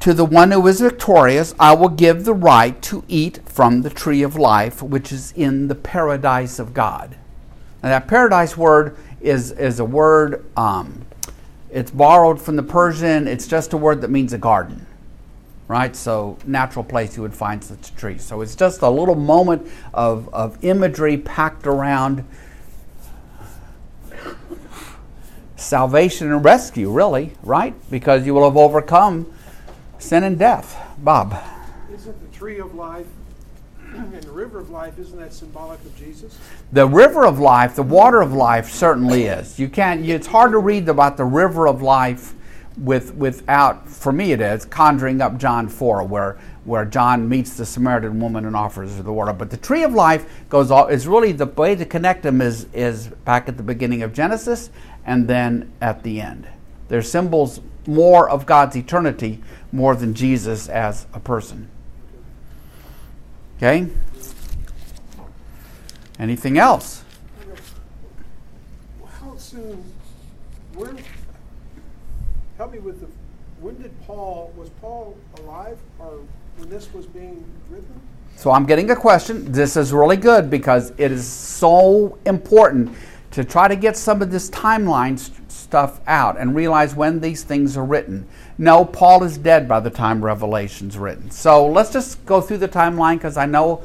to 0.00 0.14
the 0.14 0.24
one 0.24 0.52
who 0.52 0.64
is 0.68 0.80
victorious, 0.80 1.54
I 1.58 1.74
will 1.74 1.88
give 1.88 2.24
the 2.24 2.32
right 2.32 2.80
to 2.82 3.04
eat 3.08 3.40
from 3.46 3.82
the 3.82 3.90
tree 3.90 4.22
of 4.22 4.36
life, 4.36 4.80
which 4.80 5.10
is 5.10 5.32
in 5.32 5.66
the 5.66 5.74
paradise 5.74 6.60
of 6.60 6.72
God. 6.72 7.16
Now, 7.82 7.90
that 7.90 8.08
paradise 8.08 8.56
word 8.56 8.96
is, 9.20 9.52
is 9.52 9.78
a 9.78 9.84
word, 9.84 10.44
um, 10.56 11.06
it's 11.70 11.90
borrowed 11.90 12.40
from 12.40 12.56
the 12.56 12.62
Persian. 12.62 13.28
It's 13.28 13.46
just 13.46 13.72
a 13.72 13.76
word 13.76 14.00
that 14.00 14.10
means 14.10 14.32
a 14.32 14.38
garden, 14.38 14.86
right? 15.68 15.94
So, 15.94 16.38
natural 16.44 16.84
place 16.84 17.16
you 17.16 17.22
would 17.22 17.34
find 17.34 17.62
such 17.62 17.90
a 17.90 17.94
tree. 17.94 18.18
So, 18.18 18.40
it's 18.40 18.56
just 18.56 18.82
a 18.82 18.90
little 18.90 19.14
moment 19.14 19.70
of, 19.94 20.32
of 20.34 20.62
imagery 20.64 21.18
packed 21.18 21.66
around 21.66 22.24
salvation 25.54 26.32
and 26.32 26.44
rescue, 26.44 26.90
really, 26.90 27.32
right? 27.42 27.74
Because 27.90 28.26
you 28.26 28.34
will 28.34 28.44
have 28.44 28.56
overcome 28.56 29.32
sin 29.98 30.24
and 30.24 30.38
death. 30.38 30.76
Bob. 30.98 31.36
Isn't 31.92 32.20
the 32.20 32.36
tree 32.36 32.58
of 32.58 32.74
life 32.74 33.06
and 33.98 34.22
the 34.22 34.30
river 34.30 34.58
of 34.58 34.70
life, 34.70 34.98
isn't 34.98 35.18
that 35.18 35.32
symbolic 35.32 35.80
of 35.80 35.96
Jesus? 35.96 36.38
The 36.72 36.86
river 36.86 37.26
of 37.26 37.38
life, 37.38 37.76
the 37.76 37.82
water 37.82 38.20
of 38.20 38.32
life 38.32 38.70
certainly 38.70 39.24
is. 39.24 39.58
You 39.58 39.68
can't, 39.68 40.04
it's 40.04 40.26
hard 40.26 40.52
to 40.52 40.58
read 40.58 40.88
about 40.88 41.16
the 41.16 41.24
river 41.24 41.66
of 41.66 41.82
life 41.82 42.34
with 42.78 43.14
without 43.14 43.88
for 43.88 44.12
me 44.12 44.32
it 44.32 44.40
is 44.40 44.64
conjuring 44.64 45.20
up 45.20 45.36
John 45.36 45.68
4 45.68 46.04
where 46.04 46.38
where 46.64 46.84
John 46.84 47.28
meets 47.28 47.56
the 47.56 47.64
Samaritan 47.64 48.20
woman 48.20 48.44
and 48.44 48.54
offers 48.54 48.96
her 48.96 49.02
the 49.02 49.12
water. 49.12 49.32
But 49.32 49.50
the 49.50 49.56
tree 49.56 49.82
of 49.82 49.94
life 49.94 50.26
goes 50.48 50.70
all 50.70 50.86
is 50.86 51.08
really 51.08 51.32
the 51.32 51.46
way 51.46 51.74
to 51.74 51.84
connect 51.84 52.22
them 52.22 52.40
is 52.40 52.66
is 52.72 53.08
back 53.24 53.48
at 53.48 53.56
the 53.56 53.62
beginning 53.62 54.02
of 54.02 54.12
Genesis 54.12 54.70
and 55.04 55.26
then 55.26 55.72
at 55.80 56.02
the 56.02 56.20
end. 56.20 56.46
They're 56.88 57.02
symbols 57.02 57.60
more 57.86 58.28
of 58.28 58.46
God's 58.46 58.76
eternity 58.76 59.42
more 59.72 59.96
than 59.96 60.14
Jesus 60.14 60.68
as 60.68 61.06
a 61.12 61.20
person. 61.20 61.68
Okay? 63.58 63.88
Anything 66.20 66.58
else? 66.58 67.02
How 69.20 69.36
soon, 69.36 69.82
when, 70.74 70.96
help 72.56 72.72
me 72.72 72.78
with 72.78 73.00
the, 73.00 73.08
when 73.60 73.82
did 73.82 73.90
Paul, 74.06 74.52
was 74.56 74.70
Paul 74.80 75.16
alive 75.40 75.76
or 75.98 76.20
when 76.56 76.68
this 76.68 76.92
was 76.94 77.06
being 77.06 77.44
written? 77.68 78.00
So 78.36 78.52
I'm 78.52 78.64
getting 78.64 78.92
a 78.92 78.96
question. 78.96 79.50
This 79.50 79.76
is 79.76 79.92
really 79.92 80.16
good 80.16 80.48
because 80.48 80.92
it 80.96 81.10
is 81.10 81.26
so 81.26 82.16
important 82.26 82.94
to 83.32 83.42
try 83.42 83.66
to 83.66 83.74
get 83.74 83.96
some 83.96 84.22
of 84.22 84.30
this 84.30 84.50
timeline 84.50 85.18
st- 85.18 85.50
stuff 85.50 86.00
out 86.06 86.38
and 86.38 86.54
realize 86.54 86.94
when 86.94 87.18
these 87.18 87.42
things 87.42 87.76
are 87.76 87.84
written. 87.84 88.28
No, 88.60 88.84
Paul 88.84 89.22
is 89.22 89.38
dead 89.38 89.68
by 89.68 89.78
the 89.78 89.90
time 89.90 90.24
Revelation's 90.24 90.98
written. 90.98 91.30
So 91.30 91.64
let's 91.66 91.92
just 91.92 92.24
go 92.26 92.40
through 92.40 92.58
the 92.58 92.68
timeline 92.68 93.14
because 93.14 93.36
I 93.36 93.46
know, 93.46 93.82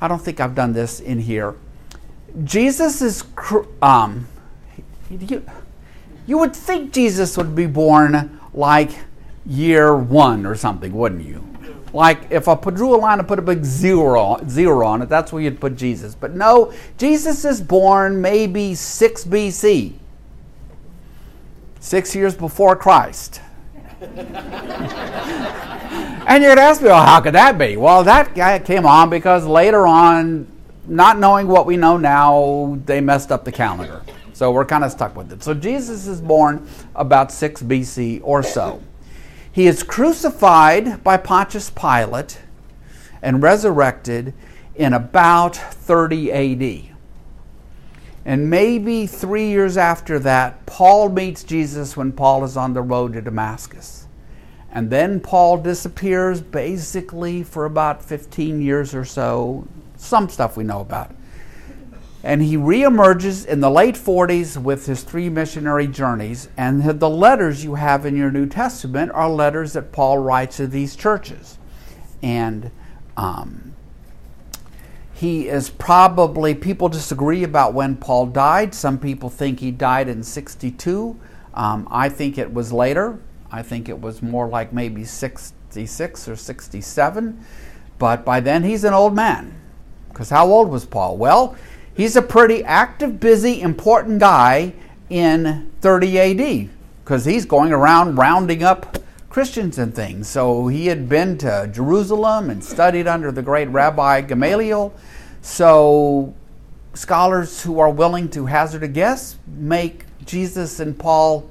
I 0.00 0.08
don't 0.08 0.20
think 0.20 0.40
I've 0.40 0.56
done 0.56 0.72
this 0.72 0.98
in 0.98 1.20
here. 1.20 1.54
Jesus 2.42 3.00
is, 3.00 3.24
um, 3.80 4.26
you, 5.08 5.44
you 6.26 6.36
would 6.36 6.54
think 6.54 6.92
Jesus 6.92 7.36
would 7.36 7.54
be 7.54 7.66
born 7.66 8.40
like 8.52 8.90
year 9.46 9.94
one 9.96 10.44
or 10.44 10.56
something, 10.56 10.92
wouldn't 10.92 11.24
you? 11.24 11.44
Like 11.92 12.30
if 12.30 12.48
I 12.48 12.56
put, 12.56 12.74
drew 12.74 12.94
a 12.94 12.98
line 12.98 13.20
and 13.20 13.26
put 13.26 13.38
a 13.38 13.42
big 13.42 13.64
zero, 13.64 14.38
zero 14.48 14.84
on 14.84 15.00
it, 15.00 15.08
that's 15.08 15.32
where 15.32 15.42
you'd 15.42 15.60
put 15.60 15.76
Jesus. 15.76 16.16
But 16.16 16.34
no, 16.34 16.72
Jesus 16.98 17.44
is 17.44 17.60
born 17.60 18.20
maybe 18.20 18.74
6 18.74 19.24
BC, 19.24 19.94
six 21.80 22.14
years 22.14 22.34
before 22.34 22.74
Christ. 22.74 23.40
and 26.28 26.44
you'd 26.44 26.58
ask 26.58 26.80
me, 26.80 26.88
well, 26.88 27.04
how 27.04 27.20
could 27.20 27.34
that 27.34 27.58
be? 27.58 27.76
Well, 27.76 28.04
that 28.04 28.34
guy 28.34 28.58
came 28.60 28.86
on 28.86 29.10
because 29.10 29.44
later 29.44 29.86
on, 29.86 30.46
not 30.86 31.18
knowing 31.18 31.48
what 31.48 31.66
we 31.66 31.76
know 31.76 31.96
now, 31.96 32.78
they 32.86 33.00
messed 33.00 33.32
up 33.32 33.44
the 33.44 33.52
calendar. 33.52 34.02
So 34.32 34.52
we're 34.52 34.64
kind 34.64 34.84
of 34.84 34.92
stuck 34.92 35.16
with 35.16 35.32
it. 35.32 35.42
So 35.42 35.52
Jesus 35.52 36.06
is 36.06 36.20
born 36.20 36.68
about 36.94 37.32
6 37.32 37.62
BC 37.62 38.20
or 38.22 38.44
so. 38.44 38.80
He 39.50 39.66
is 39.66 39.82
crucified 39.82 41.02
by 41.02 41.16
Pontius 41.16 41.70
Pilate 41.70 42.38
and 43.20 43.42
resurrected 43.42 44.32
in 44.76 44.92
about 44.92 45.56
30 45.56 46.30
AD. 46.30 46.97
And 48.24 48.50
maybe 48.50 49.06
three 49.06 49.48
years 49.48 49.76
after 49.76 50.18
that, 50.20 50.66
Paul 50.66 51.08
meets 51.08 51.44
Jesus 51.44 51.96
when 51.96 52.12
Paul 52.12 52.44
is 52.44 52.56
on 52.56 52.74
the 52.74 52.82
road 52.82 53.14
to 53.14 53.22
Damascus. 53.22 54.06
And 54.70 54.90
then 54.90 55.20
Paul 55.20 55.58
disappears 55.58 56.40
basically 56.40 57.42
for 57.42 57.64
about 57.64 58.04
15 58.04 58.60
years 58.60 58.94
or 58.94 59.04
so. 59.04 59.66
Some 59.96 60.28
stuff 60.28 60.56
we 60.56 60.64
know 60.64 60.80
about. 60.80 61.14
And 62.22 62.42
he 62.42 62.56
reemerges 62.56 63.46
in 63.46 63.60
the 63.60 63.70
late 63.70 63.94
40s 63.94 64.60
with 64.60 64.86
his 64.86 65.04
three 65.04 65.28
missionary 65.28 65.86
journeys. 65.86 66.48
And 66.56 66.82
the 66.82 67.08
letters 67.08 67.64
you 67.64 67.76
have 67.76 68.04
in 68.04 68.16
your 68.16 68.30
New 68.30 68.46
Testament 68.46 69.12
are 69.12 69.30
letters 69.30 69.72
that 69.72 69.92
Paul 69.92 70.18
writes 70.18 70.56
to 70.58 70.66
these 70.66 70.96
churches. 70.96 71.58
And 72.22 72.70
um, 73.16 73.74
he 75.18 75.48
is 75.48 75.68
probably, 75.68 76.54
people 76.54 76.88
disagree 76.88 77.42
about 77.42 77.74
when 77.74 77.96
Paul 77.96 78.26
died. 78.26 78.72
Some 78.72 79.00
people 79.00 79.28
think 79.28 79.58
he 79.58 79.72
died 79.72 80.08
in 80.08 80.22
62. 80.22 81.18
Um, 81.54 81.88
I 81.90 82.08
think 82.08 82.38
it 82.38 82.54
was 82.54 82.72
later. 82.72 83.18
I 83.50 83.62
think 83.62 83.88
it 83.88 84.00
was 84.00 84.22
more 84.22 84.46
like 84.46 84.72
maybe 84.72 85.04
66 85.04 86.28
or 86.28 86.36
67. 86.36 87.44
But 87.98 88.24
by 88.24 88.38
then 88.38 88.62
he's 88.62 88.84
an 88.84 88.94
old 88.94 89.12
man. 89.12 89.60
Because 90.08 90.30
how 90.30 90.46
old 90.46 90.70
was 90.70 90.84
Paul? 90.84 91.16
Well, 91.16 91.56
he's 91.92 92.14
a 92.14 92.22
pretty 92.22 92.62
active, 92.62 93.18
busy, 93.18 93.60
important 93.60 94.20
guy 94.20 94.72
in 95.10 95.68
30 95.80 96.18
AD 96.20 96.70
because 97.02 97.24
he's 97.24 97.44
going 97.44 97.72
around 97.72 98.14
rounding 98.14 98.62
up 98.62 98.98
Christians 99.30 99.78
and 99.78 99.94
things. 99.94 100.28
So 100.28 100.68
he 100.68 100.86
had 100.86 101.08
been 101.08 101.38
to 101.38 101.68
Jerusalem 101.72 102.50
and 102.50 102.62
studied 102.64 103.06
under 103.06 103.32
the 103.32 103.42
great 103.42 103.68
Rabbi 103.68 104.22
Gamaliel. 104.22 104.94
So 105.48 106.34
scholars 106.92 107.62
who 107.62 107.80
are 107.80 107.88
willing 107.88 108.28
to 108.28 108.46
hazard 108.46 108.82
a 108.82 108.88
guess 108.88 109.38
make 109.46 110.04
Jesus 110.24 110.78
and 110.78 110.96
Paul 110.96 111.48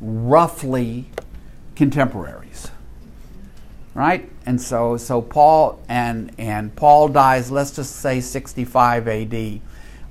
roughly 0.00 1.10
contemporaries. 1.74 2.70
Right? 3.92 4.30
And 4.46 4.62
so 4.62 4.96
so 4.96 5.20
Paul 5.20 5.82
and 5.88 6.30
and 6.38 6.74
Paul 6.74 7.08
dies 7.08 7.50
let's 7.50 7.72
just 7.72 7.96
say 7.96 8.20
65 8.20 9.08
AD. 9.08 9.60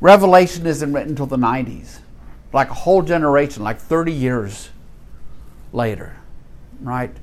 Revelation 0.01 0.67
isn't 0.67 0.91
written 0.91 1.11
until 1.11 1.25
the 1.25 1.37
90s. 1.37 1.99
Like 2.51 2.69
a 2.69 2.75
whole 2.75 3.01
generation, 3.01 3.63
like 3.63 3.79
30 3.79 4.11
years 4.11 4.69
later. 5.71 6.17
Right? 6.81 7.15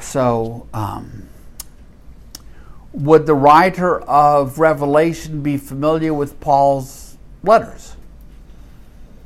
So 0.00 0.68
um, 0.74 1.28
would 2.96 3.26
the 3.26 3.34
writer 3.34 4.00
of 4.00 4.58
Revelation 4.58 5.42
be 5.42 5.58
familiar 5.58 6.14
with 6.14 6.40
Paul's 6.40 7.18
letters? 7.42 7.94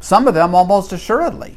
Some 0.01 0.27
of 0.27 0.35
them 0.35 0.55
almost 0.55 0.93
assuredly. 0.93 1.57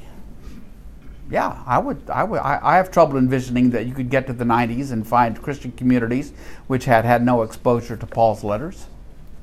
Yeah, 1.29 1.63
I 1.65 1.79
would. 1.79 2.07
I 2.09 2.23
would. 2.23 2.39
I, 2.39 2.75
have 2.75 2.91
trouble 2.91 3.17
envisioning 3.17 3.71
that 3.71 3.87
you 3.87 3.93
could 3.93 4.11
get 4.11 4.27
to 4.27 4.33
the 4.33 4.43
'90s 4.43 4.91
and 4.91 5.07
find 5.07 5.41
Christian 5.41 5.71
communities 5.71 6.31
which 6.67 6.85
had 6.85 7.05
had 7.05 7.25
no 7.25 7.41
exposure 7.41 7.97
to 7.97 8.05
Paul's 8.05 8.43
letters. 8.43 8.85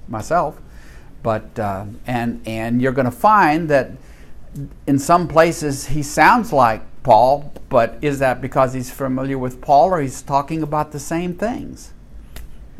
Myself, 0.07 0.61
but 1.25 1.59
uh, 1.59 1.87
and 2.07 2.43
and 2.47 2.81
you're 2.81 2.93
going 2.93 3.07
to 3.07 3.11
find 3.11 3.68
that 3.71 3.91
in 4.87 4.99
some 5.01 5.27
places 5.27 5.89
he 5.89 6.03
sounds 6.03 6.53
like 6.53 6.83
Paul, 7.03 7.53
but 7.68 7.99
is 8.03 8.21
that 8.21 8.41
because 8.41 8.75
he's 8.75 8.91
familiar 8.93 9.39
with 9.39 9.61
Paul 9.61 9.91
or 9.91 10.01
he's 10.01 10.23
talking 10.23 10.62
about 10.62 10.93
the 10.93 11.01
same 11.01 11.35
things? 11.35 11.93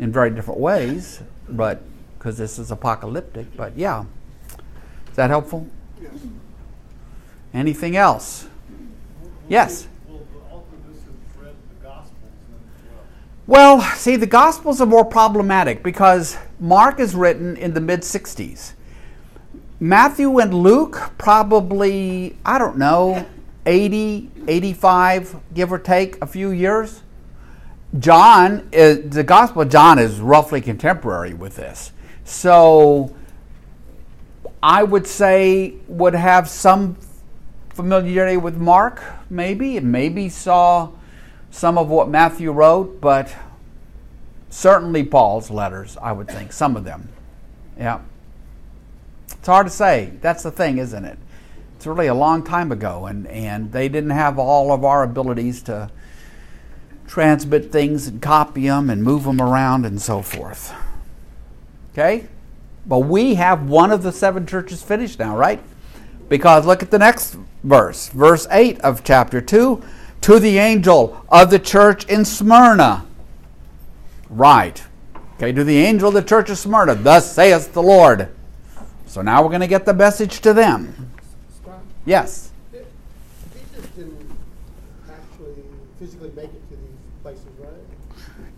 In 0.01 0.11
very 0.11 0.31
different 0.31 0.59
ways, 0.59 1.21
but 1.49 1.83
because 2.19 2.37
this 2.37 2.59
is 2.59 2.71
apocalyptic. 2.71 3.55
But 3.57 3.77
yeah, 3.77 4.05
is 5.09 5.17
that 5.17 5.31
helpful? 5.31 5.69
Yes. 6.01 6.13
Anything 7.55 7.97
else? 7.97 8.49
Yes. 9.49 9.87
Will 10.09 10.19
the 10.19 10.55
author 10.55 10.77
of 10.77 10.95
this 10.95 11.03
have 11.05 11.45
read 11.45 11.55
the 11.69 11.85
Gospels 11.85 12.15
then 12.49 12.61
as 12.75 12.83
well? 12.91 13.05
Well, 13.47 13.97
see, 13.97 14.17
the 14.17 14.27
Gospels 14.27 14.81
are 14.81 14.87
more 14.87 15.05
problematic 15.05 15.83
because 15.83 16.37
Mark 16.59 16.99
is 16.99 17.15
written 17.15 17.57
in 17.57 17.75
the 17.75 17.81
mid 17.81 18.01
60s. 18.01 18.73
Matthew 19.81 20.39
and 20.39 20.53
Luke, 20.53 21.13
probably, 21.19 22.37
I 22.45 22.59
don't 22.59 22.77
know, 22.77 23.27
80, 23.67 24.31
85, 24.47 25.37
give 25.55 25.73
or 25.73 25.79
take 25.79 26.21
a 26.23 26.27
few 26.27 26.51
years. 26.51 27.03
John, 27.99 28.69
is, 28.73 29.11
the 29.11 29.25
Gospel 29.25 29.63
of 29.63 29.69
John 29.69 29.99
is 29.99 30.21
roughly 30.21 30.61
contemporary 30.61 31.35
with 31.35 31.57
this. 31.57 31.93
So 32.25 33.15
I 34.63 34.83
would 34.83 35.07
say 35.07 35.75
would 35.89 36.15
have 36.15 36.49
some 36.49 36.97
familiarity 37.71 38.37
with 38.37 38.57
Mark, 38.57 39.03
maybe, 39.29 39.81
maybe 39.81 40.29
saw 40.29 40.91
some 41.51 41.79
of 41.79 41.89
what 41.89 42.09
Matthew 42.09 42.53
wrote, 42.53 43.01
but 43.01 43.35
certainly 44.51 45.03
Paul's 45.03 45.51
letters, 45.51 45.97
I 46.01 46.13
would 46.13 46.29
think, 46.29 46.53
some 46.53 46.77
of 46.77 46.85
them. 46.85 47.09
Yeah. 47.77 48.01
It's 49.33 49.47
hard 49.47 49.67
to 49.67 49.73
say. 49.73 50.13
That's 50.21 50.43
the 50.43 50.51
thing, 50.51 50.79
isn't 50.79 51.05
it? 51.05 51.19
It's 51.77 51.87
really 51.87 52.09
a 52.09 52.15
long 52.15 52.45
time 52.45 52.71
ago, 52.71 53.07
and, 53.07 53.27
and 53.29 53.73
they 53.73 53.89
didn't 53.89 54.11
have 54.11 54.39
all 54.39 54.73
of 54.73 54.85
our 54.85 55.03
abilities 55.03 55.63
to 55.63 55.91
transmit 57.11 57.73
things 57.73 58.07
and 58.07 58.23
copy 58.23 58.69
them 58.69 58.89
and 58.89 59.03
move 59.03 59.25
them 59.25 59.41
around 59.41 59.85
and 59.85 60.01
so 60.01 60.23
forth. 60.23 60.73
Okay? 61.93 62.29
But 62.87 63.01
we 63.01 63.35
have 63.35 63.69
one 63.69 63.91
of 63.91 64.05
the 64.05 64.13
seven 64.13 64.47
churches 64.47 64.81
finished 64.81 65.19
now, 65.19 65.37
right? 65.37 65.61
Because 66.29 66.67
look 66.67 66.85
at 66.85 66.93
the 66.93 67.01
next 67.01 67.37
verse, 67.65 68.11
verse 68.11 68.47
8 68.49 68.81
of 68.83 69.03
chapter 69.03 69.41
2 69.41 69.83
to 70.21 70.39
the 70.39 70.59
angel 70.59 71.27
of 71.29 71.51
the 71.51 71.59
church 71.59 72.05
in 72.05 72.25
Smyrna. 72.25 73.05
Right. 74.29 74.81
Okay, 75.35 75.51
to 75.51 75.65
the 75.65 75.79
angel 75.79 76.09
of 76.09 76.15
the 76.15 76.23
church 76.23 76.49
of 76.49 76.59
Smyrna, 76.59 76.95
thus 76.95 77.35
saith 77.35 77.73
the 77.73 77.83
Lord. 77.83 78.29
So 79.07 79.21
now 79.21 79.43
we're 79.43 79.49
going 79.49 79.63
to 79.63 79.67
get 79.67 79.85
the 79.85 79.95
message 79.95 80.41
to 80.43 80.53
them. 80.53 81.11
Yes. 82.07 82.53
Didn't 82.71 82.91
physically 85.99 86.31
make 86.35 86.45
it 86.45 86.71
to 86.71 86.77
these 86.77 86.97
places, 87.23 87.45
right? 87.59 87.71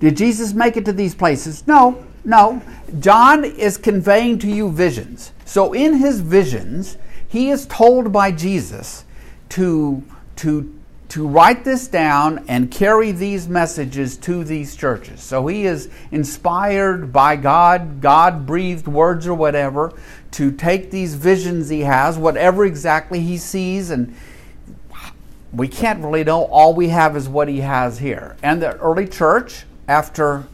Did 0.02 0.16
Jesus 0.16 0.52
make 0.52 0.76
it 0.76 0.84
to 0.86 0.92
these 0.92 1.14
places? 1.14 1.64
No, 1.68 2.04
no. 2.24 2.60
John 2.98 3.44
is 3.44 3.76
conveying 3.76 4.40
to 4.40 4.48
you 4.48 4.68
visions. 4.68 5.30
So 5.44 5.72
in 5.74 5.94
his 5.94 6.20
visions, 6.20 6.98
he 7.28 7.50
is 7.50 7.66
told 7.66 8.12
by 8.12 8.32
Jesus 8.32 9.04
to 9.50 10.02
to 10.36 10.76
to 11.10 11.28
write 11.28 11.62
this 11.64 11.86
down 11.86 12.44
and 12.48 12.68
carry 12.68 13.12
these 13.12 13.46
messages 13.46 14.16
to 14.16 14.42
these 14.42 14.74
churches. 14.74 15.20
So 15.20 15.46
he 15.46 15.66
is 15.66 15.88
inspired 16.10 17.12
by 17.12 17.36
God, 17.36 18.00
God 18.00 18.44
breathed 18.44 18.88
words 18.88 19.28
or 19.28 19.34
whatever, 19.34 19.92
to 20.32 20.50
take 20.50 20.90
these 20.90 21.14
visions 21.14 21.68
he 21.68 21.82
has, 21.82 22.18
whatever 22.18 22.64
exactly 22.64 23.20
he 23.20 23.38
sees, 23.38 23.90
and 23.90 24.16
we 25.52 25.68
can't 25.68 26.02
really 26.02 26.24
know. 26.24 26.46
All 26.46 26.74
we 26.74 26.88
have 26.88 27.16
is 27.16 27.28
what 27.28 27.46
he 27.46 27.60
has 27.60 27.98
here. 27.98 28.36
And 28.42 28.60
the 28.60 28.76
early 28.78 29.06
church, 29.06 29.64
after 29.88 30.44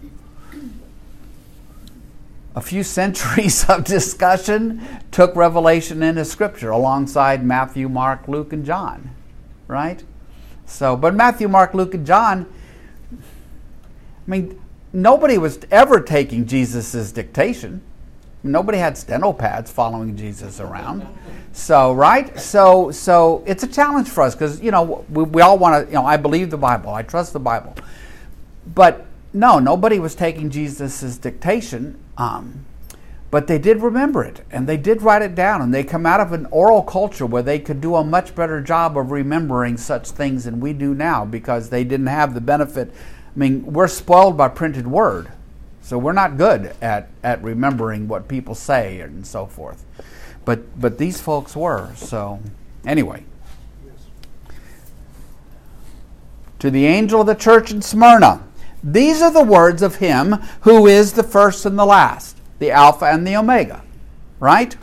a 2.55 2.61
few 2.61 2.83
centuries 2.99 3.68
of 3.68 3.85
discussion, 3.85 4.87
took 5.11 5.35
Revelation 5.37 6.03
into 6.03 6.24
Scripture 6.24 6.70
alongside 6.70 7.45
Matthew, 7.45 7.89
Mark, 7.89 8.29
Luke, 8.29 8.53
and 8.53 8.64
John. 8.64 9.11
Right? 9.66 10.03
So, 10.66 10.97
but 10.97 11.14
Matthew, 11.14 11.49
Mark, 11.49 11.74
Luke, 11.74 11.95
and 11.95 12.07
John, 12.07 12.47
I 13.12 13.16
mean, 14.31 14.61
nobody 14.93 15.39
was 15.39 15.59
ever 15.70 16.01
taking 16.01 16.47
Jesus' 16.47 17.12
dictation. 17.12 17.81
Nobody 18.43 18.79
had 18.79 18.97
steno 18.97 19.33
pads 19.33 19.70
following 19.70 20.16
Jesus 20.16 20.61
around. 20.61 21.07
So, 21.53 21.93
right? 21.93 22.39
So, 22.39 22.91
so 22.91 23.43
it's 23.47 23.62
a 23.62 23.66
challenge 23.66 24.09
for 24.09 24.22
us 24.22 24.35
because, 24.35 24.61
you 24.61 24.70
know, 24.70 25.05
we, 25.09 25.24
we 25.24 25.43
all 25.43 25.59
want 25.59 25.87
to, 25.87 25.91
you 25.91 25.99
know, 25.99 26.07
I 26.07 26.16
believe 26.16 26.51
the 26.51 26.59
Bible, 26.59 26.91
I 26.91 27.03
trust 27.03 27.33
the 27.33 27.41
Bible. 27.41 27.74
But 28.74 29.07
no, 29.33 29.59
nobody 29.59 29.99
was 29.99 30.14
taking 30.14 30.51
Jesus' 30.51 31.18
dictation. 31.18 31.99
Um, 32.16 32.64
but 33.31 33.47
they 33.47 33.59
did 33.59 33.83
remember 33.83 34.24
it 34.24 34.41
and 34.51 34.66
they 34.66 34.79
did 34.79 35.03
write 35.03 35.20
it 35.20 35.35
down 35.35 35.61
and 35.61 35.72
they 35.72 35.85
come 35.85 36.07
out 36.07 36.20
of 36.20 36.33
an 36.33 36.47
oral 36.51 36.83
culture 36.83 37.26
where 37.26 37.43
they 37.43 37.59
could 37.59 37.81
do 37.81 37.95
a 37.95 38.03
much 38.03 38.35
better 38.35 38.62
job 38.62 38.97
of 38.97 39.11
remembering 39.11 39.76
such 39.76 40.09
things 40.11 40.45
than 40.45 40.61
we 40.61 40.72
do 40.72 40.95
now 40.95 41.26
because 41.26 41.68
they 41.68 41.85
didn't 41.85 42.07
have 42.07 42.33
the 42.33 42.41
benefit. 42.41 42.91
I 42.91 43.39
mean 43.39 43.66
we're 43.66 43.89
spoiled 43.89 44.39
by 44.39 44.49
printed 44.49 44.87
word 44.87 45.31
so 45.83 45.99
we're 45.99 46.12
not 46.12 46.39
good 46.39 46.74
at, 46.81 47.09
at 47.22 47.43
remembering 47.43 48.09
what 48.09 48.29
people 48.29 48.55
say 48.55 49.01
and 49.01 49.26
so 49.26 49.45
forth. 49.47 49.85
But 50.47 50.81
but 50.81 50.97
these 50.97 51.20
folks 51.20 51.55
were 51.55 51.95
so 51.95 52.41
anyway. 52.87 53.24
To 56.61 56.70
the 56.70 56.87
angel 56.87 57.20
of 57.20 57.26
the 57.26 57.35
church 57.35 57.70
in 57.70 57.83
smyrna 57.83 58.43
these 58.83 59.22
are 59.22 59.31
the 59.31 59.45
words 59.45 59.83
of 59.83 59.97
him 59.97 60.33
who 60.62 60.87
is 60.87 61.12
the 61.12 61.22
first 61.22 61.66
and 61.66 61.79
the 61.79 61.87
last 61.87 62.39
the 62.59 62.70
Alpha 62.70 63.07
and 63.07 63.26
the 63.26 63.37
Omega, 63.37 63.83
right? 64.41 64.76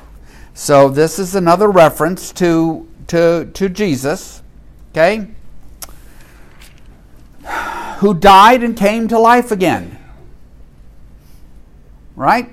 So 0.54 0.90
this 0.90 1.20
is 1.20 1.36
another 1.36 1.70
reference 1.70 2.32
to, 2.34 2.90
to, 3.08 3.50
to 3.54 3.70
Jesus, 3.70 4.42
okay? 4.92 5.28
Who 7.98 8.14
died 8.14 8.64
and 8.64 8.78
came 8.78 9.08
to 9.10 9.20
life 9.20 9.52
again, 9.52 10.00
right? 12.16 12.52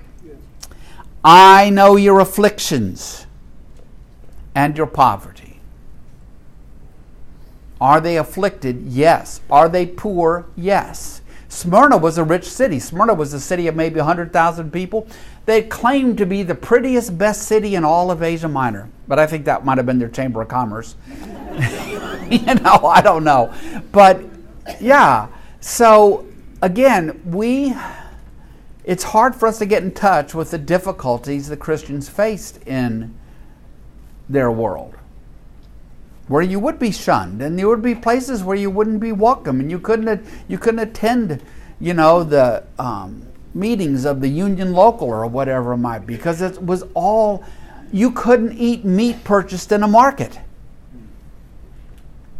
I 1.24 1.70
know 1.70 1.96
your 1.96 2.18
afflictions 2.18 3.26
and 4.54 4.76
your 4.76 4.88
poverty. 4.88 5.60
Are 7.80 8.00
they 8.00 8.16
afflicted? 8.16 8.82
Yes. 8.86 9.40
Are 9.50 9.68
they 9.68 9.86
poor? 9.86 10.46
Yes. 10.56 11.21
Smyrna 11.52 11.98
was 11.98 12.16
a 12.16 12.24
rich 12.24 12.46
city. 12.46 12.78
Smyrna 12.78 13.12
was 13.12 13.34
a 13.34 13.38
city 13.38 13.66
of 13.66 13.76
maybe 13.76 13.96
100,000 13.96 14.72
people. 14.72 15.06
They 15.44 15.60
claimed 15.60 16.16
to 16.16 16.24
be 16.24 16.42
the 16.42 16.54
prettiest, 16.54 17.18
best 17.18 17.42
city 17.42 17.74
in 17.74 17.84
all 17.84 18.10
of 18.10 18.22
Asia 18.22 18.48
Minor. 18.48 18.88
But 19.06 19.18
I 19.18 19.26
think 19.26 19.44
that 19.44 19.62
might 19.62 19.76
have 19.76 19.84
been 19.84 19.98
their 19.98 20.08
Chamber 20.08 20.40
of 20.40 20.48
Commerce. 20.48 20.96
you 22.30 22.54
know, 22.54 22.86
I 22.86 23.02
don't 23.04 23.22
know. 23.22 23.52
But 23.92 24.22
yeah, 24.80 25.28
so 25.60 26.26
again, 26.62 27.20
we, 27.26 27.74
it's 28.84 29.04
hard 29.04 29.36
for 29.36 29.46
us 29.46 29.58
to 29.58 29.66
get 29.66 29.82
in 29.82 29.92
touch 29.92 30.34
with 30.34 30.52
the 30.52 30.58
difficulties 30.58 31.48
the 31.48 31.56
Christians 31.58 32.08
faced 32.08 32.66
in 32.66 33.14
their 34.26 34.50
world 34.50 34.96
where 36.32 36.40
you 36.40 36.58
would 36.58 36.78
be 36.78 36.90
shunned, 36.90 37.42
and 37.42 37.58
there 37.58 37.68
would 37.68 37.82
be 37.82 37.94
places 37.94 38.42
where 38.42 38.56
you 38.56 38.70
wouldn't 38.70 39.00
be 39.00 39.12
welcome, 39.12 39.60
and 39.60 39.70
you 39.70 39.78
couldn't 39.78 40.24
you 40.48 40.56
couldn't 40.56 40.80
attend, 40.80 41.42
you 41.78 41.92
know, 41.92 42.24
the 42.24 42.64
um, 42.78 43.26
meetings 43.52 44.06
of 44.06 44.22
the 44.22 44.28
union 44.28 44.72
local 44.72 45.08
or 45.08 45.26
whatever 45.26 45.74
it 45.74 45.76
might 45.76 46.06
be, 46.06 46.16
because 46.16 46.40
it 46.40 46.64
was 46.64 46.84
all 46.94 47.44
you 47.92 48.10
couldn't 48.12 48.56
eat 48.56 48.82
meat 48.82 49.22
purchased 49.24 49.72
in 49.72 49.82
a 49.82 49.86
market, 49.86 50.40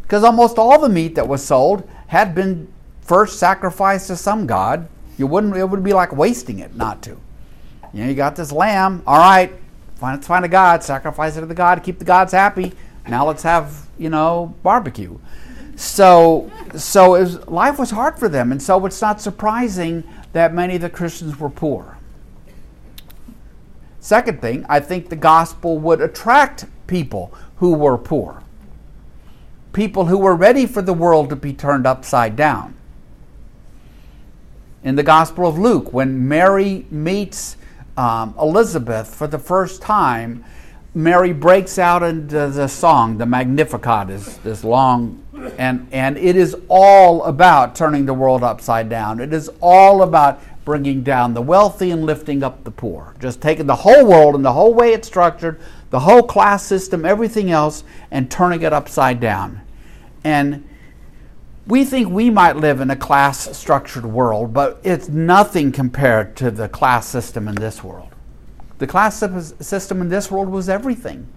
because 0.00 0.24
almost 0.24 0.56
all 0.56 0.80
the 0.80 0.88
meat 0.88 1.14
that 1.16 1.28
was 1.28 1.44
sold 1.44 1.86
had 2.06 2.34
been 2.34 2.72
first 3.02 3.38
sacrificed 3.38 4.06
to 4.06 4.16
some 4.16 4.46
god. 4.46 4.88
You 5.18 5.26
wouldn't 5.26 5.54
it 5.54 5.68
would 5.68 5.84
be 5.84 5.92
like 5.92 6.16
wasting 6.16 6.60
it 6.60 6.74
not 6.74 7.02
to. 7.02 7.10
You 7.92 8.04
know, 8.04 8.08
you 8.08 8.14
got 8.14 8.36
this 8.36 8.52
lamb. 8.52 9.02
All 9.06 9.18
right, 9.18 9.52
let's 10.00 10.26
find 10.26 10.46
a 10.46 10.48
god, 10.48 10.82
sacrifice 10.82 11.36
it 11.36 11.40
to 11.40 11.46
the 11.46 11.52
god, 11.54 11.82
keep 11.82 11.98
the 11.98 12.06
gods 12.06 12.32
happy 12.32 12.72
now 13.08 13.26
let's 13.26 13.42
have, 13.42 13.86
you 13.98 14.10
know, 14.10 14.54
barbecue. 14.62 15.18
So, 15.76 16.50
so 16.76 17.12
was, 17.12 17.46
life 17.48 17.78
was 17.78 17.90
hard 17.90 18.18
for 18.18 18.28
them, 18.28 18.52
and 18.52 18.62
so 18.62 18.84
it's 18.86 19.00
not 19.00 19.20
surprising 19.20 20.04
that 20.32 20.54
many 20.54 20.76
of 20.76 20.82
the 20.82 20.90
Christians 20.90 21.38
were 21.38 21.50
poor. 21.50 21.98
Second 24.00 24.40
thing, 24.40 24.66
I 24.68 24.80
think 24.80 25.08
the 25.08 25.16
gospel 25.16 25.78
would 25.78 26.00
attract 26.00 26.66
people 26.86 27.32
who 27.56 27.74
were 27.74 27.96
poor, 27.96 28.42
people 29.72 30.06
who 30.06 30.18
were 30.18 30.34
ready 30.34 30.66
for 30.66 30.82
the 30.82 30.92
world 30.92 31.30
to 31.30 31.36
be 31.36 31.52
turned 31.52 31.86
upside 31.86 32.36
down. 32.36 32.74
In 34.82 34.96
the 34.96 35.04
Gospel 35.04 35.46
of 35.46 35.58
Luke, 35.58 35.92
when 35.92 36.26
Mary 36.26 36.86
meets 36.90 37.56
um, 37.96 38.34
Elizabeth 38.40 39.14
for 39.14 39.28
the 39.28 39.38
first 39.38 39.80
time, 39.80 40.44
Mary 40.94 41.32
breaks 41.32 41.78
out 41.78 42.02
into 42.02 42.48
the 42.48 42.68
song, 42.68 43.16
the 43.16 43.24
Magnificat 43.24 44.10
is 44.10 44.36
this 44.38 44.62
long, 44.62 45.24
and, 45.56 45.88
and 45.90 46.18
it 46.18 46.36
is 46.36 46.54
all 46.68 47.24
about 47.24 47.74
turning 47.74 48.04
the 48.04 48.12
world 48.12 48.42
upside 48.42 48.90
down. 48.90 49.18
It 49.18 49.32
is 49.32 49.50
all 49.62 50.02
about 50.02 50.42
bringing 50.66 51.02
down 51.02 51.32
the 51.32 51.40
wealthy 51.40 51.90
and 51.90 52.04
lifting 52.04 52.42
up 52.42 52.62
the 52.64 52.70
poor. 52.70 53.14
Just 53.18 53.40
taking 53.40 53.66
the 53.66 53.74
whole 53.74 54.04
world 54.04 54.34
and 54.34 54.44
the 54.44 54.52
whole 54.52 54.74
way 54.74 54.92
it's 54.92 55.08
structured, 55.08 55.58
the 55.88 56.00
whole 56.00 56.22
class 56.22 56.62
system, 56.62 57.06
everything 57.06 57.50
else, 57.50 57.84
and 58.10 58.30
turning 58.30 58.60
it 58.60 58.74
upside 58.74 59.18
down. 59.18 59.62
And 60.24 60.68
we 61.66 61.86
think 61.86 62.10
we 62.10 62.28
might 62.28 62.56
live 62.56 62.80
in 62.80 62.90
a 62.90 62.96
class 62.96 63.56
structured 63.56 64.04
world, 64.04 64.52
but 64.52 64.78
it's 64.84 65.08
nothing 65.08 65.72
compared 65.72 66.36
to 66.36 66.50
the 66.50 66.68
class 66.68 67.08
system 67.08 67.48
in 67.48 67.54
this 67.54 67.82
world. 67.82 68.12
The 68.82 68.88
class 68.88 69.22
system 69.60 70.00
in 70.00 70.08
this 70.08 70.28
world 70.28 70.48
was 70.48 70.68
everything. 70.68 71.28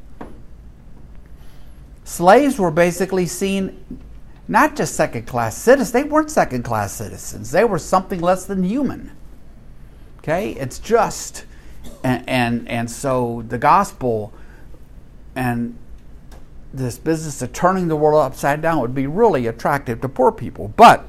Slaves 2.03 2.57
were 2.57 2.71
basically 2.71 3.27
seen 3.27 4.01
not 4.47 4.75
just 4.75 4.95
second 4.95 5.27
class 5.27 5.55
citizens, 5.55 5.91
they 5.91 6.01
weren't 6.01 6.31
second 6.31 6.63
class 6.63 6.93
citizens, 6.93 7.51
they 7.51 7.63
were 7.63 7.77
something 7.77 8.19
less 8.19 8.45
than 8.45 8.63
human. 8.63 9.11
Okay? 10.17 10.53
It's 10.53 10.79
just. 10.79 11.45
And, 12.03 12.27
and, 12.27 12.67
and 12.67 12.89
so 12.89 13.43
the 13.47 13.59
gospel 13.59 14.33
and 15.35 15.77
this 16.73 16.97
business 16.97 17.43
of 17.43 17.53
turning 17.53 17.89
the 17.89 17.95
world 17.95 18.23
upside 18.23 18.63
down 18.63 18.79
would 18.79 18.95
be 18.95 19.05
really 19.05 19.45
attractive 19.45 20.01
to 20.01 20.09
poor 20.09 20.31
people. 20.31 20.69
But 20.69 21.05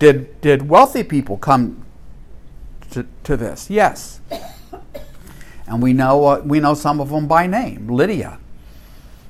did, 0.00 0.40
did 0.40 0.68
wealthy 0.68 1.04
people 1.04 1.36
come 1.36 1.84
to, 2.90 3.06
to 3.22 3.36
this? 3.36 3.70
Yes. 3.70 4.20
And 5.68 5.82
we 5.82 5.92
know, 5.92 6.24
uh, 6.24 6.42
we 6.44 6.60
know 6.60 6.74
some 6.74 7.00
of 7.00 7.10
them 7.10 7.26
by 7.26 7.46
name. 7.46 7.88
Lydia. 7.88 8.38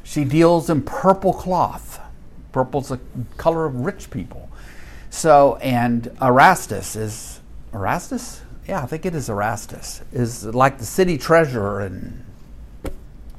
She 0.04 0.24
deals 0.24 0.70
in 0.70 0.82
purple 0.82 1.34
cloth. 1.34 2.00
Purple's 2.52 2.88
the 2.88 3.00
color 3.36 3.66
of 3.66 3.74
rich 3.76 4.10
people. 4.10 4.48
So, 5.10 5.56
and 5.56 6.16
Erastus 6.22 6.96
is, 6.96 7.40
Erastus? 7.74 8.42
Yeah, 8.66 8.82
I 8.82 8.86
think 8.86 9.04
it 9.04 9.14
is 9.14 9.28
Erastus. 9.28 10.02
Is 10.12 10.44
like 10.44 10.78
the 10.78 10.86
city 10.86 11.18
treasurer 11.18 11.82
in 11.82 12.24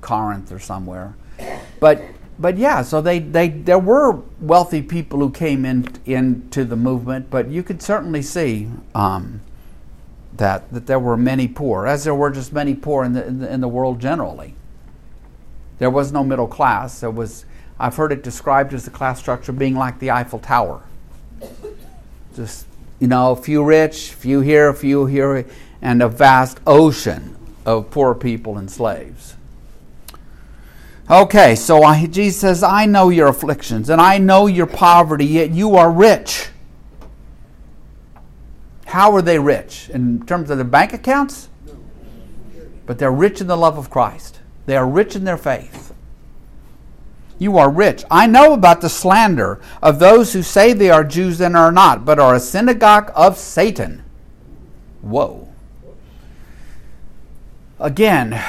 Corinth 0.01 0.51
or 0.51 0.59
somewhere. 0.59 1.15
But 1.79 2.01
but 2.39 2.57
yeah, 2.57 2.81
so 2.83 3.01
they, 3.01 3.19
they 3.19 3.49
there 3.49 3.79
were 3.79 4.21
wealthy 4.39 4.81
people 4.81 5.19
who 5.19 5.29
came 5.29 5.65
in 5.65 5.87
into 6.05 6.63
the 6.63 6.77
movement, 6.77 7.29
but 7.29 7.49
you 7.49 7.63
could 7.63 7.81
certainly 7.81 8.21
see 8.21 8.69
um, 8.95 9.41
that, 10.39 10.71
that 10.73 10.87
there 10.87 10.99
were 10.99 11.15
many 11.15 11.47
poor, 11.47 11.85
as 11.85 12.03
there 12.03 12.15
were 12.15 12.31
just 12.31 12.51
many 12.51 12.73
poor 12.73 13.03
in 13.03 13.13
the, 13.13 13.25
in 13.25 13.39
the, 13.39 13.53
in 13.53 13.61
the 13.61 13.67
world 13.67 14.01
generally. 14.01 14.55
There 15.77 15.89
was 15.89 16.11
no 16.11 16.23
middle 16.23 16.47
class. 16.47 16.99
There 16.99 17.11
was, 17.11 17.45
I've 17.79 17.95
heard 17.95 18.11
it 18.11 18.23
described 18.23 18.73
as 18.73 18.83
the 18.83 18.91
class 18.91 19.19
structure 19.19 19.51
being 19.51 19.75
like 19.75 19.99
the 19.99 20.11
Eiffel 20.11 20.39
Tower. 20.39 20.81
Just, 22.35 22.65
you 22.99 23.07
know, 23.07 23.31
a 23.31 23.35
few 23.35 23.63
rich, 23.63 24.13
few 24.13 24.41
here, 24.41 24.73
few 24.73 25.05
here, 25.05 25.45
and 25.81 26.01
a 26.01 26.09
vast 26.09 26.59
ocean 26.67 27.37
of 27.65 27.91
poor 27.91 28.15
people 28.15 28.57
and 28.57 28.69
slaves. 28.69 29.35
Okay, 31.09 31.55
so 31.55 31.83
I, 31.83 32.05
Jesus 32.05 32.39
says, 32.39 32.63
I 32.63 32.85
know 32.85 33.09
your 33.09 33.27
afflictions 33.27 33.89
and 33.89 33.99
I 33.99 34.19
know 34.19 34.47
your 34.47 34.67
poverty, 34.67 35.25
yet 35.25 35.51
you 35.51 35.75
are 35.75 35.91
rich. 35.91 36.49
How 38.89 39.15
are 39.15 39.21
they 39.21 39.37
rich? 39.37 39.87
In 39.93 40.25
terms 40.25 40.49
of 40.49 40.57
their 40.57 40.65
bank 40.65 40.93
accounts? 40.93 41.47
But 42.87 42.97
they're 42.97 43.11
rich 43.11 43.39
in 43.39 43.45
the 43.45 43.55
love 43.55 43.77
of 43.77 43.91
Christ. 43.91 44.39
They 44.65 44.75
are 44.75 44.87
rich 44.87 45.15
in 45.15 45.25
their 45.25 45.37
faith. 45.37 45.93
You 47.37 47.59
are 47.59 47.69
rich. 47.69 48.03
I 48.09 48.25
know 48.25 48.51
about 48.51 48.81
the 48.81 48.89
slander 48.89 49.61
of 49.83 49.99
those 49.99 50.33
who 50.33 50.41
say 50.41 50.73
they 50.73 50.89
are 50.89 51.03
Jews 51.03 51.39
and 51.39 51.55
are 51.55 51.71
not, 51.71 52.03
but 52.03 52.17
are 52.17 52.33
a 52.33 52.39
synagogue 52.39 53.11
of 53.15 53.37
Satan. 53.37 54.03
Whoa. 55.01 55.47
Again, 57.79 58.43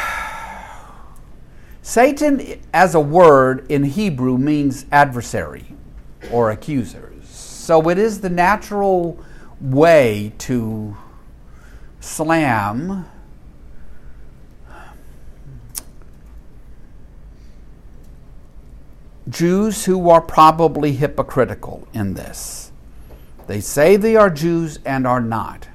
Satan 1.82 2.60
as 2.72 2.94
a 2.94 3.00
word 3.00 3.70
in 3.70 3.84
Hebrew 3.84 4.38
means 4.38 4.86
adversary 4.90 5.66
or 6.32 6.50
accuser. 6.50 7.12
So 7.24 7.90
it 7.90 7.98
is 7.98 8.22
the 8.22 8.30
natural 8.30 9.22
way 9.60 10.32
to 10.38 10.96
slam 12.00 13.06
Jews 19.28 19.84
who 19.84 20.10
are 20.10 20.20
probably 20.20 20.92
hypocritical 20.92 21.86
in 21.92 22.14
this. 22.14 22.72
They 23.46 23.60
say 23.60 23.96
they 23.96 24.16
are 24.16 24.30
Jews 24.30 24.78
and 24.84 25.06
are 25.06 25.20
not. 25.20 25.68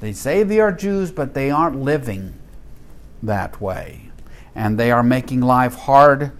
They 0.00 0.12
say 0.12 0.42
they 0.42 0.60
are 0.60 0.72
Jews, 0.72 1.10
but 1.10 1.34
they 1.34 1.50
aren't 1.50 1.80
living 1.80 2.34
that 3.22 3.60
way. 3.60 4.10
And 4.54 4.78
they 4.78 4.90
are 4.90 5.02
making 5.02 5.40
life 5.40 5.74
hard 5.74 6.32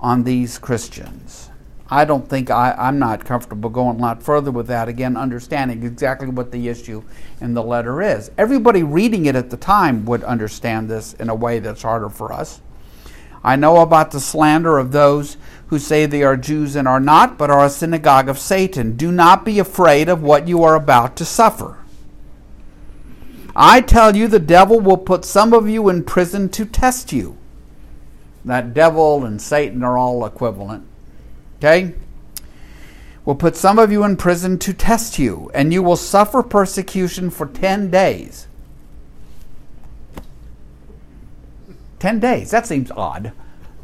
on 0.00 0.24
these 0.24 0.58
Christians. 0.58 1.50
I 1.90 2.04
don't 2.06 2.28
think 2.28 2.50
I, 2.50 2.74
I'm 2.78 2.98
not 2.98 3.24
comfortable 3.24 3.68
going 3.68 3.98
a 3.98 4.02
lot 4.02 4.22
further 4.22 4.50
with 4.50 4.66
that, 4.68 4.88
again, 4.88 5.16
understanding 5.16 5.82
exactly 5.82 6.28
what 6.28 6.50
the 6.50 6.68
issue 6.68 7.02
in 7.40 7.52
the 7.52 7.62
letter 7.62 8.00
is. 8.00 8.30
Everybody 8.38 8.82
reading 8.82 9.26
it 9.26 9.36
at 9.36 9.50
the 9.50 9.56
time 9.58 10.06
would 10.06 10.24
understand 10.24 10.88
this 10.88 11.12
in 11.14 11.28
a 11.28 11.34
way 11.34 11.58
that's 11.58 11.82
harder 11.82 12.08
for 12.08 12.32
us. 12.32 12.62
I 13.42 13.56
know 13.56 13.82
about 13.82 14.10
the 14.10 14.20
slander 14.20 14.78
of 14.78 14.92
those 14.92 15.36
who 15.66 15.78
say 15.78 16.06
they 16.06 16.22
are 16.22 16.38
Jews 16.38 16.76
and 16.76 16.88
are 16.88 17.00
not, 17.00 17.36
but 17.36 17.50
are 17.50 17.66
a 17.66 17.70
synagogue 17.70 18.30
of 18.30 18.38
Satan. 18.38 18.96
Do 18.96 19.12
not 19.12 19.44
be 19.44 19.58
afraid 19.58 20.08
of 20.08 20.22
what 20.22 20.48
you 20.48 20.62
are 20.62 20.74
about 20.74 21.16
to 21.16 21.26
suffer. 21.26 21.78
I 23.54 23.82
tell 23.82 24.16
you, 24.16 24.26
the 24.26 24.38
devil 24.38 24.80
will 24.80 24.96
put 24.96 25.26
some 25.26 25.52
of 25.52 25.68
you 25.68 25.90
in 25.90 26.04
prison 26.04 26.48
to 26.50 26.64
test 26.64 27.12
you. 27.12 27.36
That 28.44 28.72
devil 28.72 29.24
and 29.24 29.40
Satan 29.40 29.82
are 29.82 29.98
all 29.98 30.24
equivalent. 30.24 30.86
Okay? 31.64 31.94
Will 33.24 33.34
put 33.34 33.56
some 33.56 33.78
of 33.78 33.90
you 33.90 34.04
in 34.04 34.18
prison 34.18 34.58
to 34.58 34.74
test 34.74 35.18
you, 35.18 35.50
and 35.54 35.72
you 35.72 35.82
will 35.82 35.96
suffer 35.96 36.42
persecution 36.42 37.30
for 37.30 37.46
10 37.46 37.90
days. 37.90 38.46
10 42.00 42.20
days. 42.20 42.50
That 42.50 42.66
seems 42.66 42.90
odd, 42.90 43.32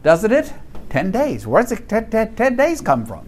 doesn't 0.02 0.30
it? 0.30 0.52
10 0.90 1.10
days. 1.10 1.46
Where's 1.46 1.70
the 1.70 1.76
10, 1.76 2.10
10, 2.10 2.34
10 2.34 2.56
days 2.56 2.82
come 2.82 3.06
from? 3.06 3.26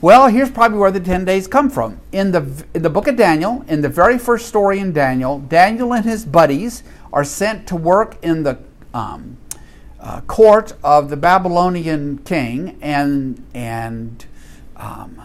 Well, 0.00 0.26
here's 0.26 0.50
probably 0.50 0.78
where 0.78 0.90
the 0.90 0.98
10 0.98 1.24
days 1.24 1.46
come 1.46 1.70
from. 1.70 2.00
In 2.10 2.32
the, 2.32 2.64
in 2.74 2.82
the 2.82 2.90
book 2.90 3.06
of 3.06 3.14
Daniel, 3.14 3.64
in 3.68 3.80
the 3.80 3.88
very 3.88 4.18
first 4.18 4.48
story 4.48 4.80
in 4.80 4.92
Daniel, 4.92 5.38
Daniel 5.38 5.94
and 5.94 6.04
his 6.04 6.24
buddies 6.24 6.82
are 7.12 7.22
sent 7.22 7.68
to 7.68 7.76
work 7.76 8.18
in 8.24 8.42
the 8.42 8.58
um, 8.92 9.36
uh, 10.02 10.20
court 10.22 10.74
of 10.82 11.08
the 11.08 11.16
Babylonian 11.16 12.18
king, 12.18 12.76
and, 12.82 13.46
and 13.54 14.26
um, 14.76 15.22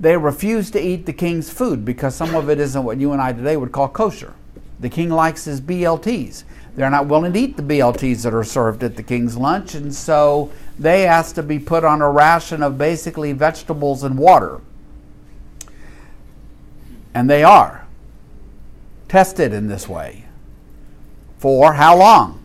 they 0.00 0.16
refuse 0.16 0.70
to 0.72 0.80
eat 0.80 1.06
the 1.06 1.12
king's 1.12 1.50
food 1.50 1.84
because 1.84 2.14
some 2.14 2.34
of 2.34 2.50
it 2.50 2.58
isn't 2.58 2.82
what 2.82 2.98
you 2.98 3.12
and 3.12 3.22
I 3.22 3.32
today 3.32 3.56
would 3.56 3.70
call 3.70 3.88
kosher. 3.88 4.34
The 4.80 4.88
king 4.88 5.08
likes 5.08 5.44
his 5.44 5.60
BLTs. 5.60 6.42
They're 6.74 6.90
not 6.90 7.06
willing 7.06 7.32
to 7.32 7.38
eat 7.38 7.56
the 7.56 7.62
BLTs 7.62 8.22
that 8.24 8.34
are 8.34 8.44
served 8.44 8.82
at 8.82 8.96
the 8.96 9.02
king's 9.02 9.36
lunch, 9.36 9.74
and 9.74 9.94
so 9.94 10.50
they 10.78 11.06
ask 11.06 11.34
to 11.36 11.42
be 11.42 11.58
put 11.58 11.84
on 11.84 12.02
a 12.02 12.10
ration 12.10 12.62
of 12.62 12.76
basically 12.76 13.32
vegetables 13.32 14.02
and 14.02 14.18
water. 14.18 14.60
And 17.14 17.30
they 17.30 17.42
are 17.44 17.86
tested 19.08 19.54
in 19.54 19.68
this 19.68 19.88
way. 19.88 20.24
For 21.38 21.74
how 21.74 21.96
long? 21.96 22.42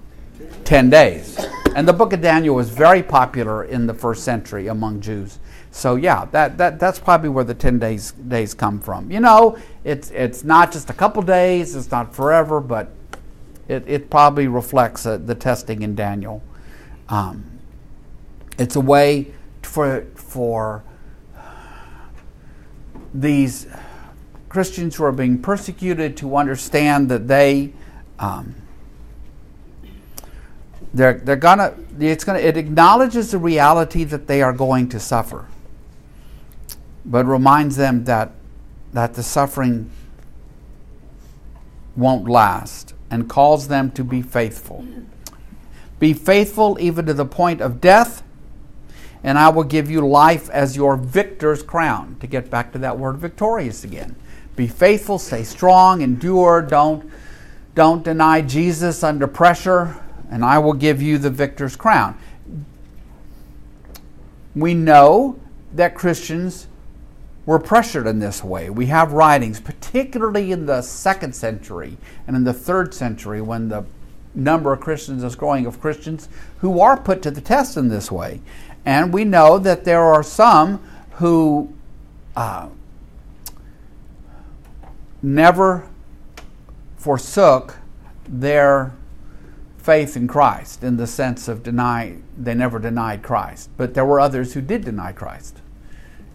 10 0.72 0.90
days. 0.90 1.38
And 1.76 1.86
the 1.86 1.92
book 1.92 2.14
of 2.14 2.22
Daniel 2.22 2.56
was 2.56 2.70
very 2.70 3.04
popular 3.04 3.66
in 3.66 3.88
the 3.88 3.94
first 3.94 4.24
century 4.24 4.68
among 4.68 5.02
Jews. 5.02 5.38
So 5.70 5.96
yeah, 5.96 6.24
that, 6.32 6.58
that 6.60 6.80
that's 6.80 6.98
probably 6.98 7.28
where 7.28 7.44
the 7.44 7.54
10 7.54 7.78
days 7.78 8.14
days 8.14 8.54
come 8.54 8.80
from. 8.80 9.12
You 9.12 9.20
know, 9.20 9.58
it's 9.84 10.12
it's 10.12 10.46
not 10.46 10.72
just 10.72 10.90
a 10.90 10.94
couple 10.94 11.24
days, 11.24 11.76
it's 11.76 11.92
not 11.92 12.16
forever, 12.16 12.62
but 12.62 12.90
it, 13.68 13.84
it 13.86 14.10
probably 14.10 14.48
reflects 14.48 15.06
uh, 15.06 15.18
the 15.18 15.36
testing 15.36 15.82
in 15.82 15.94
Daniel. 15.94 16.42
Um, 17.10 17.60
it's 18.58 18.78
a 18.78 18.82
way 18.82 19.34
for, 19.64 20.06
for 20.16 20.86
these 23.14 23.68
Christians 24.48 24.96
who 24.96 25.04
are 25.04 25.12
being 25.12 25.42
persecuted 25.42 26.16
to 26.16 26.38
understand 26.38 27.10
that 27.10 27.28
they 27.28 27.74
um, 28.20 28.56
they're, 30.94 31.14
they're 31.14 31.36
gonna 31.36 31.74
it's 32.00 32.24
gonna 32.24 32.40
it 32.40 32.58
acknowledges 32.58 33.32
the 33.32 33.38
reality 33.38 34.04
that 34.04 34.28
they 34.28 34.42
are 34.42 34.54
going 34.54 34.90
to 34.90 35.00
suffer 35.00 35.48
but 37.06 37.26
reminds 37.26 37.78
them 37.78 38.04
that 38.06 38.32
that 38.94 39.14
the 39.14 39.24
suffering 39.24 39.90
won't 41.96 42.28
last 42.28 42.94
and 43.10 43.30
calls 43.30 43.68
them 43.68 43.92
to 43.92 44.04
be 44.04 44.22
faithful 44.22 44.86
be 46.00 46.14
faithful 46.14 46.78
even 46.80 47.06
to 47.06 47.14
the 47.14 47.26
point 47.26 47.62
of 47.62 47.80
death 47.80 48.24
and 49.24 49.38
I 49.38 49.50
will 49.50 49.64
give 49.64 49.90
you 49.90 50.06
life 50.06 50.50
as 50.50 50.76
your 50.76 50.98
victor's 50.98 51.62
crown. 51.62 52.18
To 52.22 52.28
get 52.28 52.50
back 52.50 52.72
to 52.74 52.80
that 52.80 52.98
word 52.98 53.18
victorious 53.18 53.84
again. 53.84 54.16
Be 54.56 54.68
faithful, 54.68 55.20
stay 55.20 55.44
strong, 55.44 56.02
endure, 56.02 56.62
don't, 56.62 57.10
don't 57.74 58.04
deny 58.04 58.42
Jesus 58.42 59.04
under 59.04 59.28
pressure, 59.28 59.98
and 60.32 60.44
I 60.46 60.58
will 60.58 60.74
give 60.74 61.02
you 61.02 61.18
the 61.18 61.30
victor's 61.30 61.76
crown. 61.76 62.18
We 64.56 64.74
know 64.74 65.40
that 65.74 65.94
Christians 65.94 66.68
were 67.46 67.60
pressured 67.60 68.08
in 68.08 68.20
this 68.20 68.44
way. 68.44 68.70
We 68.70 68.88
have 68.88 69.14
writings, 69.14 69.60
particularly 69.60 70.52
in 70.52 70.66
the 70.66 70.82
second 70.82 71.36
century 71.36 71.98
and 72.26 72.36
in 72.36 72.44
the 72.44 72.54
third 72.54 72.94
century, 72.94 73.42
when 73.42 73.70
the 73.70 73.86
number 74.34 74.72
of 74.72 74.80
Christians 74.80 75.24
is 75.24 75.36
growing 75.36 75.66
of 75.66 75.82
Christians 75.82 76.30
who 76.60 76.80
are 76.80 76.98
put 76.98 77.22
to 77.24 77.32
the 77.32 77.42
test 77.42 77.76
in 77.76 77.90
this 77.90 78.12
way. 78.12 78.42
And 78.86 79.14
we 79.14 79.26
know 79.26 79.60
that 79.60 79.84
there 79.84 80.02
are 80.02 80.24
some 80.24 80.82
who 81.14 81.74
uh, 82.36 82.70
never 85.22 85.88
forsook 86.98 87.78
their 88.28 88.94
faith 89.82 90.16
in 90.16 90.28
Christ 90.28 90.84
in 90.84 90.98
the 90.98 91.08
sense 91.08 91.48
of 91.48 91.64
deny 91.64 92.18
they 92.38 92.54
never 92.54 92.78
denied 92.78 93.24
Christ. 93.24 93.70
But 93.78 93.94
there 93.94 94.06
were 94.06 94.20
others 94.20 94.54
who 94.54 94.62
did 94.62 94.86
deny 94.86 95.12
Christ. 95.12 95.58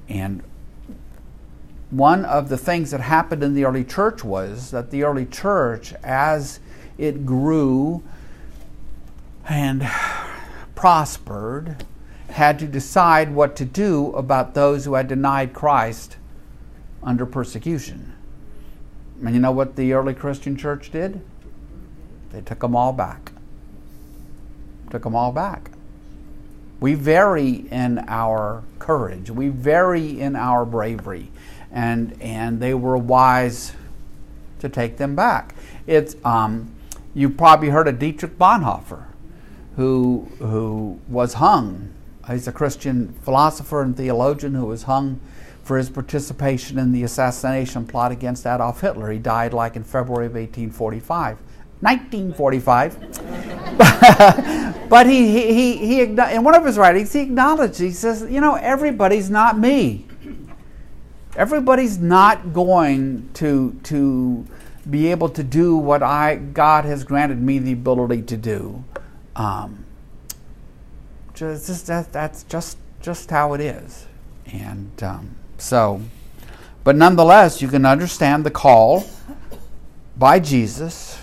And 0.09 0.43
one 1.91 2.25
of 2.25 2.49
the 2.49 2.59
things 2.59 2.91
that 2.91 3.01
happened 3.01 3.45
in 3.45 3.55
the 3.55 3.65
early 3.65 3.85
church 3.85 4.25
was 4.25 4.73
that 4.73 4.91
the 4.91 5.05
early 5.05 5.27
church, 5.27 5.95
as 6.03 6.59
it 6.99 7.25
grew 7.25 8.03
and 9.49 9.89
prospered, 10.75 11.85
had 12.31 12.59
to 12.59 12.67
decide 12.67 13.33
what 13.33 13.55
to 13.57 13.65
do 13.65 14.11
about 14.13 14.55
those 14.55 14.85
who 14.85 14.95
had 14.95 15.07
denied 15.07 15.53
Christ 15.53 16.17
under 17.03 17.25
persecution. 17.25 18.13
And 19.25 19.35
you 19.35 19.41
know 19.41 19.53
what 19.53 19.77
the 19.77 19.93
early 19.93 20.15
Christian 20.15 20.57
church 20.57 20.91
did? 20.91 21.21
They 22.31 22.41
took 22.41 22.61
them 22.61 22.75
all 22.75 22.93
back. 22.93 23.31
Took 24.91 25.03
them 25.03 25.15
all 25.15 25.33
back. 25.33 25.71
We 26.81 26.95
vary 26.95 27.67
in 27.71 28.05
our 28.07 28.63
courage. 28.79 29.31
We 29.31 29.49
vary 29.49 30.21
in 30.21 30.37
our 30.37 30.65
bravery. 30.65 31.31
And, 31.73 32.17
and 32.21 32.61
they 32.61 32.75
were 32.75 32.97
wise 32.97 33.73
to 34.61 34.69
take 34.69 34.97
them 34.97 35.17
back. 35.17 35.55
It's, 35.87 36.17
um, 36.25 36.73
you 37.15 37.31
probably 37.31 37.71
heard 37.71 37.89
of 37.89 37.99
Dietrich 37.99 38.39
Bonhoeffer, 38.39 39.05
who, 39.77 40.29
who 40.39 41.01
was 41.09 41.35
hung 41.35 41.93
He's 42.29 42.49
a 42.49 42.53
Christian 42.53 43.15
philosopher 43.23 43.83
and 43.83 43.97
theologian 43.97 44.55
who 44.55 44.67
was 44.67 44.85
hung 44.85 45.21
for 45.63 45.79
his 45.79 45.91
participation 45.91 46.79
in 46.79 46.93
the 46.93 47.05
assassination 47.05 47.87
plot 47.87 48.13
against 48.13 48.47
Adolf 48.47 48.81
Hitler. 48.81 49.11
He 49.11 49.19
died 49.19 49.53
like 49.53 49.77
in 49.77 49.85
February 49.85 50.27
of 50.27 50.33
1845. 50.33 51.39
1945. 51.81 53.77
but 54.89 55.07
he, 55.07 55.31
he, 55.31 55.55
he, 55.55 55.77
he, 55.87 56.01
in 56.01 56.45
one 56.45 56.55
of 56.55 56.65
his 56.65 56.79
writings, 56.79 57.13
he 57.13 57.21
acknowledged, 57.21 57.79
he 57.79 57.91
says, 57.91 58.27
you 58.31 58.41
know, 58.41 58.55
everybody's 58.55 59.29
not 59.29 59.59
me. 59.59 60.07
Everybody's 61.37 61.99
not 61.99 62.55
going 62.55 63.29
to, 63.35 63.79
to 63.85 64.47
be 64.89 65.11
able 65.11 65.29
to 65.29 65.43
do 65.43 65.77
what 65.77 66.03
I, 66.03 66.37
God 66.37 66.87
has 66.87 67.05
granted 67.05 67.43
me 67.43 67.59
the 67.59 67.73
ability 67.73 68.23
to 68.23 68.37
do. 68.39 68.83
Um, 69.35 69.85
just, 71.35 71.87
that, 71.89 72.11
that's 72.13 72.45
just, 72.45 72.79
just 73.03 73.29
how 73.29 73.53
it 73.53 73.61
is. 73.61 74.07
And 74.47 75.03
um, 75.03 75.37
so, 75.59 76.01
but 76.85 76.97
nonetheless, 76.97 77.61
you 77.61 77.69
can 77.69 77.85
understand 77.85 78.47
the 78.47 78.51
call 78.51 79.05
by 80.17 80.41
Jesus 80.41 81.19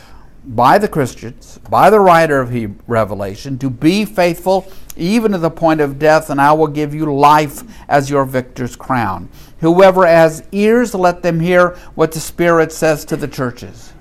by 0.45 0.77
the 0.77 0.87
Christians, 0.87 1.59
by 1.69 1.89
the 1.89 1.99
writer 1.99 2.39
of 2.39 2.89
Revelation, 2.89 3.57
to 3.59 3.69
be 3.69 4.05
faithful 4.05 4.67
even 4.95 5.31
to 5.31 5.37
the 5.37 5.49
point 5.49 5.81
of 5.81 5.97
death, 5.97 6.29
and 6.29 6.39
I 6.39 6.53
will 6.53 6.67
give 6.67 6.93
you 6.93 7.13
life 7.13 7.63
as 7.87 8.09
your 8.09 8.25
victor's 8.25 8.75
crown. 8.75 9.29
Whoever 9.59 10.05
has 10.05 10.45
ears, 10.51 10.93
let 10.93 11.23
them 11.23 11.39
hear 11.39 11.69
what 11.95 12.11
the 12.11 12.19
Spirit 12.19 12.71
says 12.71 13.05
to 13.05 13.15
the 13.15 13.27
churches. 13.27 13.93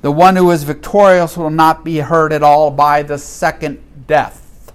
The 0.00 0.12
one 0.12 0.36
who 0.36 0.50
is 0.50 0.62
victorious 0.62 1.36
will 1.36 1.50
not 1.50 1.84
be 1.84 1.98
hurt 1.98 2.32
at 2.32 2.42
all 2.42 2.70
by 2.70 3.02
the 3.02 3.18
second 3.18 3.82
death. 4.06 4.72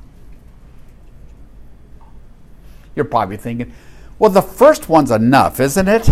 You're 2.96 3.06
probably 3.06 3.38
thinking, 3.38 3.74
well, 4.20 4.30
the 4.30 4.42
first 4.42 4.88
one's 4.88 5.12
enough, 5.12 5.60
isn't 5.60 5.88
it? 5.88 6.08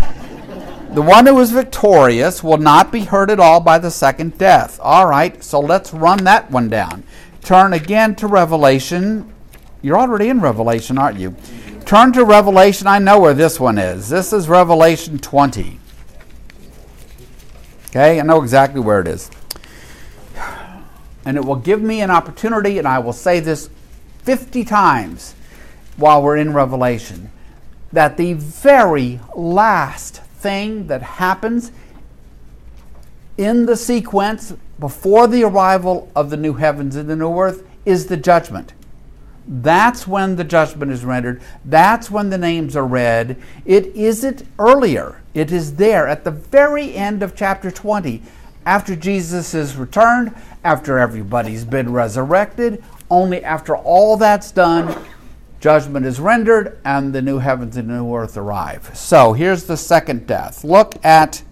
The 0.94 1.02
one 1.02 1.26
who 1.26 1.40
is 1.40 1.52
victorious 1.52 2.44
will 2.44 2.58
not 2.58 2.92
be 2.92 3.06
hurt 3.06 3.30
at 3.30 3.40
all 3.40 3.62
by 3.62 3.80
the 3.80 3.90
second 3.90 4.38
death. 4.38 4.78
All 4.84 5.08
right, 5.08 5.42
so 5.42 5.58
let's 5.58 5.94
run 5.94 6.26
that 6.26 6.52
one 6.52 6.68
down. 6.68 7.04
Turn 7.44 7.72
again 7.72 8.14
to 8.16 8.28
Revelation. 8.28 9.34
You're 9.82 9.98
already 9.98 10.28
in 10.28 10.42
Revelation, 10.42 10.98
aren't 10.98 11.18
you? 11.18 11.34
Turn 11.86 12.12
to 12.12 12.26
Revelation. 12.26 12.88
I 12.88 13.00
know 13.00 13.22
where 13.22 13.34
this 13.34 13.58
one 13.58 13.78
is. 13.78 14.10
This 14.10 14.34
is 14.34 14.50
Revelation 14.50 15.18
20. 15.18 15.80
Okay, 17.88 18.20
I 18.20 18.24
know 18.24 18.42
exactly 18.42 18.82
where 18.82 19.00
it 19.00 19.08
is. 19.08 19.32
And 21.24 21.38
it 21.38 21.46
will 21.46 21.56
give 21.56 21.82
me 21.82 22.02
an 22.02 22.12
opportunity, 22.12 22.80
and 22.80 22.88
I 22.88 23.00
will 23.00 23.14
say 23.14 23.40
this 23.40 23.70
50 24.24 24.66
times 24.66 25.36
while 25.96 26.22
we're 26.22 26.36
in 26.36 26.54
Revelation, 26.54 27.32
that 27.94 28.18
the 28.18 28.34
very 28.34 29.22
last 29.34 30.22
thing 30.42 30.88
that 30.88 31.02
happens 31.02 31.72
in 33.38 33.66
the 33.66 33.76
sequence 33.76 34.54
before 34.80 35.28
the 35.28 35.44
arrival 35.44 36.12
of 36.16 36.30
the 36.30 36.38
new 36.38 36.54
heavens 36.54 36.96
and 36.96 37.10
the 37.10 37.16
new 37.16 37.40
earth 37.40 37.66
is 37.86 38.08
the 38.08 38.18
judgment. 38.18 38.74
That's 39.48 40.08
when 40.08 40.36
the 40.36 40.44
judgment 40.44 40.92
is 40.92 41.04
rendered. 41.04 41.42
That's 41.66 42.12
when 42.12 42.30
the 42.30 42.38
names 42.38 42.76
are 42.76 42.86
read. 42.86 43.38
It 43.66 43.88
isn't 43.88 44.44
earlier. 44.60 45.22
It 45.34 45.52
is 45.52 45.76
there 45.76 46.08
at 46.08 46.24
the 46.24 46.32
very 46.32 46.96
end 46.96 47.24
of 47.24 47.36
chapter 47.36 47.72
20. 47.72 48.22
After 48.66 48.96
Jesus 48.96 49.54
is 49.54 49.76
returned, 49.76 50.36
after 50.64 51.00
everybody's 51.00 51.66
been 51.66 51.92
resurrected, 51.92 52.84
only 53.10 53.44
after 53.44 53.76
all 53.76 54.18
that's 54.18 54.52
done 54.52 54.96
judgment 55.62 56.08
is 56.08 56.20
rendered, 56.20 56.80
and 56.84 57.14
the 57.14 57.22
new 57.22 57.38
heavens 57.38 57.78
and 57.78 57.88
new 57.88 58.14
earth 58.14 58.36
arrive. 58.36 58.90
So 58.96 59.34
here's 59.34 59.66
the 59.66 59.78
second 59.78 60.28
death. 60.28 60.64
Look 60.64 60.96
at. 61.06 61.44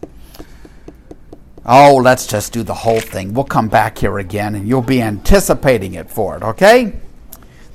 Oh, 1.63 1.95
let's 1.95 2.25
just 2.25 2.51
do 2.51 2.63
the 2.63 2.73
whole 2.73 2.99
thing. 2.99 3.33
We'll 3.33 3.45
come 3.45 3.69
back 3.69 3.99
here 3.99 4.17
again, 4.17 4.55
and 4.55 4.67
you'll 4.67 4.81
be 4.81 5.01
anticipating 5.01 5.93
it 5.93 6.09
for 6.09 6.35
it, 6.35 6.41
okay? 6.41 6.93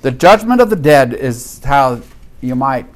The 0.03 0.11
judgment 0.11 0.61
of 0.61 0.68
the 0.68 0.76
dead 0.76 1.14
is 1.14 1.62
how 1.62 2.01
you 2.41 2.57
might 2.57 2.87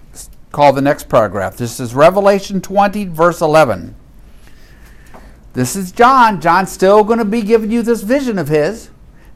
call 0.50 0.72
the 0.72 0.82
next 0.82 1.08
paragraph. 1.08 1.56
This 1.56 1.78
is 1.78 1.94
Revelation 1.94 2.60
20, 2.60 3.04
verse 3.04 3.40
11. 3.40 3.94
This 5.52 5.76
is 5.76 5.92
John. 5.92 6.40
John's 6.40 6.72
still 6.72 7.04
going 7.04 7.20
to 7.20 7.24
be 7.24 7.42
giving 7.42 7.70
you 7.70 7.82
this 7.82 8.02
vision 8.02 8.36
of 8.38 8.48
his. 8.48 8.90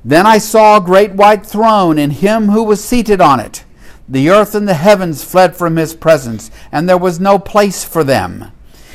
Then 0.05 0.27
I 0.27 0.39
saw 0.39 0.79
a 0.79 0.81
great 0.81 1.13
white 1.13 1.47
throne 1.47 1.99
and 1.99 2.13
him 2.13 2.49
who 2.49 2.65
was 2.65 2.83
seated 2.83 3.21
on 3.21 3.39
it 3.39 3.65
the 4.09 4.31
earth 4.31 4.55
and 4.55 4.69
the 4.69 4.75
heavens 4.75 5.25
fled 5.25 5.57
from 5.57 5.77
his 5.77 5.95
presence, 5.95 6.51
and 6.71 6.89
there 6.89 6.99
was 6.99 7.21
no 7.21 7.39
place 7.39 7.85
for 7.85 8.03
them. 8.03 8.53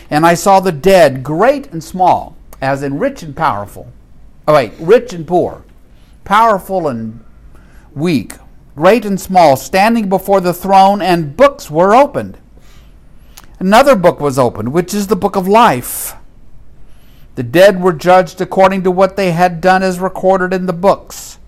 And 0.10 0.26
I 0.26 0.34
saw 0.34 0.60
the 0.60 0.72
dead, 0.72 1.24
great 1.24 1.68
and 1.72 1.84
small, 1.84 2.36
as 2.62 2.84
in 2.84 3.00
rich 3.00 3.24
and 3.24 3.36
powerful. 3.36 3.92
Oh, 4.48 4.54
wait, 4.54 4.74
rich 4.80 5.14
and 5.14 5.28
poor, 5.28 5.64
powerful 6.24 6.88
and 6.88 7.24
weak, 7.94 8.34
great 8.76 9.06
and 9.06 9.20
small, 9.20 9.56
standing 9.58 10.10
before 10.10 10.42
the 10.42 10.54
throne, 10.54 11.02
and 11.02 11.36
books 11.36 11.70
were 11.70 11.96
opened. 11.96 12.38
Another 13.60 13.96
book 13.96 14.20
was 14.20 14.38
opened, 14.38 14.72
which 14.72 14.94
is 14.94 15.08
the 15.08 15.16
book 15.16 15.36
of 15.36 15.48
life. 15.48 16.14
The 17.36 17.44
dead 17.44 17.82
were 17.82 17.94
judged 17.94 18.40
according 18.40 18.84
to 18.84 18.92
what 18.92 19.16
they 19.16 19.32
had 19.32 19.62
done 19.62 19.84
as 19.84 20.00
recorded 20.00 20.54
in 20.54 20.66
the 20.66 20.74
books. 20.74 21.40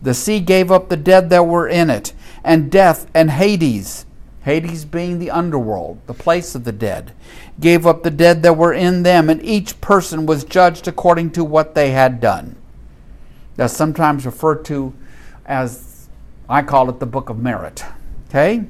The 0.00 0.14
sea 0.14 0.40
gave 0.40 0.70
up 0.70 0.88
the 0.88 0.96
dead 0.96 1.30
that 1.30 1.46
were 1.46 1.68
in 1.68 1.90
it 1.90 2.12
and 2.44 2.70
death 2.70 3.06
and 3.14 3.30
Hades, 3.30 4.06
Hades 4.42 4.84
being 4.84 5.18
the 5.18 5.30
underworld, 5.30 6.00
the 6.06 6.14
place 6.14 6.54
of 6.54 6.64
the 6.64 6.72
dead, 6.72 7.12
gave 7.60 7.86
up 7.86 8.02
the 8.02 8.10
dead 8.10 8.42
that 8.42 8.56
were 8.56 8.72
in 8.72 9.02
them, 9.04 9.30
and 9.30 9.42
each 9.44 9.80
person 9.80 10.26
was 10.26 10.44
judged 10.44 10.88
according 10.88 11.30
to 11.30 11.44
what 11.44 11.74
they 11.74 11.92
had 11.92 12.20
done. 12.20 12.56
That's 13.56 13.74
sometimes 13.74 14.26
referred 14.26 14.64
to 14.66 14.94
as, 15.46 16.08
I 16.48 16.62
call 16.62 16.88
it 16.90 16.98
the 16.98 17.06
book 17.06 17.28
of 17.28 17.38
merit. 17.38 17.84
Okay? 18.28 18.64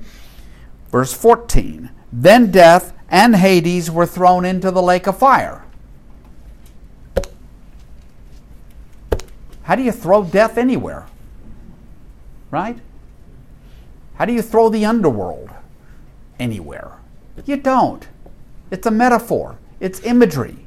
Verse 0.90 1.12
14 1.14 1.90
Then 2.12 2.50
death 2.50 2.92
and 3.08 3.36
Hades 3.36 3.90
were 3.90 4.06
thrown 4.06 4.44
into 4.44 4.70
the 4.70 4.82
lake 4.82 5.06
of 5.06 5.18
fire. 5.18 5.64
How 9.62 9.76
do 9.76 9.82
you 9.82 9.92
throw 9.92 10.24
death 10.24 10.58
anywhere? 10.58 11.06
Right? 12.50 12.78
How 14.14 14.24
do 14.24 14.32
you 14.32 14.42
throw 14.42 14.68
the 14.68 14.84
underworld 14.84 15.50
anywhere? 16.38 16.92
You 17.44 17.56
don't. 17.56 18.06
It's 18.70 18.86
a 18.86 18.90
metaphor, 18.90 19.58
it's 19.80 20.00
imagery. 20.00 20.66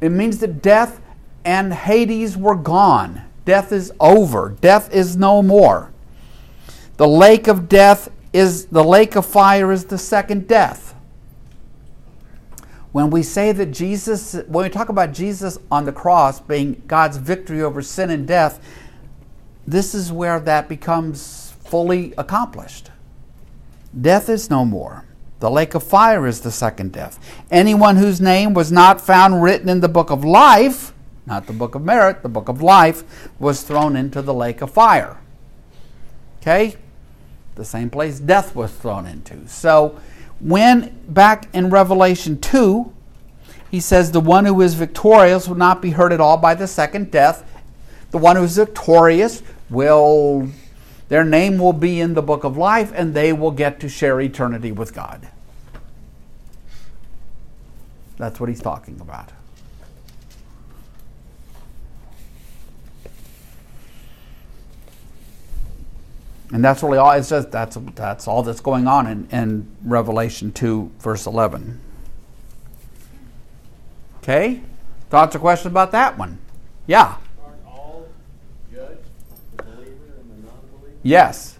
It 0.00 0.10
means 0.10 0.38
that 0.38 0.62
death 0.62 1.00
and 1.44 1.72
Hades 1.72 2.36
were 2.36 2.56
gone. 2.56 3.22
Death 3.44 3.72
is 3.72 3.92
over. 4.00 4.56
Death 4.60 4.92
is 4.92 5.16
no 5.16 5.42
more. 5.42 5.90
The 6.96 7.08
lake 7.08 7.48
of 7.48 7.68
death 7.68 8.10
is 8.32 8.66
the 8.66 8.84
lake 8.84 9.16
of 9.16 9.26
fire 9.26 9.72
is 9.72 9.84
the 9.84 9.98
second 9.98 10.48
death. 10.48 10.94
When 12.92 13.10
we 13.10 13.22
say 13.22 13.52
that 13.52 13.66
Jesus, 13.66 14.34
when 14.46 14.64
we 14.64 14.70
talk 14.70 14.88
about 14.88 15.12
Jesus 15.12 15.58
on 15.70 15.84
the 15.84 15.92
cross 15.92 16.40
being 16.40 16.82
God's 16.86 17.16
victory 17.16 17.62
over 17.62 17.82
sin 17.82 18.10
and 18.10 18.26
death, 18.26 18.60
this 19.66 19.94
is 19.94 20.12
where 20.12 20.38
that 20.40 20.68
becomes 20.68 21.20
fully 21.72 22.12
accomplished. 22.18 22.90
Death 23.98 24.28
is 24.28 24.50
no 24.50 24.62
more. 24.62 25.06
The 25.40 25.50
lake 25.50 25.74
of 25.74 25.82
fire 25.82 26.26
is 26.26 26.42
the 26.42 26.50
second 26.50 26.92
death. 26.92 27.18
Anyone 27.50 27.96
whose 27.96 28.20
name 28.20 28.52
was 28.52 28.70
not 28.70 29.00
found 29.00 29.42
written 29.42 29.70
in 29.70 29.80
the 29.80 29.88
book 29.88 30.10
of 30.10 30.22
life, 30.22 30.92
not 31.24 31.46
the 31.46 31.54
book 31.54 31.74
of 31.74 31.82
merit, 31.82 32.22
the 32.22 32.28
book 32.28 32.50
of 32.50 32.60
life, 32.60 33.30
was 33.38 33.62
thrown 33.62 33.96
into 33.96 34.20
the 34.20 34.34
lake 34.34 34.60
of 34.60 34.70
fire. 34.70 35.18
Okay? 36.42 36.76
The 37.54 37.64
same 37.64 37.88
place 37.88 38.20
death 38.20 38.54
was 38.54 38.70
thrown 38.70 39.06
into. 39.06 39.48
So, 39.48 39.98
when 40.40 41.00
back 41.08 41.48
in 41.54 41.70
Revelation 41.70 42.38
2, 42.38 42.92
he 43.70 43.80
says, 43.80 44.10
The 44.10 44.20
one 44.20 44.44
who 44.44 44.60
is 44.60 44.74
victorious 44.74 45.48
will 45.48 45.56
not 45.56 45.80
be 45.80 45.92
hurt 45.92 46.12
at 46.12 46.20
all 46.20 46.36
by 46.36 46.54
the 46.54 46.66
second 46.66 47.10
death. 47.10 47.50
The 48.10 48.18
one 48.18 48.36
who 48.36 48.42
is 48.42 48.56
victorious 48.56 49.42
will 49.70 50.50
their 51.12 51.24
name 51.24 51.58
will 51.58 51.74
be 51.74 52.00
in 52.00 52.14
the 52.14 52.22
book 52.22 52.42
of 52.42 52.56
life, 52.56 52.90
and 52.94 53.12
they 53.12 53.34
will 53.34 53.50
get 53.50 53.78
to 53.80 53.88
share 53.90 54.18
eternity 54.18 54.72
with 54.72 54.94
God. 54.94 55.28
That's 58.16 58.40
what 58.40 58.48
he's 58.48 58.62
talking 58.62 58.98
about. 58.98 59.30
And 66.50 66.64
that's 66.64 66.82
really 66.82 66.96
all 66.96 67.10
it 67.10 67.24
says. 67.24 67.44
That's, 67.44 67.76
that's 67.94 68.26
all 68.26 68.42
that's 68.42 68.60
going 68.60 68.86
on 68.86 69.06
in, 69.06 69.28
in 69.30 69.68
Revelation 69.84 70.50
2, 70.50 70.92
verse 70.98 71.26
11. 71.26 71.78
Okay? 74.22 74.62
Thoughts 75.10 75.36
or 75.36 75.40
questions 75.40 75.72
about 75.72 75.92
that 75.92 76.16
one? 76.16 76.38
Yeah. 76.86 77.16
Aren't 77.44 77.66
all 77.66 78.08
judged, 78.72 78.96
the 79.58 79.62
believer 79.62 79.90
and 80.18 80.30
the 80.30 80.46
non 80.46 80.60
believer? 80.72 80.91
Yes. 81.02 81.58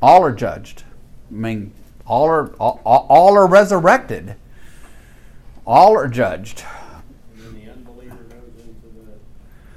All 0.00 0.22
are 0.22 0.32
judged. 0.32 0.84
I 1.30 1.34
mean, 1.34 1.72
all 2.06 2.26
are 2.26 2.52
all, 2.54 2.80
all 2.84 3.36
are 3.36 3.46
resurrected. 3.46 4.36
All 5.66 5.96
are 5.96 6.08
judged. 6.08 6.64
And 7.34 7.44
then 7.44 7.64
the 7.64 7.70
unbeliever 7.70 8.14
goes 8.14 8.64
into 8.64 8.86
the 8.94 9.12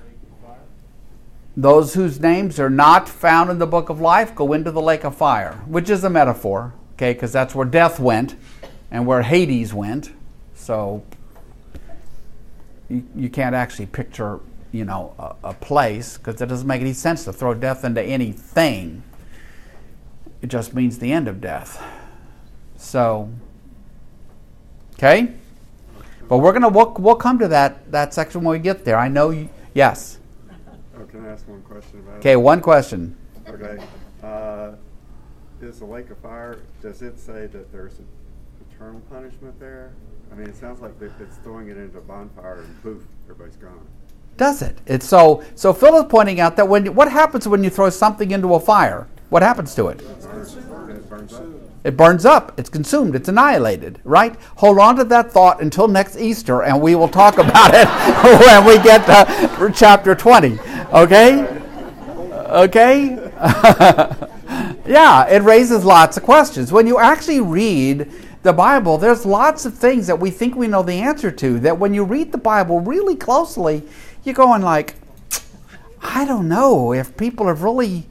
lake 0.05 0.19
of 0.23 0.47
fire. 0.47 0.59
Those 1.57 1.93
whose 1.93 2.19
names 2.19 2.59
are 2.59 2.69
not 2.69 3.09
found 3.09 3.49
in 3.49 3.59
the 3.59 3.67
book 3.67 3.89
of 3.89 3.99
life 3.99 4.33
go 4.35 4.53
into 4.53 4.71
the 4.71 4.81
lake 4.81 5.03
of 5.03 5.15
fire, 5.15 5.53
which 5.67 5.89
is 5.89 6.03
a 6.03 6.09
metaphor, 6.09 6.73
okay, 6.93 7.13
because 7.13 7.33
that's 7.33 7.53
where 7.53 7.65
death 7.65 7.99
went 7.99 8.35
and 8.89 9.05
where 9.05 9.23
Hades 9.23 9.73
went. 9.73 10.11
So 10.53 11.03
you, 12.89 13.03
you 13.15 13.29
can't 13.29 13.55
actually 13.55 13.87
picture, 13.87 14.39
you 14.71 14.85
know, 14.85 15.13
a, 15.19 15.49
a 15.49 15.53
place 15.53 16.17
because 16.17 16.41
it 16.41 16.47
doesn't 16.47 16.67
make 16.67 16.81
any 16.81 16.93
sense 16.93 17.25
to 17.25 17.33
throw 17.33 17.53
death 17.53 17.83
into 17.83 18.01
anything. 18.01 19.03
It 20.41 20.47
just 20.47 20.73
means 20.73 20.99
the 20.99 21.11
end 21.11 21.27
of 21.27 21.41
death. 21.41 21.83
So, 22.77 23.29
okay? 24.95 25.33
But 26.27 26.37
we're 26.37 26.53
gonna 26.53 26.69
we'll, 26.69 26.95
we'll 26.97 27.15
come 27.15 27.37
to 27.39 27.47
that 27.49 27.91
that 27.91 28.13
section 28.13 28.43
when 28.43 28.57
we 28.57 28.63
get 28.63 28.85
there. 28.85 28.97
I 28.97 29.07
know 29.07 29.29
you. 29.29 29.49
Yes. 29.73 30.17
Oh, 30.97 31.05
can 31.05 31.25
I 31.25 31.29
ask 31.29 31.47
one 31.47 31.61
question 31.63 31.99
about 31.99 32.17
Okay. 32.17 32.35
One 32.35 32.61
question. 32.61 33.15
Okay. 33.47 33.83
Uh, 34.23 34.71
is 35.61 35.79
the 35.79 35.85
lake 35.85 36.09
of 36.09 36.17
fire, 36.17 36.59
does 36.81 37.01
it 37.01 37.19
say 37.19 37.45
that 37.47 37.71
there's 37.71 37.99
a 37.99 38.73
eternal 38.73 39.01
punishment 39.11 39.59
there? 39.59 39.91
I 40.31 40.35
mean, 40.35 40.47
it 40.47 40.55
sounds 40.55 40.81
like 40.81 40.93
it's 40.99 41.37
throwing 41.37 41.67
it 41.67 41.77
into 41.77 41.97
a 41.97 42.01
bonfire 42.01 42.61
and 42.61 42.81
poof, 42.83 43.03
everybody's 43.23 43.57
gone. 43.57 43.85
Does 44.37 44.61
it? 44.61 44.77
It's 44.85 45.05
so. 45.05 45.43
So 45.55 45.73
Phil 45.73 45.95
is 45.97 46.05
pointing 46.09 46.39
out 46.39 46.55
that 46.55 46.67
when 46.67 46.95
what 46.95 47.11
happens 47.11 47.47
when 47.47 47.63
you 47.63 47.69
throw 47.69 47.89
something 47.89 48.31
into 48.31 48.53
a 48.53 48.59
fire? 48.59 49.07
What 49.29 49.43
happens 49.43 49.75
to 49.75 49.87
it? 49.87 50.01
It 50.01 50.21
burns, 50.21 50.57
it 51.83 51.97
burns 51.97 52.25
up. 52.25 52.59
It's 52.59 52.69
consumed. 52.69 53.15
It's 53.15 53.29
annihilated. 53.29 53.99
Right? 54.03 54.35
Hold 54.57 54.79
on 54.79 54.95
to 54.97 55.03
that 55.05 55.31
thought 55.31 55.61
until 55.61 55.87
next 55.87 56.17
Easter, 56.17 56.63
and 56.63 56.81
we 56.81 56.95
will 56.95 57.07
talk 57.07 57.37
about 57.37 57.71
it 57.73 57.87
when 58.41 58.65
we 58.65 58.81
get 58.83 59.05
to 59.05 59.71
chapter 59.75 60.15
twenty. 60.15 60.59
Okay? 60.93 61.43
Okay? 62.49 63.15
yeah, 64.85 65.27
it 65.27 65.41
raises 65.43 65.85
lots 65.85 66.17
of 66.17 66.23
questions. 66.23 66.71
When 66.71 66.85
you 66.85 66.99
actually 66.99 67.39
read 67.39 68.11
the 68.43 68.53
Bible, 68.53 68.97
there's 68.97 69.25
lots 69.25 69.65
of 69.65 69.73
things 69.73 70.07
that 70.07 70.19
we 70.19 70.31
think 70.31 70.55
we 70.55 70.67
know 70.67 70.83
the 70.83 70.93
answer 70.93 71.31
to. 71.31 71.59
That 71.59 71.77
when 71.79 71.93
you 71.93 72.03
read 72.03 72.31
the 72.31 72.37
Bible 72.37 72.79
really 72.79 73.15
closely, 73.15 73.83
you're 74.23 74.35
going 74.35 74.61
like, 74.61 74.95
I 76.01 76.25
don't 76.25 76.47
know 76.47 76.93
if 76.93 77.15
people 77.17 77.47
have 77.47 77.63
really 77.63 78.07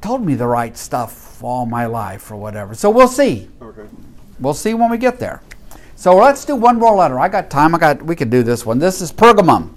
told 0.00 0.24
me 0.24 0.34
the 0.34 0.46
right 0.46 0.76
stuff 0.76 1.42
all 1.42 1.66
my 1.66 1.86
life 1.86 2.30
or 2.30 2.36
whatever. 2.36 2.74
So 2.74 2.90
we'll 2.90 3.08
see. 3.08 3.48
Okay. 3.60 3.86
We'll 4.40 4.54
see 4.54 4.74
when 4.74 4.90
we 4.90 4.98
get 4.98 5.18
there. 5.18 5.42
So 5.96 6.16
let's 6.16 6.44
do 6.44 6.54
one 6.54 6.78
more 6.78 6.94
letter. 6.94 7.18
I 7.18 7.28
got 7.28 7.50
time. 7.50 7.74
I 7.74 7.78
got. 7.78 8.02
We 8.02 8.14
could 8.14 8.30
do 8.30 8.42
this 8.42 8.64
one. 8.64 8.78
This 8.78 9.00
is 9.00 9.12
Pergamum. 9.12 9.74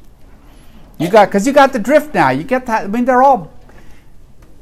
You 0.99 1.09
got 1.09 1.29
because 1.29 1.47
you 1.47 1.53
got 1.53 1.73
the 1.73 1.79
drift 1.79 2.13
now. 2.13 2.29
You 2.29 2.43
get 2.43 2.67
that. 2.67 2.83
I 2.83 2.87
mean, 2.87 3.05
they're 3.05 3.23
all. 3.23 3.51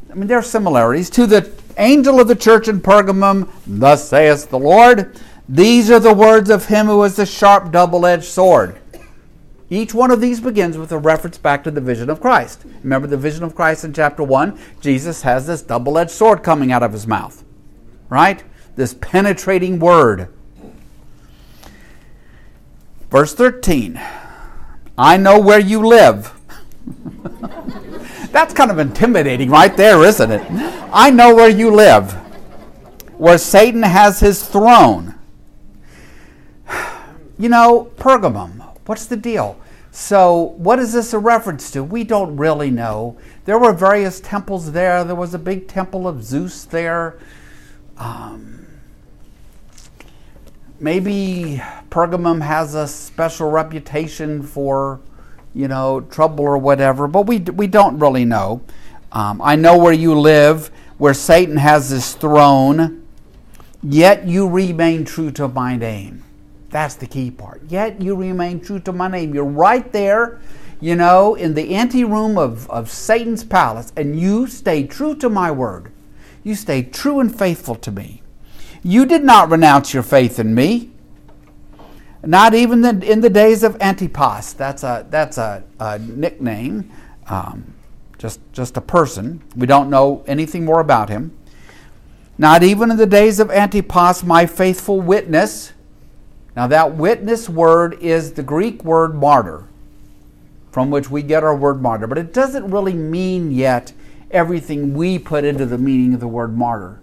I 0.10 0.14
mean, 0.14 0.28
there 0.28 0.38
are 0.38 0.44
similarities 0.44 1.10
to 1.12 1.28
the 1.28 1.52
angel 1.78 2.20
of 2.20 2.28
the 2.28 2.36
church 2.36 2.68
in 2.68 2.80
Pergamum. 2.80 3.50
Thus 3.68 4.08
saith 4.08 4.50
the 4.50 4.60
Lord. 4.60 5.20
These 5.50 5.92
are 5.92 6.00
the 6.00 6.14
words 6.14 6.50
of 6.50 6.66
him 6.66 6.86
who 6.86 7.04
is 7.04 7.16
the 7.16 7.26
sharp, 7.26 7.72
double-edged 7.72 8.24
sword. 8.24 8.80
Each 9.70 9.93
one 9.93 10.09
of 10.09 10.20
these 10.20 10.41
begins 10.41 10.78
with 10.78 10.91
a 10.91 10.97
reference 10.97 11.38
back 11.38 11.63
to 11.63 11.72
the 11.72 11.82
vision 11.82 12.09
of 12.09 12.20
Christ. 12.20 12.63
Remember 12.84 13.07
the 13.07 13.17
vision 13.17 13.43
of 13.43 13.53
Christ 13.53 13.84
in 13.84 13.93
chapter 13.93 14.24
1? 14.24 14.57
Jesus 14.82 15.22
has 15.22 15.45
this 15.45 15.61
double 15.61 15.97
edged 15.97 16.11
sword 16.11 16.41
coming 16.41 16.72
out 16.72 16.82
of 16.82 16.91
his 16.91 17.05
mouth, 17.05 17.43
right? 18.09 18.43
This 18.76 18.95
penetrating 18.95 19.80
word. 19.80 20.30
Verse 23.11 23.34
13 23.34 23.99
I 24.97 25.17
know 25.17 25.39
where 25.39 25.59
you 25.59 25.86
live. 25.86 26.34
That's 28.32 28.53
kind 28.53 28.70
of 28.70 28.80
intimidating 28.80 29.49
right 29.49 29.76
there, 29.76 30.03
isn't 30.03 30.32
it? 30.32 30.45
I 30.91 31.09
know 31.09 31.34
where 31.34 31.49
you 31.49 31.74
live, 31.74 32.11
where 33.17 33.38
Satan 33.38 33.84
has 33.84 34.20
his 34.20 34.45
throne. 34.45 35.15
You 37.39 37.47
know, 37.47 37.89
Pergamum, 37.95 38.59
what's 38.90 39.06
the 39.06 39.16
deal? 39.16 39.56
So, 39.92 40.56
what 40.58 40.80
is 40.80 40.94
this 40.94 41.14
a 41.14 41.20
reference 41.20 41.70
to? 41.72 41.84
We 41.84 42.04
don't 42.04 42.36
really 42.38 42.72
know. 42.72 43.20
There 43.46 43.60
were 43.60 43.72
various 43.72 44.20
temples 44.20 44.72
there. 44.72 45.04
There 45.04 45.16
was 45.16 45.36
a 45.36 45.40
big 45.40 45.68
temple 45.68 46.08
of 46.08 46.24
Zeus 46.24 46.64
there. 46.64 47.20
Um, 47.98 48.66
maybe 50.80 51.62
Pergamum 51.92 52.42
has 52.42 52.74
a 52.74 52.88
special 52.88 53.52
reputation 53.52 54.42
for, 54.42 55.00
you 55.54 55.68
know, 55.68 56.02
trouble 56.02 56.46
or 56.46 56.58
whatever, 56.58 57.08
but 57.08 57.28
we, 57.28 57.38
we 57.38 57.68
don't 57.68 58.00
really 58.00 58.26
know. 58.26 58.62
Um, 59.12 59.40
I 59.40 59.56
know 59.56 59.78
where 59.78 59.94
you 59.94 60.20
live, 60.20 60.72
where 60.98 61.14
Satan 61.14 61.58
has 61.58 61.90
his 61.90 62.16
throne, 62.16 63.06
yet 63.84 64.28
you 64.28 64.48
remain 64.48 65.06
true 65.06 65.30
to 65.34 65.48
my 65.48 65.76
name. 65.76 66.24
That's 66.70 66.95
the 66.95 67.07
key 67.07 67.32
part. 67.32 67.63
Yet 67.67 68.01
you 68.01 68.15
remain 68.15 68.59
true 68.59 68.80
to 68.82 68.93
my 68.93 69.07
name. 69.07 69.34
You're 69.34 69.43
right 69.43 69.91
there, 69.91 70.39
you 70.80 70.95
know, 70.95 71.36
in 71.36 71.53
the 71.53 71.76
anteroom 71.76 72.38
of, 72.38 72.70
of 72.70 72.89
Satan's 72.89 73.43
palace, 73.43 73.91
and 73.95 74.20
you 74.20 74.47
stay 74.47 74.86
true 74.86 75.15
to 75.15 75.30
my 75.30 75.51
word. 75.51 75.91
You 76.43 76.55
stay 76.55 76.84
true 76.84 77.20
and 77.20 77.36
faithful 77.36 77.76
to 77.76 77.91
me. 77.91 78.22
You 78.84 79.05
did 79.05 79.24
not 79.24 79.49
renounce 79.49 79.93
your 79.93 80.03
faith 80.03 80.39
in 80.39 80.55
me. 80.55 80.91
Not 82.24 82.53
even 82.53 82.84
in 83.03 83.22
the 83.22 83.30
days 83.30 83.63
of 83.63 83.82
Antipas. 83.82 84.53
That's 84.53 84.84
a, 84.84 85.05
that's 85.09 85.38
a, 85.38 85.63
a 85.80 85.99
nickname, 85.99 86.91
um, 87.28 87.74
just, 88.17 88.41
just 88.51 88.78
a 88.78 88.82
person. 88.82 89.41
We 89.55 89.67
don't 89.67 89.89
know 89.89 90.24
anything 90.28 90.65
more 90.65 90.82
about 90.82 91.09
him. 91.09 91.36
Not 92.38 92.63
even 92.63 92.91
in 92.91 92.97
the 92.97 93.05
days 93.05 93.39
of 93.39 93.51
Antipas, 93.51 94.24
my 94.24 94.45
faithful 94.45 95.01
witness. 95.01 95.74
Now, 96.60 96.68
that 96.68 96.97
witness 96.97 97.47
word 97.47 97.97
is 98.01 98.34
the 98.34 98.43
Greek 98.43 98.84
word 98.84 99.16
martyr, 99.16 99.64
from 100.74 100.91
which 100.91 101.10
we 101.10 101.24
get 101.24 101.41
our 101.41 101.55
word 101.55 101.82
martyr, 101.82 102.05
but 102.05 102.18
it 102.18 102.34
doesn't 102.34 102.70
really 102.70 102.91
mean 102.91 103.49
yet 103.51 103.93
everything 104.30 104.93
we 104.93 105.18
put 105.20 105.45
into 105.45 105.66
the 105.66 105.78
meaning 105.78 106.14
of 106.14 106.20
the 106.20 106.28
word 106.28 106.57
martyr. 106.57 106.99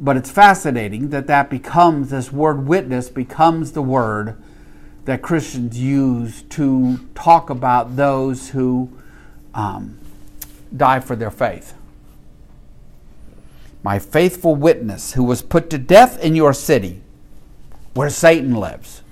But 0.00 0.16
it's 0.16 0.30
fascinating 0.30 1.10
that 1.10 1.26
that 1.26 1.50
becomes, 1.50 2.08
this 2.08 2.32
word 2.32 2.66
witness 2.66 3.10
becomes 3.10 3.72
the 3.72 3.82
word 3.82 4.42
that 5.04 5.20
Christians 5.20 5.78
use 5.78 6.40
to 6.44 7.06
talk 7.14 7.50
about 7.50 7.96
those 7.96 8.48
who 8.48 8.90
um, 9.52 9.98
die 10.74 11.00
for 11.00 11.16
their 11.16 11.30
faith. 11.30 11.74
My 13.82 13.98
faithful 13.98 14.54
witness 14.54 15.12
who 15.12 15.24
was 15.24 15.42
put 15.42 15.68
to 15.68 15.76
death 15.76 16.18
in 16.24 16.34
your 16.34 16.54
city 16.54 17.02
where 17.98 18.10
Satan 18.10 18.54
lives. 18.54 19.02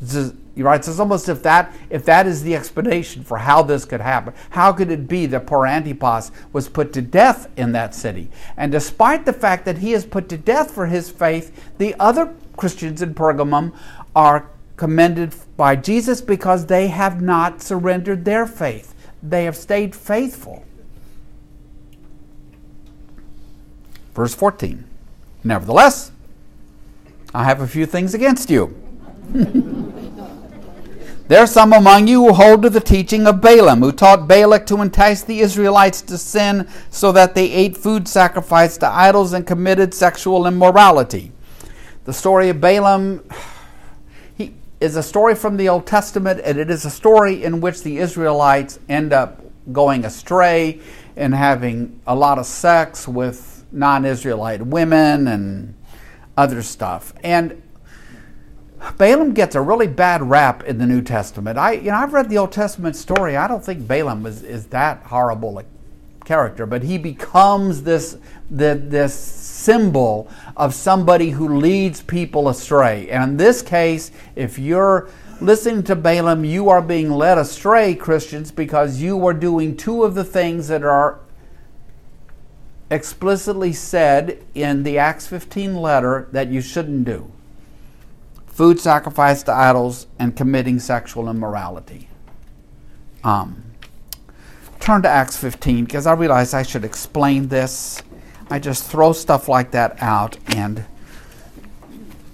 This 0.00 0.14
is, 0.16 0.34
right. 0.56 0.80
It's 0.80 0.98
almost 0.98 1.28
if 1.28 1.40
that 1.44 1.72
if 1.88 2.04
that 2.06 2.26
is 2.26 2.42
the 2.42 2.56
explanation 2.56 3.22
for 3.22 3.38
how 3.38 3.62
this 3.62 3.84
could 3.84 4.00
happen. 4.00 4.34
How 4.50 4.72
could 4.72 4.90
it 4.90 5.06
be 5.06 5.26
that 5.26 5.46
poor 5.46 5.68
Antipas 5.68 6.32
was 6.52 6.68
put 6.68 6.92
to 6.94 7.00
death 7.00 7.48
in 7.56 7.70
that 7.72 7.94
city? 7.94 8.28
And 8.56 8.72
despite 8.72 9.24
the 9.24 9.32
fact 9.32 9.64
that 9.66 9.78
he 9.78 9.92
is 9.92 10.04
put 10.04 10.28
to 10.30 10.36
death 10.36 10.72
for 10.72 10.86
his 10.86 11.10
faith, 11.10 11.52
the 11.78 11.94
other 12.00 12.34
Christians 12.56 13.02
in 13.02 13.14
Pergamum 13.14 13.72
are 14.16 14.50
commended 14.74 15.36
by 15.56 15.76
Jesus 15.76 16.20
because 16.20 16.66
they 16.66 16.88
have 16.88 17.22
not 17.22 17.62
surrendered 17.62 18.24
their 18.24 18.48
faith. 18.48 18.96
They 19.22 19.44
have 19.44 19.54
stayed 19.54 19.94
faithful. 19.94 20.64
Verse 24.12 24.34
14. 24.34 24.84
Nevertheless, 25.44 26.10
I 27.36 27.44
have 27.44 27.60
a 27.60 27.66
few 27.66 27.84
things 27.84 28.14
against 28.14 28.48
you. 28.48 28.74
there 31.28 31.38
are 31.38 31.46
some 31.46 31.74
among 31.74 32.08
you 32.08 32.24
who 32.24 32.32
hold 32.32 32.62
to 32.62 32.70
the 32.70 32.80
teaching 32.80 33.26
of 33.26 33.42
Balaam, 33.42 33.80
who 33.80 33.92
taught 33.92 34.26
Balak 34.26 34.64
to 34.68 34.80
entice 34.80 35.22
the 35.22 35.40
Israelites 35.40 36.00
to 36.00 36.16
sin 36.16 36.66
so 36.88 37.12
that 37.12 37.34
they 37.34 37.50
ate 37.50 37.76
food 37.76 38.08
sacrificed 38.08 38.80
to 38.80 38.88
idols 38.88 39.34
and 39.34 39.46
committed 39.46 39.92
sexual 39.92 40.46
immorality. 40.46 41.30
The 42.06 42.14
story 42.14 42.48
of 42.48 42.58
Balaam 42.62 43.22
he, 44.34 44.54
is 44.80 44.96
a 44.96 45.02
story 45.02 45.34
from 45.34 45.58
the 45.58 45.68
Old 45.68 45.86
Testament, 45.86 46.40
and 46.42 46.56
it 46.56 46.70
is 46.70 46.86
a 46.86 46.90
story 46.90 47.44
in 47.44 47.60
which 47.60 47.82
the 47.82 47.98
Israelites 47.98 48.78
end 48.88 49.12
up 49.12 49.42
going 49.74 50.06
astray 50.06 50.80
and 51.16 51.34
having 51.34 52.00
a 52.06 52.14
lot 52.14 52.38
of 52.38 52.46
sex 52.46 53.06
with 53.06 53.66
non 53.72 54.06
Israelite 54.06 54.62
women 54.62 55.28
and 55.28 55.74
other 56.36 56.62
stuff. 56.62 57.12
And 57.22 57.62
Balaam 58.98 59.32
gets 59.32 59.54
a 59.54 59.60
really 59.60 59.86
bad 59.86 60.22
rap 60.22 60.62
in 60.64 60.78
the 60.78 60.86
New 60.86 61.02
Testament. 61.02 61.58
I, 61.58 61.72
you 61.72 61.90
know, 61.90 61.96
I've 61.96 62.12
read 62.12 62.28
the 62.28 62.38
Old 62.38 62.52
Testament 62.52 62.96
story. 62.96 63.36
I 63.36 63.48
don't 63.48 63.64
think 63.64 63.86
Balaam 63.86 64.26
is, 64.26 64.42
is 64.42 64.66
that 64.66 65.02
horrible 65.04 65.58
a 65.58 65.64
character, 66.24 66.66
but 66.66 66.82
he 66.82 66.98
becomes 66.98 67.82
this, 67.84 68.18
the, 68.50 68.80
this 68.82 69.14
symbol 69.14 70.28
of 70.56 70.74
somebody 70.74 71.30
who 71.30 71.56
leads 71.56 72.02
people 72.02 72.48
astray. 72.48 73.08
And 73.08 73.22
in 73.22 73.36
this 73.36 73.62
case, 73.62 74.10
if 74.34 74.58
you're 74.58 75.08
listening 75.40 75.82
to 75.84 75.96
Balaam, 75.96 76.44
you 76.44 76.68
are 76.68 76.82
being 76.82 77.10
led 77.10 77.38
astray, 77.38 77.94
Christians, 77.94 78.50
because 78.50 79.00
you 79.00 79.24
are 79.26 79.34
doing 79.34 79.76
two 79.76 80.02
of 80.02 80.14
the 80.14 80.24
things 80.24 80.68
that 80.68 80.84
are 80.84 81.20
explicitly 82.90 83.72
said 83.72 84.44
in 84.54 84.82
the 84.82 84.98
Acts 84.98 85.26
15 85.26 85.74
letter 85.76 86.28
that 86.32 86.48
you 86.48 86.60
shouldn't 86.60 87.04
do 87.04 87.30
food 88.56 88.80
sacrifice 88.80 89.42
to 89.42 89.52
idols 89.52 90.06
and 90.18 90.34
committing 90.34 90.78
sexual 90.78 91.28
immorality. 91.28 92.08
Um, 93.22 93.64
turn 94.80 95.02
to 95.02 95.10
Acts 95.10 95.36
15 95.36 95.84
because 95.84 96.06
I 96.06 96.14
realize 96.14 96.54
I 96.54 96.62
should 96.62 96.82
explain 96.82 97.48
this. 97.48 98.02
I 98.48 98.58
just 98.58 98.84
throw 98.84 99.12
stuff 99.12 99.46
like 99.46 99.72
that 99.72 100.02
out 100.02 100.38
and. 100.46 100.86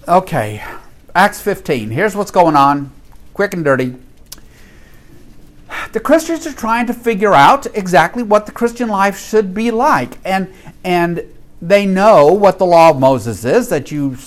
Okay, 0.07 0.63
Acts 1.13 1.41
15. 1.41 1.89
Here's 1.89 2.15
what's 2.15 2.31
going 2.31 2.55
on, 2.55 2.91
quick 3.33 3.53
and 3.53 3.65
dirty. 3.65 3.95
The 5.91 5.99
Christians 5.99 6.47
are 6.47 6.53
trying 6.53 6.87
to 6.87 6.93
figure 6.93 7.33
out 7.33 7.67
exactly 7.75 8.23
what 8.23 8.45
the 8.45 8.51
Christian 8.51 8.89
life 8.89 9.19
should 9.19 9.53
be 9.53 9.69
like. 9.71 10.17
And, 10.25 10.53
and 10.83 11.23
they 11.61 11.85
know 11.85 12.27
what 12.27 12.57
the 12.57 12.65
law 12.65 12.89
of 12.89 12.99
Moses 12.99 13.45
is 13.45 13.69
that 13.69 13.91
you, 13.91 14.17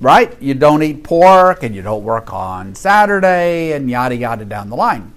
right? 0.00 0.40
You 0.40 0.54
don't 0.54 0.82
eat 0.82 1.02
pork 1.02 1.62
and 1.62 1.74
you 1.74 1.82
don't 1.82 2.04
work 2.04 2.32
on 2.32 2.74
Saturday 2.74 3.72
and 3.72 3.90
yada 3.90 4.16
yada 4.16 4.44
down 4.44 4.70
the 4.70 4.76
line. 4.76 5.12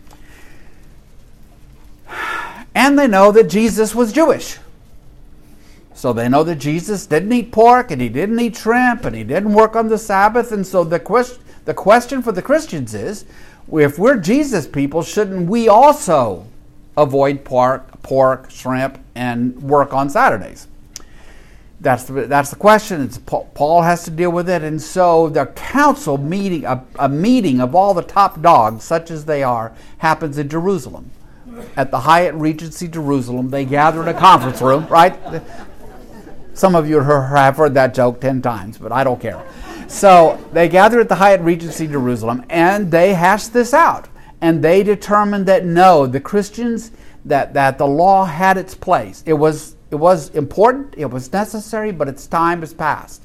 And 2.74 3.00
they 3.00 3.08
know 3.08 3.32
that 3.32 3.50
Jesus 3.50 3.96
was 3.96 4.12
Jewish. 4.12 4.58
So 5.94 6.12
they 6.12 6.28
know 6.28 6.44
that 6.44 6.58
Jesus 6.58 7.08
didn't 7.08 7.32
eat 7.32 7.54
pork 7.54 7.90
and 7.90 8.02
he 8.02 8.10
didn't 8.10 8.40
eat 8.40 8.58
shrimp 8.58 9.06
and 9.06 9.16
he 9.16 9.24
didn't 9.24 9.54
work 9.54 9.78
on 9.78 9.88
the 9.88 9.98
Sabbath. 9.98 10.52
And 10.52 10.68
so 10.68 10.84
the, 10.84 11.00
quest- 11.00 11.40
the 11.64 11.74
question 11.74 12.22
for 12.22 12.34
the 12.34 12.42
Christians 12.42 12.94
is 12.94 13.26
if 13.72 13.98
we're 13.98 14.18
Jesus 14.18 14.68
people, 14.68 15.02
shouldn't 15.02 15.50
we 15.50 15.68
also 15.68 16.46
avoid 16.98 17.44
pork, 17.44 18.02
pork, 18.02 18.50
shrimp, 18.52 19.00
and 19.16 19.62
work 19.62 19.94
on 19.94 20.10
Saturdays? 20.10 20.68
That's 21.82 22.06
the, 22.06 22.26
that's 22.28 22.50
the 22.50 22.56
question. 22.56 23.02
It's, 23.02 23.18
Paul 23.18 23.82
has 23.82 24.06
to 24.06 24.12
deal 24.12 24.32
with 24.32 24.50
it. 24.50 24.64
And 24.64 24.82
so 24.82 25.30
the 25.30 25.48
council 25.48 26.18
meeting, 26.18 26.66
a, 26.66 26.84
a 26.98 27.10
meeting 27.10 27.60
of 27.60 27.76
all 27.76 27.94
the 27.94 28.02
top 28.02 28.42
dogs, 28.42 28.84
such 28.84 29.12
as 29.12 29.26
they 29.26 29.44
are, 29.44 29.74
happens 29.98 30.38
in 30.38 30.48
Jerusalem 30.48 31.12
at 31.76 31.92
the 31.92 32.00
Hyatt 32.00 32.34
Regency 32.36 32.88
Jerusalem. 32.88 33.50
They 33.50 33.66
gather 33.66 34.02
in 34.02 34.08
a 34.08 34.14
conference 34.14 34.62
room, 34.62 34.88
right? 34.88 35.18
Some 36.54 36.76
of 36.76 36.88
you 36.88 37.02
have 37.02 37.58
heard 37.58 37.74
that 37.74 37.94
joke 37.94 38.22
10 38.22 38.42
times, 38.42 38.78
but 38.78 38.92
I 38.92 39.04
don't 39.04 39.20
care. 39.20 39.44
So 39.88 40.44
they 40.52 40.68
gather 40.68 41.00
at 41.00 41.10
the 41.10 41.16
Hyatt 41.16 41.42
Regency 41.42 41.88
Jerusalem 41.88 42.46
and 42.50 42.92
they 42.92 43.14
hash 43.14 43.48
this 43.48 43.74
out. 43.74 44.08
And 44.42 44.64
they 44.64 44.84
determined 44.84 45.46
that 45.48 45.66
no, 45.66 46.06
the 46.06 46.20
Christians, 46.20 46.92
that, 47.24 47.54
that 47.54 47.78
the 47.78 47.88
law 47.88 48.26
had 48.26 48.58
its 48.58 48.76
place. 48.76 49.24
It 49.26 49.34
was, 49.34 49.76
it 49.92 49.96
was 49.96 50.30
important, 50.32 50.94
it 50.98 51.10
was 51.10 51.32
necessary, 51.32 51.92
but 51.92 52.08
its 52.08 52.28
time 52.28 52.60
has 52.60 52.74
passed. 52.74 53.24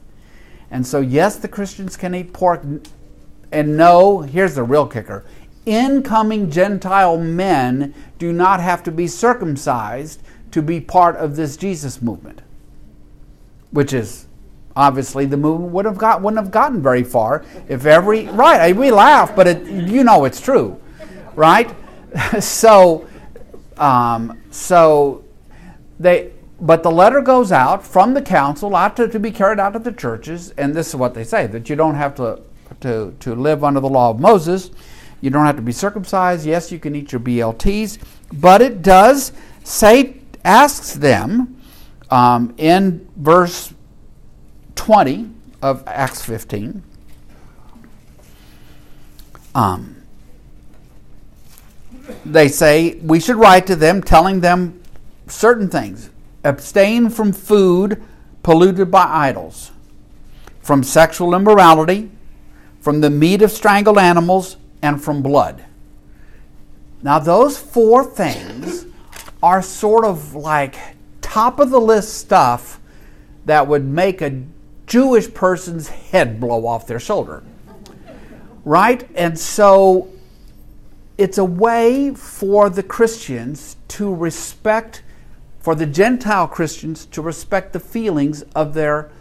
And 0.71 0.87
so, 0.87 1.01
yes, 1.01 1.37
the 1.37 1.49
Christians 1.49 1.97
can 1.97 2.15
eat 2.15 2.33
pork. 2.33 2.63
And 3.53 3.77
no, 3.77 4.21
here's 4.21 4.55
the 4.55 4.63
real 4.63 4.87
kicker 4.87 5.25
incoming 5.67 6.51
Gentile 6.51 7.19
men 7.19 7.95
do 8.19 8.33
not 8.33 8.61
have 8.61 8.83
to 8.83 8.91
be 8.91 9.07
circumcised 9.07 10.23
to 10.51 10.63
be 10.63 10.81
part 10.81 11.17
of 11.17 11.37
this 11.37 11.57
Jesus 11.57 12.01
movement, 12.01 12.41
which 13.71 13.93
is 13.93 14.27
obviously 14.77 15.27
the 15.27 15.37
movement 15.37 15.73
would 15.73 15.85
have 15.85 15.99
got 15.99 16.23
wouldn't 16.23 16.43
have 16.43 16.53
gotten 16.53 16.83
very 16.83 17.03
far 17.03 17.45
if 17.69 17.87
every 17.87 18.27
right 18.29 18.75
we 18.75 18.91
laugh, 18.91 19.35
but 19.35 19.47
it, 19.47 19.67
you 19.67 20.05
know 20.05 20.25
it's 20.25 20.41
true, 20.41 20.81
right? 21.35 21.75
so, 22.41 23.09
um, 23.77 24.41
so 24.51 25.25
they. 25.99 26.33
But 26.63 26.83
the 26.83 26.91
letter 26.91 27.23
goes 27.23 27.53
out 27.53 27.83
from 27.87 28.13
the 28.13 28.21
council 28.21 28.77
out 28.77 28.95
to, 28.97 29.09
to 29.09 29.19
be 29.19 29.31
carried 29.31 29.59
out 29.59 29.73
to 29.73 29.79
the 29.79 29.93
churches, 29.93 30.51
and 30.59 30.75
this 30.75 30.89
is 30.89 30.97
what 30.97 31.15
they 31.15 31.25
say 31.25 31.47
that 31.47 31.71
you 31.71 31.77
don't 31.77 31.95
have 31.95 32.15
to, 32.17 32.43
to, 32.81 33.17
to 33.19 33.35
live 33.35 33.65
under 33.65 33.81
the 33.81 33.89
law 33.89 34.11
of 34.11 34.21
Moses 34.21 34.71
you 35.21 35.31
don't 35.31 35.45
have 35.45 35.57
to 35.57 35.63
be 35.63 35.73
circumcised. 35.73 36.47
Yes, 36.47 36.73
you 36.73 36.79
can 36.79 36.95
eat 36.95 37.13
your 37.13 37.21
BLTs, 37.21 37.99
but 38.33 38.63
it 38.63 38.83
does 38.83 39.33
say, 39.65 40.21
asks 40.45 40.95
them 40.95 41.61
um, 42.11 42.55
in 42.57 43.07
verse 43.17 43.75
20 44.81 45.29
of 45.61 45.85
Acts 45.87 46.25
15. 46.25 46.83
Um, 49.55 50.03
they 52.25 52.49
say 52.49 52.95
we 53.03 53.21
should 53.21 53.37
write 53.37 53.67
to 53.67 53.77
them 53.77 54.03
telling 54.03 54.41
them 54.41 54.81
certain 55.27 55.69
things 55.69 56.09
abstain 56.45 57.11
from 57.11 57.31
food 57.33 58.03
polluted 58.43 58.91
by 58.91 59.05
idols, 59.05 59.71
from 60.63 60.83
sexual 60.83 61.35
immorality, 61.35 62.11
from 62.81 63.03
the 63.03 63.11
meat 63.11 63.43
of 63.43 63.51
strangled 63.51 63.99
animals 63.99 64.57
and 64.81 65.05
from 65.05 65.21
blood. 65.23 65.63
Now, 67.03 67.19
those 67.19 67.59
four 67.59 68.03
things 68.03 68.87
are 69.43 69.61
sort 69.61 70.07
of 70.07 70.35
like 70.35 70.77
top 71.21 71.61
of 71.61 71.69
the 71.69 71.81
list 71.81 72.15
stuff 72.15 72.81
that 73.45 73.67
would 73.67 73.85
make 73.85 74.23
a 74.23 74.43
Jewish 74.91 75.33
person's 75.33 75.89
head 75.89 76.41
blow 76.41 76.67
off 76.67 76.89
their 76.89 76.99
shoulder. 76.99 77.45
Right? 78.65 79.09
And 79.15 79.39
so 79.39 80.09
it's 81.17 81.39
a 81.39 81.45
way 81.45 82.13
for 82.13 82.69
the 82.69 82.83
Christians 82.83 83.77
to 83.87 84.13
respect, 84.13 85.05
for 85.61 85.77
the 85.77 85.87
Gentile 85.87 86.49
Christians 86.49 87.07
to 87.07 87.23
respect 87.23 87.73
the 87.73 87.79
feelings 87.79 88.43
of 88.57 88.75
their 88.75 89.13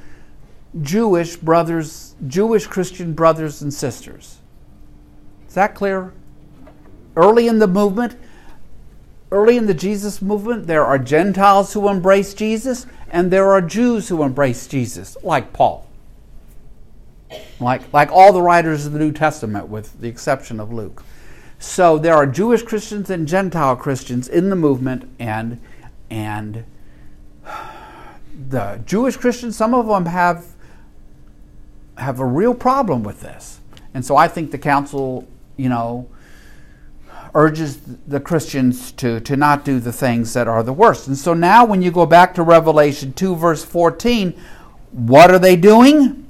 Jewish 0.82 1.36
brothers, 1.36 2.16
Jewish 2.26 2.66
Christian 2.66 3.14
brothers 3.14 3.62
and 3.62 3.72
sisters. 3.72 4.40
Is 5.48 5.54
that 5.54 5.76
clear? 5.76 6.14
Early 7.16 7.48
in 7.48 7.60
the 7.60 7.68
movement, 7.68 8.16
early 9.32 9.56
in 9.56 9.68
the 9.68 9.76
Jesus 9.76 10.20
movement, 10.20 10.66
there 10.66 10.86
are 10.86 10.98
Gentiles 10.98 11.74
who 11.74 11.90
embrace 11.90 12.34
Jesus 12.34 12.88
and 13.12 13.32
there 13.32 13.52
are 13.52 13.62
Jews 13.62 14.10
who 14.10 14.24
embrace 14.24 14.68
Jesus, 14.68 15.18
like 15.24 15.54
Paul. 15.54 15.88
Like, 17.60 17.92
like 17.94 18.12
all 18.12 18.34
the 18.34 18.42
writers 18.42 18.86
of 18.86 18.94
the 18.94 19.00
New 19.00 19.12
Testament, 19.12 19.68
with 19.68 20.00
the 20.00 20.08
exception 20.08 20.60
of 20.60 20.72
Luke. 20.72 21.04
So 21.60 21.98
there 21.98 22.16
are 22.16 22.26
Jewish 22.26 22.64
Christians 22.64 23.10
and 23.10 23.28
Gentile 23.28 23.76
Christians 23.76 24.28
in 24.28 24.50
the 24.50 24.56
movement, 24.56 25.10
and, 25.20 25.60
and 26.10 26.64
the 28.50 28.82
Jewish 28.86 29.18
Christians, 29.18 29.56
some 29.58 29.74
of 29.74 29.88
them 29.88 30.06
have, 30.06 30.46
have 31.98 32.20
a 32.20 32.26
real 32.26 32.54
problem 32.54 33.04
with 33.04 33.22
this. 33.22 33.60
And 33.94 34.06
so 34.06 34.16
I 34.16 34.28
think 34.28 34.52
the 34.52 34.58
council 34.58 35.28
you 35.60 35.68
know, 35.68 36.08
urges 37.36 37.80
the 38.08 38.20
Christians 38.20 38.92
to, 38.94 39.20
to 39.22 39.36
not 39.36 39.64
do 39.64 39.80
the 39.80 39.94
things 39.94 40.34
that 40.34 40.48
are 40.48 40.64
the 40.64 40.74
worst. 40.74 41.08
And 41.08 41.18
so 41.18 41.34
now, 41.34 41.66
when 41.66 41.82
you 41.82 41.92
go 41.92 42.06
back 42.06 42.34
to 42.36 42.44
Revelation 42.44 43.14
2, 43.14 43.36
verse 43.36 43.64
14, 43.64 44.34
what 44.92 45.32
are 45.32 45.40
they 45.40 45.56
doing? 45.56 46.26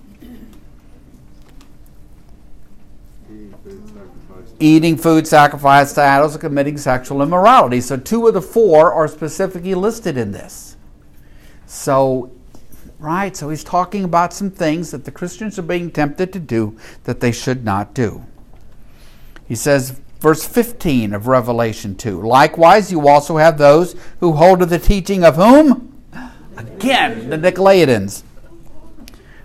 Eating 4.60 4.98
food 4.98 5.26
sacrificed 5.26 5.96
to 5.96 6.02
idols 6.02 6.34
and 6.34 6.42
committing 6.42 6.78
sexual 6.78 7.22
immorality. 7.22 7.80
So, 7.80 7.96
two 7.96 8.28
of 8.28 8.34
the 8.34 8.42
four 8.42 8.92
are 8.92 9.08
specifically 9.08 9.74
listed 9.74 10.18
in 10.18 10.34
this. 10.34 10.76
So, 11.66 12.32
right, 12.98 13.38
so 13.38 13.50
he's 13.50 13.64
talking 13.64 14.04
about 14.04 14.34
some 14.34 14.52
things 14.52 14.92
that 14.92 15.06
the 15.06 15.12
Christians 15.12 15.58
are 15.58 15.64
being 15.64 15.92
tempted 15.92 16.34
to 16.34 16.40
do 16.40 16.78
that 17.06 17.22
they 17.22 17.32
should 17.32 17.64
not 17.64 17.94
do. 17.94 18.26
He 19.48 19.56
says, 19.56 20.02
verse 20.20 20.46
15 20.46 21.14
of 21.14 21.28
Revelation 21.28 21.96
2 21.96 22.22
Likewise, 22.22 22.92
you 22.92 23.08
also 23.08 23.38
have 23.38 23.58
those 23.58 23.96
who 24.20 24.34
hold 24.34 24.60
to 24.60 24.66
the 24.66 24.80
teaching 24.80 25.24
of 25.24 25.36
whom? 25.36 25.86
Again, 26.58 27.30
the 27.30 27.38
Nicolaitans. 27.38 28.24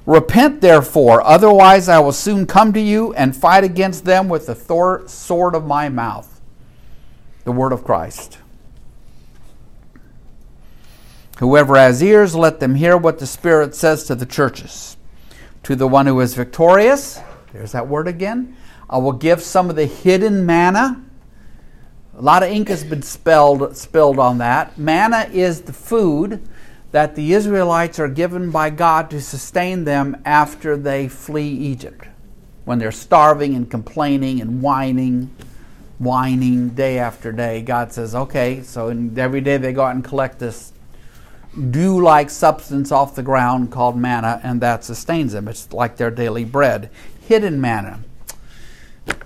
Repent, 0.07 0.61
therefore, 0.61 1.23
otherwise 1.23 1.89
I 1.89 1.99
will 1.99 2.13
soon 2.13 2.47
come 2.47 2.73
to 2.75 2.81
you 2.81 3.15
and 3.15 3.35
fight 3.35 3.65
against 3.65 4.05
them 4.05 4.29
with 4.29 4.47
the 4.47 4.55
thor- 4.55 5.07
sword 5.07 5.55
of 5.55 5.65
my 5.65 5.89
mouth. 5.89 6.41
The 7.45 7.53
word 7.53 7.73
of 7.73 7.85
Christ. 7.85 8.39
Whoever 11.39 11.77
has 11.77 12.03
ears, 12.03 12.35
let 12.35 12.61
them 12.61 12.75
hear 12.75 12.97
what 12.97 13.19
the 13.19 13.27
Spirit 13.27 13.75
says 13.75 14.05
to 14.05 14.15
the 14.15 14.27
churches. 14.27 14.97
To 15.65 15.75
the 15.75 15.89
one 15.89 16.07
who 16.07 16.21
is 16.21 16.35
victorious, 16.35 17.21
there's 17.53 17.73
that 17.73 17.89
word 17.89 18.07
again 18.07 18.57
I 18.89 18.98
will 18.98 19.12
give 19.12 19.43
some 19.43 19.70
of 19.70 19.77
the 19.77 19.86
hidden 19.86 20.44
manna 20.47 21.05
A 22.16 22.23
lot 22.23 22.44
of 22.44 22.48
ink 22.48 22.69
has 22.69 22.85
been 22.85 23.02
spilled, 23.02 23.77
spilled 23.77 24.20
on 24.20 24.39
that. 24.39 24.78
Manna 24.78 25.28
is 25.32 25.62
the 25.62 25.73
food 25.73 26.47
that 26.93 27.16
the 27.16 27.32
Israelites 27.32 27.98
are 27.98 28.09
given 28.09 28.52
by 28.52 28.70
God 28.70 29.11
to 29.11 29.20
sustain 29.20 29.82
them 29.82 30.23
after 30.24 30.77
they 30.77 31.09
flee 31.09 31.48
Egypt. 31.48 32.06
When 32.65 32.78
they're 32.78 32.93
starving 32.93 33.56
and 33.56 33.69
complaining 33.69 34.40
and 34.40 34.62
whining, 34.62 35.35
whining 35.98 36.69
day 36.70 37.01
after 37.01 37.32
day, 37.32 37.62
God 37.62 37.93
says, 37.93 38.15
okay, 38.15 38.62
so 38.62 38.89
every 39.16 39.40
day 39.40 39.56
they 39.56 39.73
go 39.73 39.82
out 39.82 39.97
and 39.97 40.05
collect 40.05 40.39
this 40.39 40.73
dew 41.70 42.01
like 42.01 42.31
substance 42.31 42.93
off 42.93 43.16
the 43.16 43.23
ground 43.24 43.73
called 43.73 43.97
manna, 43.97 44.40
and 44.44 44.61
that 44.61 44.85
sustains 44.85 45.32
them. 45.32 45.48
It's 45.48 45.73
like 45.73 45.97
their 45.97 46.12
daily 46.12 46.44
bread. 46.44 46.90
Hidden 47.27 47.61
manna. 47.61 48.01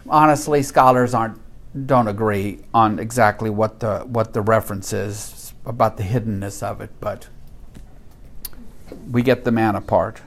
Honestly, 0.08 0.62
scholars 0.62 1.14
aren't 1.14 1.38
don't 1.86 2.08
agree 2.08 2.60
on 2.72 2.98
exactly 2.98 3.50
what 3.50 3.80
the 3.80 4.00
what 4.00 4.32
the 4.32 4.40
reference 4.40 4.92
is 4.92 5.52
about 5.66 5.96
the 5.96 6.02
hiddenness 6.02 6.62
of 6.62 6.80
it, 6.80 6.90
but 7.00 7.28
we 9.10 9.22
get 9.22 9.44
the 9.44 9.52
manna 9.52 9.80
part. 9.80 10.22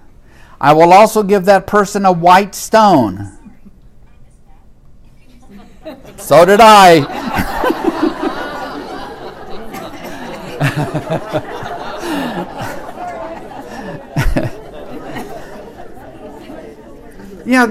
I 0.60 0.74
will 0.74 0.94
also 0.94 1.24
give 1.24 1.46
that 1.46 1.66
person 1.66 2.06
a 2.06 2.12
white 2.12 2.54
stone. 2.54 3.38
so 6.18 6.46
did 6.46 6.60
I. 6.62 7.58
you 17.46 17.54
know, 17.54 17.68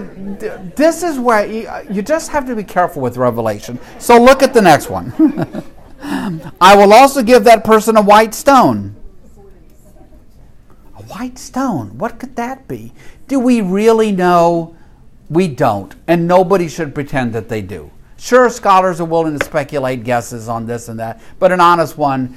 this 0.77 1.03
is 1.03 1.19
where 1.19 1.47
you, 1.47 1.71
you 1.91 2.03
just 2.03 2.31
have 2.31 2.47
to 2.47 2.57
be 2.57 2.65
careful 2.65 3.03
with 3.03 3.17
Revelation. 3.17 3.79
So 3.99 4.21
look 4.21 4.43
at 4.43 4.55
the 4.55 4.63
next 4.63 4.91
one. 4.91 5.13
I 6.61 6.77
will 6.77 6.93
also 6.93 7.23
give 7.23 7.45
that 7.45 7.65
person 7.65 7.97
a 7.97 8.03
white 8.03 8.35
stone. 8.35 8.97
A 10.97 11.03
white 11.03 11.39
stone? 11.39 11.99
What 11.99 12.19
could 12.19 12.37
that 12.37 12.67
be? 12.69 12.93
Do 13.29 13.39
we 13.39 13.61
really 13.61 14.13
know? 14.13 14.77
We 15.29 15.47
don't. 15.49 15.95
And 16.07 16.27
nobody 16.27 16.69
should 16.69 16.95
pretend 16.95 17.33
that 17.35 17.49
they 17.49 17.63
do. 17.63 17.91
Sure, 18.17 18.51
scholars 18.51 19.01
are 19.01 19.07
willing 19.07 19.39
to 19.39 19.45
speculate 19.45 20.05
guesses 20.05 20.49
on 20.49 20.67
this 20.67 20.89
and 20.89 21.01
that, 21.01 21.21
but 21.39 21.53
an 21.53 21.61
honest 21.61 21.97
one 21.97 22.37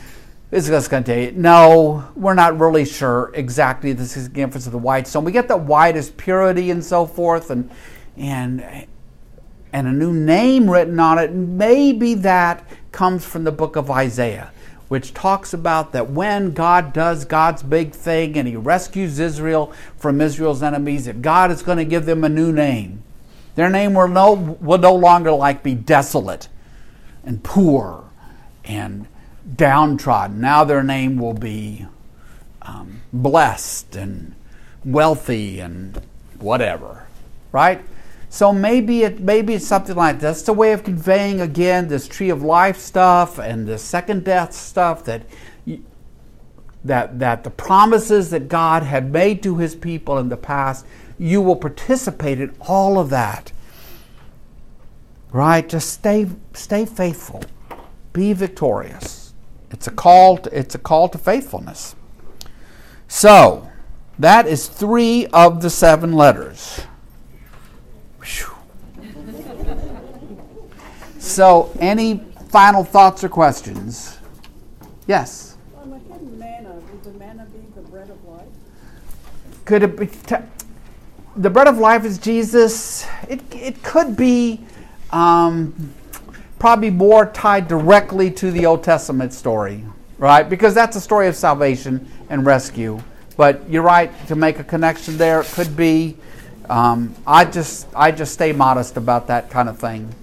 is 0.54 0.88
going 0.88 1.04
to 1.04 1.32
tell 1.32 1.40
no, 1.40 2.08
we're 2.16 2.34
not 2.34 2.60
really 2.60 2.86
sure 2.86 3.32
exactly 3.34 3.94
the 3.94 4.06
significance 4.06 4.66
of 4.66 4.72
the 4.72 4.78
white 4.78 5.08
stone. 5.08 5.24
We 5.24 5.32
get 5.32 5.48
the 5.48 5.58
white 5.58 5.96
as 5.96 6.12
purity 6.12 6.70
and 6.70 6.84
so 6.84 7.06
forth, 7.06 7.50
and 7.50 7.70
and 8.16 8.88
and 9.72 9.88
a 9.88 9.92
new 9.92 10.14
name 10.14 10.70
written 10.70 11.00
on 11.00 11.18
it. 11.18 11.34
Maybe 11.34 12.14
that 12.16 12.66
comes 12.92 13.26
from 13.26 13.44
the 13.44 13.52
book 13.52 13.76
of 13.76 13.90
Isaiah, 13.90 14.52
which 14.88 15.14
talks 15.14 15.54
about 15.54 15.92
that 15.94 16.12
when 16.12 16.54
God 16.54 16.94
does 16.94 17.26
God's 17.26 17.64
big 17.64 17.92
thing 17.92 18.38
and 18.38 18.48
He 18.48 18.56
rescues 18.56 19.20
Israel 19.20 19.74
from 19.98 20.22
Israel's 20.22 20.62
enemies, 20.62 21.06
that 21.06 21.24
God 21.24 21.50
is 21.50 21.64
going 21.64 21.80
to 21.80 21.86
give 21.86 22.06
them 22.06 22.24
a 22.24 22.30
new 22.30 22.52
name. 22.52 23.02
Their 23.56 23.70
name 23.70 23.96
will 23.96 24.08
no 24.08 24.34
will 24.34 24.78
no 24.78 24.94
longer 24.94 25.32
like 25.32 25.64
be 25.64 25.74
desolate 25.74 26.48
and 27.24 27.44
poor 27.44 28.04
and 28.64 29.08
downtrodden. 29.56 30.40
Now 30.40 30.64
their 30.64 30.84
name 30.84 31.18
will 31.18 31.34
be 31.34 31.86
um, 32.62 33.02
blessed 33.12 33.96
and 33.96 34.36
wealthy 34.86 35.60
and 35.60 36.02
whatever, 36.40 37.08
right? 37.52 37.82
So 38.30 38.52
maybe 38.52 39.04
it 39.04 39.20
maybe 39.20 39.54
it's 39.54 39.68
something 39.68 39.96
like 39.96 40.20
this. 40.20 40.40
It's 40.40 40.50
a 40.50 40.54
way 40.54 40.72
of 40.72 40.84
conveying 40.84 41.40
again 41.40 41.88
this 41.88 42.08
tree 42.08 42.32
of 42.32 42.42
life 42.42 42.80
stuff 42.80 43.38
and 43.38 43.68
the 43.68 43.78
second 43.78 44.24
death 44.24 44.54
stuff 44.54 45.06
that 45.06 45.22
that 46.84 47.20
that 47.20 47.44
the 47.44 47.52
promises 47.52 48.32
that 48.32 48.48
God 48.50 48.84
had 48.84 49.12
made 49.12 49.44
to 49.44 49.58
His 49.58 49.76
people 49.76 50.18
in 50.18 50.30
the 50.30 50.38
past, 50.38 50.86
you 51.20 51.42
will 51.42 51.56
participate 51.56 52.42
in 52.42 52.56
all 52.62 52.98
of 52.98 53.10
that. 53.12 53.52
Right? 55.32 55.68
Just 55.70 55.92
stay 55.92 56.28
stay 56.54 56.86
faithful, 56.86 57.44
be 58.14 58.34
victorious. 58.34 59.23
It's 59.74 59.88
a 59.88 59.92
call 59.92 60.38
to, 60.38 60.58
it's 60.58 60.76
a 60.76 60.78
call 60.78 61.10
to 61.10 61.18
faithfulness. 61.18 61.96
So, 63.08 63.70
that 64.20 64.48
is 64.48 64.68
3 64.68 65.26
of 65.34 65.62
the 65.62 65.70
7 65.70 66.14
letters. 66.14 66.82
so, 71.20 71.72
any 71.80 72.22
final 72.50 72.84
thoughts 72.84 73.24
or 73.24 73.30
questions? 73.30 74.20
Yes. 75.08 75.58
On 75.82 75.90
the 75.90 75.98
hidden 75.98 76.38
manna, 76.38 76.74
would 76.76 77.04
the 77.04 77.12
manna 77.18 77.46
be 77.46 77.60
the 77.76 77.82
bread 77.90 78.10
of 78.10 78.24
life? 78.26 78.48
Could 79.66 79.84
it 79.84 79.98
be 79.98 80.06
t- 80.06 80.36
the 81.36 81.50
bread 81.50 81.68
of 81.68 81.80
life 81.80 82.06
is 82.06 82.20
Jesus? 82.20 83.08
It 83.28 83.42
it 83.52 83.82
could 83.82 84.16
be 84.16 84.62
um, 85.12 85.94
probably 86.64 86.90
more 86.90 87.26
tied 87.26 87.68
directly 87.68 88.32
to 88.32 88.50
the 88.50 88.66
Old 88.66 88.82
Testament 88.86 89.34
story, 89.34 89.84
right? 90.18 90.50
Because 90.50 90.74
that's 90.74 90.96
a 90.96 91.02
story 91.02 91.28
of 91.28 91.36
salvation 91.36 92.10
and 92.30 92.46
rescue. 92.46 93.02
But 93.36 93.70
you're 93.70 93.84
right 93.84 94.10
to 94.28 94.38
make 94.38 94.60
a 94.60 94.64
connection 94.64 95.18
there. 95.18 95.42
It 95.42 95.48
could 95.48 95.76
be. 95.76 96.16
Um, 96.70 97.14
I 97.28 97.44
just 97.44 97.88
I 97.94 98.12
just 98.12 98.32
stay 98.32 98.54
modest 98.54 98.96
about 98.96 99.28
that 99.28 99.50
kind 99.50 99.68
of 99.68 99.78
thing. 99.78 100.16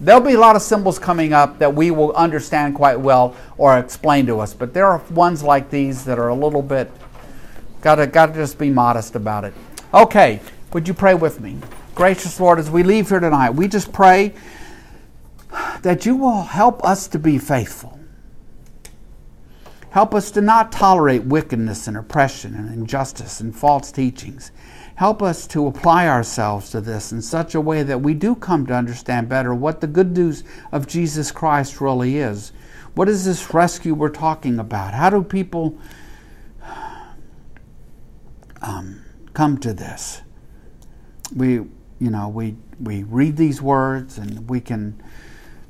There'll 0.00 0.22
be 0.22 0.32
a 0.32 0.40
lot 0.40 0.56
of 0.56 0.62
symbols 0.62 0.98
coming 0.98 1.34
up 1.34 1.58
that 1.58 1.74
we 1.74 1.90
will 1.90 2.14
understand 2.14 2.74
quite 2.74 2.98
well 2.98 3.36
or 3.58 3.78
explain 3.78 4.24
to 4.28 4.40
us, 4.40 4.54
but 4.54 4.72
there 4.72 4.86
are 4.86 5.02
ones 5.10 5.42
like 5.42 5.68
these 5.68 6.06
that 6.06 6.18
are 6.18 6.28
a 6.28 6.34
little 6.34 6.62
bit 6.62 6.90
gotta 7.82 8.06
gotta 8.06 8.32
just 8.32 8.56
be 8.56 8.70
modest 8.70 9.14
about 9.14 9.44
it. 9.44 9.52
Okay, 9.92 10.40
would 10.72 10.88
you 10.88 10.94
pray 10.94 11.12
with 11.12 11.38
me? 11.38 11.58
Gracious 11.94 12.40
Lord, 12.40 12.58
as 12.58 12.70
we 12.70 12.82
leave 12.82 13.10
here 13.10 13.20
tonight, 13.20 13.50
we 13.50 13.68
just 13.68 13.92
pray 13.92 14.32
that 15.82 16.06
you 16.06 16.16
will 16.16 16.42
help 16.42 16.84
us 16.84 17.08
to 17.08 17.18
be 17.18 17.38
faithful. 17.38 17.98
Help 19.90 20.14
us 20.14 20.30
to 20.32 20.40
not 20.40 20.72
tolerate 20.72 21.24
wickedness 21.24 21.86
and 21.88 21.96
oppression 21.96 22.54
and 22.54 22.72
injustice 22.72 23.40
and 23.40 23.56
false 23.56 23.90
teachings. 23.90 24.50
Help 24.96 25.22
us 25.22 25.46
to 25.46 25.66
apply 25.66 26.06
ourselves 26.06 26.70
to 26.70 26.80
this 26.80 27.12
in 27.12 27.22
such 27.22 27.54
a 27.54 27.60
way 27.60 27.82
that 27.82 28.00
we 28.00 28.12
do 28.12 28.34
come 28.34 28.66
to 28.66 28.74
understand 28.74 29.28
better 29.28 29.54
what 29.54 29.80
the 29.80 29.86
good 29.86 30.16
news 30.16 30.44
of 30.72 30.86
Jesus 30.86 31.30
Christ 31.32 31.80
really 31.80 32.18
is. 32.18 32.52
What 32.94 33.08
is 33.08 33.24
this 33.24 33.54
rescue 33.54 33.94
we're 33.94 34.08
talking 34.08 34.58
about? 34.58 34.94
How 34.94 35.10
do 35.10 35.22
people 35.22 35.78
um, 38.60 39.02
come 39.34 39.58
to 39.58 39.72
this? 39.72 40.22
We, 41.34 41.52
you 41.54 42.10
know, 42.10 42.28
we 42.28 42.56
we 42.80 43.02
read 43.04 43.36
these 43.36 43.62
words 43.62 44.18
and 44.18 44.48
we 44.48 44.60
can 44.60 45.02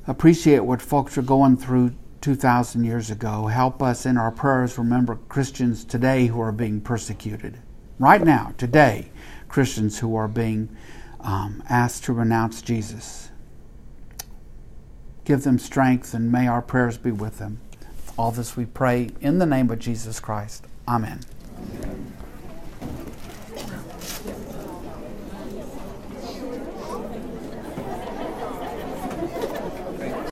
appreciate 0.07 0.59
what 0.59 0.81
folks 0.81 1.17
are 1.17 1.21
going 1.23 1.57
through 1.57 1.93
2,000 2.21 2.83
years 2.83 3.11
ago. 3.11 3.47
Help 3.47 3.83
us 3.83 4.05
in 4.05 4.17
our 4.17 4.31
prayers 4.31 4.77
remember 4.77 5.17
Christians 5.29 5.83
today 5.83 6.27
who 6.27 6.41
are 6.41 6.51
being 6.51 6.81
persecuted. 6.81 7.59
Right 7.99 8.21
now, 8.21 8.53
today, 8.57 9.11
Christians 9.47 9.99
who 9.99 10.15
are 10.15 10.27
being 10.27 10.75
um, 11.19 11.63
asked 11.69 12.05
to 12.05 12.13
renounce 12.13 12.61
Jesus. 12.61 13.29
Give 15.25 15.43
them 15.43 15.59
strength 15.59 16.13
and 16.13 16.31
may 16.31 16.47
our 16.47 16.61
prayers 16.61 16.97
be 16.97 17.11
with 17.11 17.37
them. 17.37 17.59
All 18.17 18.31
this 18.31 18.55
we 18.55 18.65
pray 18.65 19.09
in 19.21 19.39
the 19.39 19.45
name 19.45 19.69
of 19.69 19.79
Jesus 19.79 20.19
Christ. 20.19 20.65
Amen. 20.87 21.19